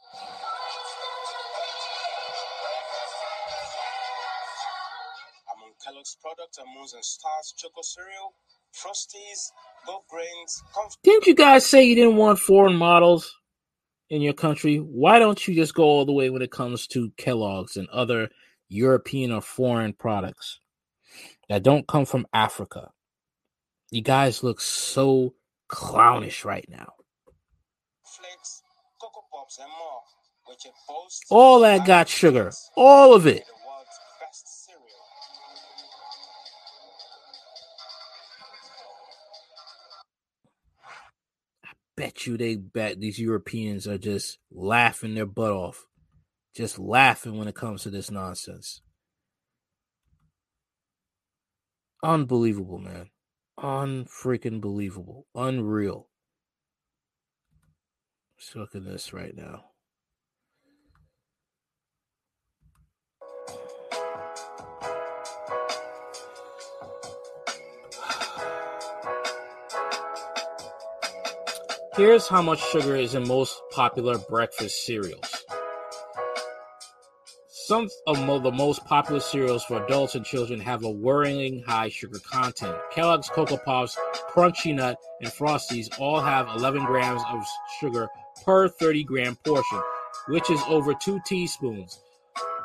[5.53, 8.33] Among Kellogg's products are Moons and Stars Choco Cereal,
[8.73, 9.53] Frosties,
[9.85, 10.97] Both Grains, Comfort.
[11.03, 13.31] Didn't you guys say you didn't want foreign models
[14.11, 14.77] in your country?
[14.77, 18.29] Why don't you just go all the way when it comes to Kellogg's and other
[18.69, 20.59] European or foreign products
[21.49, 22.91] that don't come from Africa?
[23.89, 25.33] You guys look so
[25.69, 26.93] clownish right now.
[28.05, 28.61] Flakes,
[29.31, 30.01] Pops, and more,
[30.45, 32.51] which it boasts All that got sugar.
[32.75, 33.43] All of it.
[41.97, 45.85] Bet you they bet these Europeans are just laughing their butt off.
[46.55, 48.81] Just laughing when it comes to this nonsense.
[52.03, 53.09] Unbelievable, man.
[53.61, 55.27] Unfreaking believable.
[55.35, 56.09] Unreal.
[58.37, 59.70] Let's look at this right now.
[71.97, 75.43] Here's how much sugar is in most popular breakfast cereals.
[77.49, 82.19] Some of the most popular cereals for adults and children have a worrying high sugar
[82.19, 82.77] content.
[82.93, 83.97] Kellogg's Cocoa Puffs,
[84.29, 87.45] Crunchy Nut, and Frosties all have 11 grams of
[87.81, 88.07] sugar
[88.45, 89.81] per 30 gram portion,
[90.29, 91.99] which is over two teaspoons.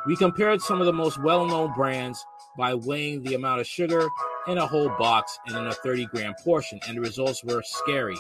[0.07, 2.25] We compared some of the most well known brands
[2.57, 4.09] by weighing the amount of sugar
[4.47, 8.17] in a whole box and in a 30 gram portion, and the results were scary.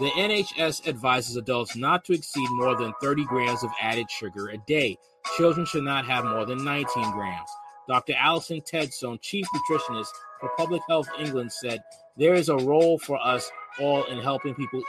[0.00, 4.58] The NHS advises adults not to exceed more than 30 grams of added sugar a
[4.58, 4.96] day.
[5.36, 7.50] Children should not have more than 19 grams.
[7.88, 8.14] Dr.
[8.16, 10.10] Alison Tedstone, chief nutritionist
[10.40, 11.82] for Public Health England, said
[12.16, 13.50] there is a role for us
[13.80, 14.82] all in helping people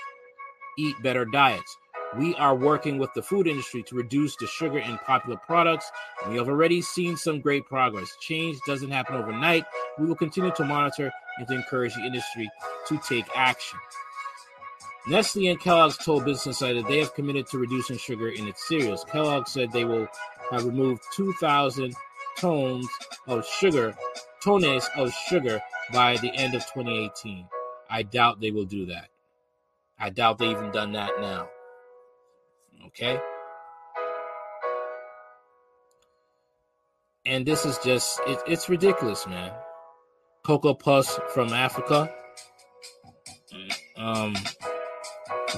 [0.78, 1.78] eat better diets.
[2.18, 5.90] We are working with the food industry to reduce the sugar in popular products.
[6.24, 8.10] And we have already seen some great progress.
[8.20, 9.64] Change doesn't happen overnight.
[9.98, 12.50] We will continue to monitor and to encourage the industry
[12.88, 13.80] to take action.
[15.10, 19.04] Nestle and Kellogg's told Business Insider they have committed to reducing sugar in its cereals.
[19.06, 20.08] Kellogg said they will
[20.52, 21.96] have removed 2,000
[22.38, 22.88] tons
[23.26, 23.96] of sugar,
[24.44, 25.60] tonnes of sugar
[25.92, 27.48] by the end of 2018.
[27.90, 29.08] I doubt they will do that.
[29.98, 31.50] I doubt they even done that now.
[32.86, 33.20] Okay?
[37.26, 39.52] And this is just, it, it's ridiculous, man.
[40.46, 42.14] Cocoa Puffs from Africa.
[43.98, 44.36] Um,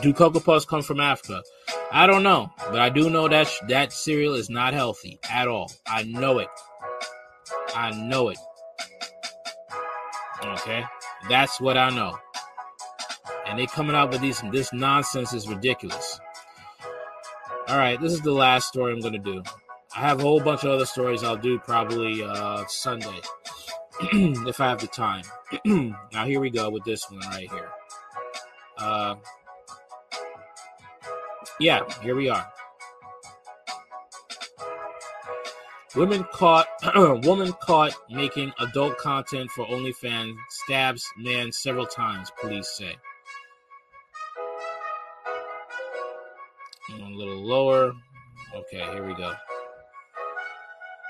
[0.01, 1.43] do Cocoa Puffs come from Africa?
[1.91, 5.47] I don't know, but I do know that sh- that cereal is not healthy at
[5.47, 5.71] all.
[5.85, 6.47] I know it.
[7.75, 8.37] I know it.
[10.43, 10.83] Okay,
[11.29, 12.17] that's what I know.
[13.47, 16.19] And they coming out with these this nonsense is ridiculous.
[17.67, 19.43] All right, this is the last story I'm gonna do.
[19.95, 23.19] I have a whole bunch of other stories I'll do probably uh, Sunday
[24.01, 25.23] if I have the time.
[26.13, 27.69] now here we go with this one right here.
[28.77, 29.15] Uh,
[31.61, 32.51] yeah, here we are.
[35.95, 36.67] Women caught
[37.25, 42.95] woman caught making adult content for OnlyFans stabs man several times, police say.
[46.89, 47.93] A little lower.
[48.55, 49.33] Okay, here we go.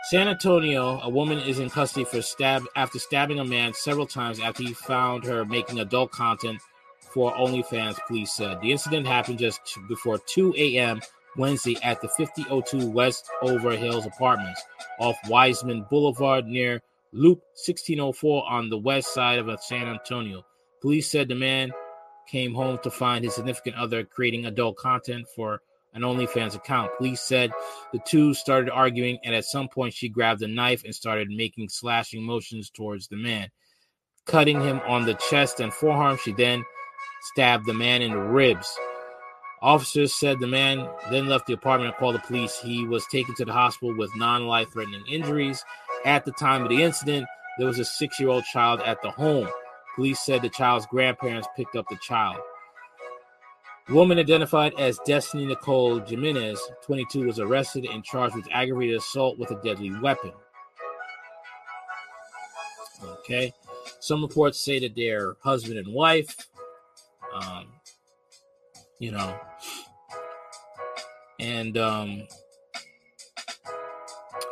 [0.09, 4.39] San Antonio, a woman is in custody for stab after stabbing a man several times
[4.39, 6.59] after he found her making adult content
[7.13, 8.61] for OnlyFans, police said.
[8.61, 11.01] The incident happened just before 2 a.m.
[11.37, 14.61] Wednesday at the 5002 West Over Hills Apartments
[14.99, 16.81] off Wiseman Boulevard near
[17.13, 20.45] Loop 1604 on the west side of San Antonio.
[20.81, 21.71] Police said the man
[22.27, 25.61] came home to find his significant other creating adult content for
[25.93, 26.91] an OnlyFans account.
[26.97, 27.51] Police said
[27.91, 31.67] the two started arguing, and at some point, she grabbed a knife and started making
[31.67, 33.49] slashing motions towards the man,
[34.25, 36.17] cutting him on the chest and forearm.
[36.17, 36.63] She then
[37.21, 38.77] stabbed the man in the ribs.
[39.61, 42.59] Officers said the man then left the apartment and called the police.
[42.59, 45.63] He was taken to the hospital with non life threatening injuries.
[46.03, 47.27] At the time of the incident,
[47.57, 49.47] there was a six year old child at the home.
[49.95, 52.37] Police said the child's grandparents picked up the child.
[53.89, 59.51] Woman identified as Destiny Nicole Jimenez, 22, was arrested and charged with aggravated assault with
[59.51, 60.31] a deadly weapon.
[63.03, 63.53] Okay.
[63.99, 66.47] Some reports say that they're husband and wife.
[67.33, 67.67] Um,
[68.99, 69.39] you know,
[71.39, 72.27] and um,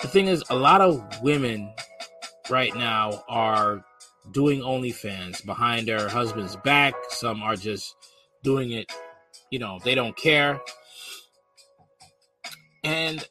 [0.01, 1.73] the thing is, a lot of women
[2.49, 3.83] right now are
[4.31, 6.93] doing OnlyFans behind their husband's back.
[7.09, 7.95] Some are just
[8.43, 8.91] doing it,
[9.51, 10.61] you know, they don't care.
[12.83, 13.27] And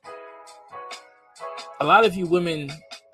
[1.80, 2.70] a lot of you women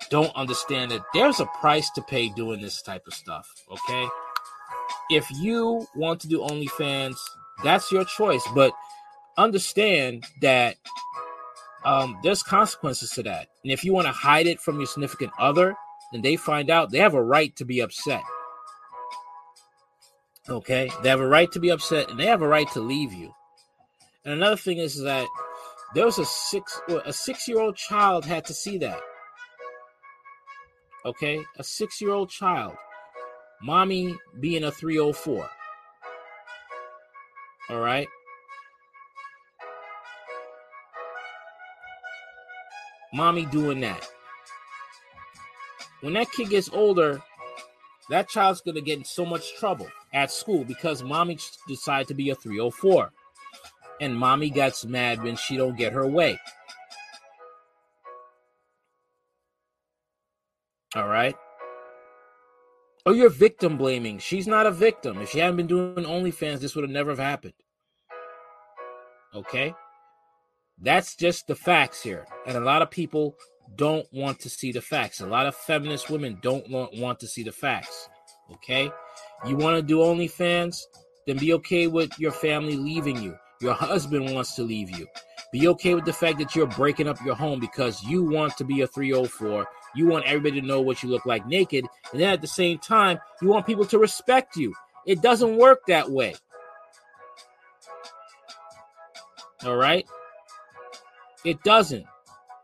[0.09, 4.07] don't understand that there's a price to pay doing this type of stuff, okay?
[5.09, 7.15] If you want to do OnlyFans,
[7.63, 8.73] that's your choice, but
[9.37, 10.77] understand that
[11.83, 13.47] um, there's consequences to that.
[13.63, 15.75] And if you want to hide it from your significant other,
[16.11, 18.23] and they find out, they have a right to be upset.
[20.47, 23.13] Okay, they have a right to be upset, and they have a right to leave
[23.13, 23.33] you.
[24.23, 25.27] And another thing is that
[25.93, 28.99] there was a six a six year old child had to see that.
[31.05, 32.75] Okay, a six year old child,
[33.61, 35.49] mommy being a 304.
[37.69, 38.07] All right.
[43.13, 44.07] Mommy doing that.
[46.01, 47.21] When that kid gets older,
[48.09, 51.37] that child's going to get in so much trouble at school because mommy
[51.67, 53.11] decided to be a 304
[54.01, 56.39] and mommy gets mad when she don't get her way
[60.95, 61.35] all right
[63.05, 66.75] or you're victim blaming she's not a victim if she hadn't been doing onlyfans this
[66.75, 67.53] would have never have happened
[69.33, 69.73] okay
[70.81, 73.35] that's just the facts here and a lot of people
[73.75, 75.21] don't want to see the facts.
[75.21, 78.09] A lot of feminist women don't want to see the facts.
[78.51, 78.91] Okay?
[79.45, 80.81] You want to do OnlyFans?
[81.27, 83.35] Then be okay with your family leaving you.
[83.61, 85.07] Your husband wants to leave you.
[85.51, 88.63] Be okay with the fact that you're breaking up your home because you want to
[88.63, 89.67] be a 304.
[89.95, 91.85] You want everybody to know what you look like naked.
[92.11, 94.73] And then at the same time, you want people to respect you.
[95.05, 96.35] It doesn't work that way.
[99.63, 100.05] All right?
[101.45, 102.05] It doesn't.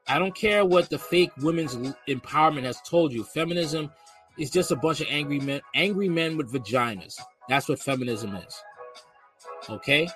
[0.08, 1.76] I don't care what the fake women's
[2.10, 3.24] empowerment has told you.
[3.24, 3.92] Feminism
[4.38, 7.20] is just a bunch of angry men, angry men with vaginas.
[7.48, 8.62] That's what feminism is.
[9.70, 10.10] Okay?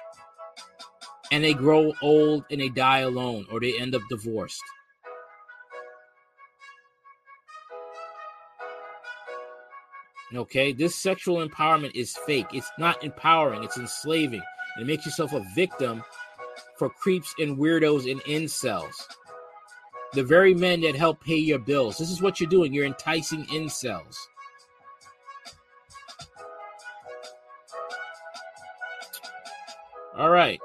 [1.31, 4.63] And they grow old and they die alone or they end up divorced.
[10.33, 12.47] Okay, this sexual empowerment is fake.
[12.53, 14.41] It's not empowering, it's enslaving.
[14.79, 16.03] It makes yourself a victim
[16.77, 18.93] for creeps and weirdos and incels
[20.15, 21.97] the very men that help pay your bills.
[21.97, 22.73] This is what you're doing.
[22.73, 24.15] You're enticing incels.
[30.17, 30.59] All right.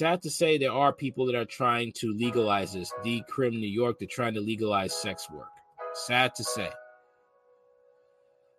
[0.00, 2.90] Sad to say, there are people that are trying to legalize this.
[3.04, 5.50] Decrim New York, they're trying to legalize sex work.
[5.92, 6.70] Sad to say.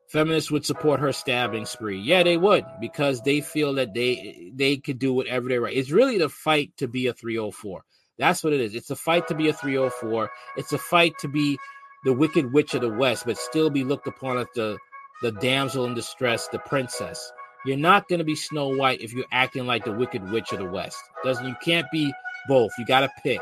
[0.07, 1.99] Feminists would support her stabbing spree.
[1.99, 5.75] Yeah, they would because they feel that they they could do whatever they right.
[5.75, 7.85] It's really the fight to be a 304.
[8.19, 8.75] That's what it is.
[8.75, 10.29] It's a fight to be a 304.
[10.57, 11.57] It's a fight to be
[12.05, 14.77] the wicked witch of the west, but still be looked upon as the
[15.23, 17.31] the damsel in distress, the princess.
[17.65, 20.59] You're not going to be Snow White if you're acting like the wicked witch of
[20.59, 20.97] the west.
[21.23, 22.11] Doesn't you can't be
[22.47, 22.71] both.
[22.79, 23.41] You got to pick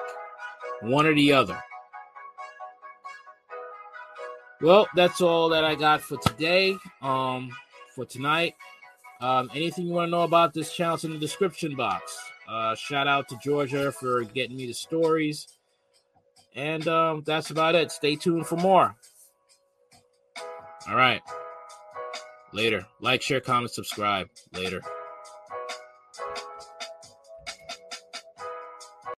[0.81, 1.61] one or the other.
[4.61, 6.77] Well, that's all that I got for today.
[7.01, 7.51] Um,
[7.95, 8.55] for tonight.
[9.21, 12.17] Um, anything you want to know about this channel in the description box.
[12.47, 15.47] Uh, shout out to Georgia for getting me the stories.
[16.55, 17.91] And um, that's about it.
[17.91, 18.95] Stay tuned for more.
[20.87, 21.21] All right.
[22.51, 22.85] Later.
[22.99, 24.29] Like, share, comment, subscribe.
[24.53, 24.81] Later.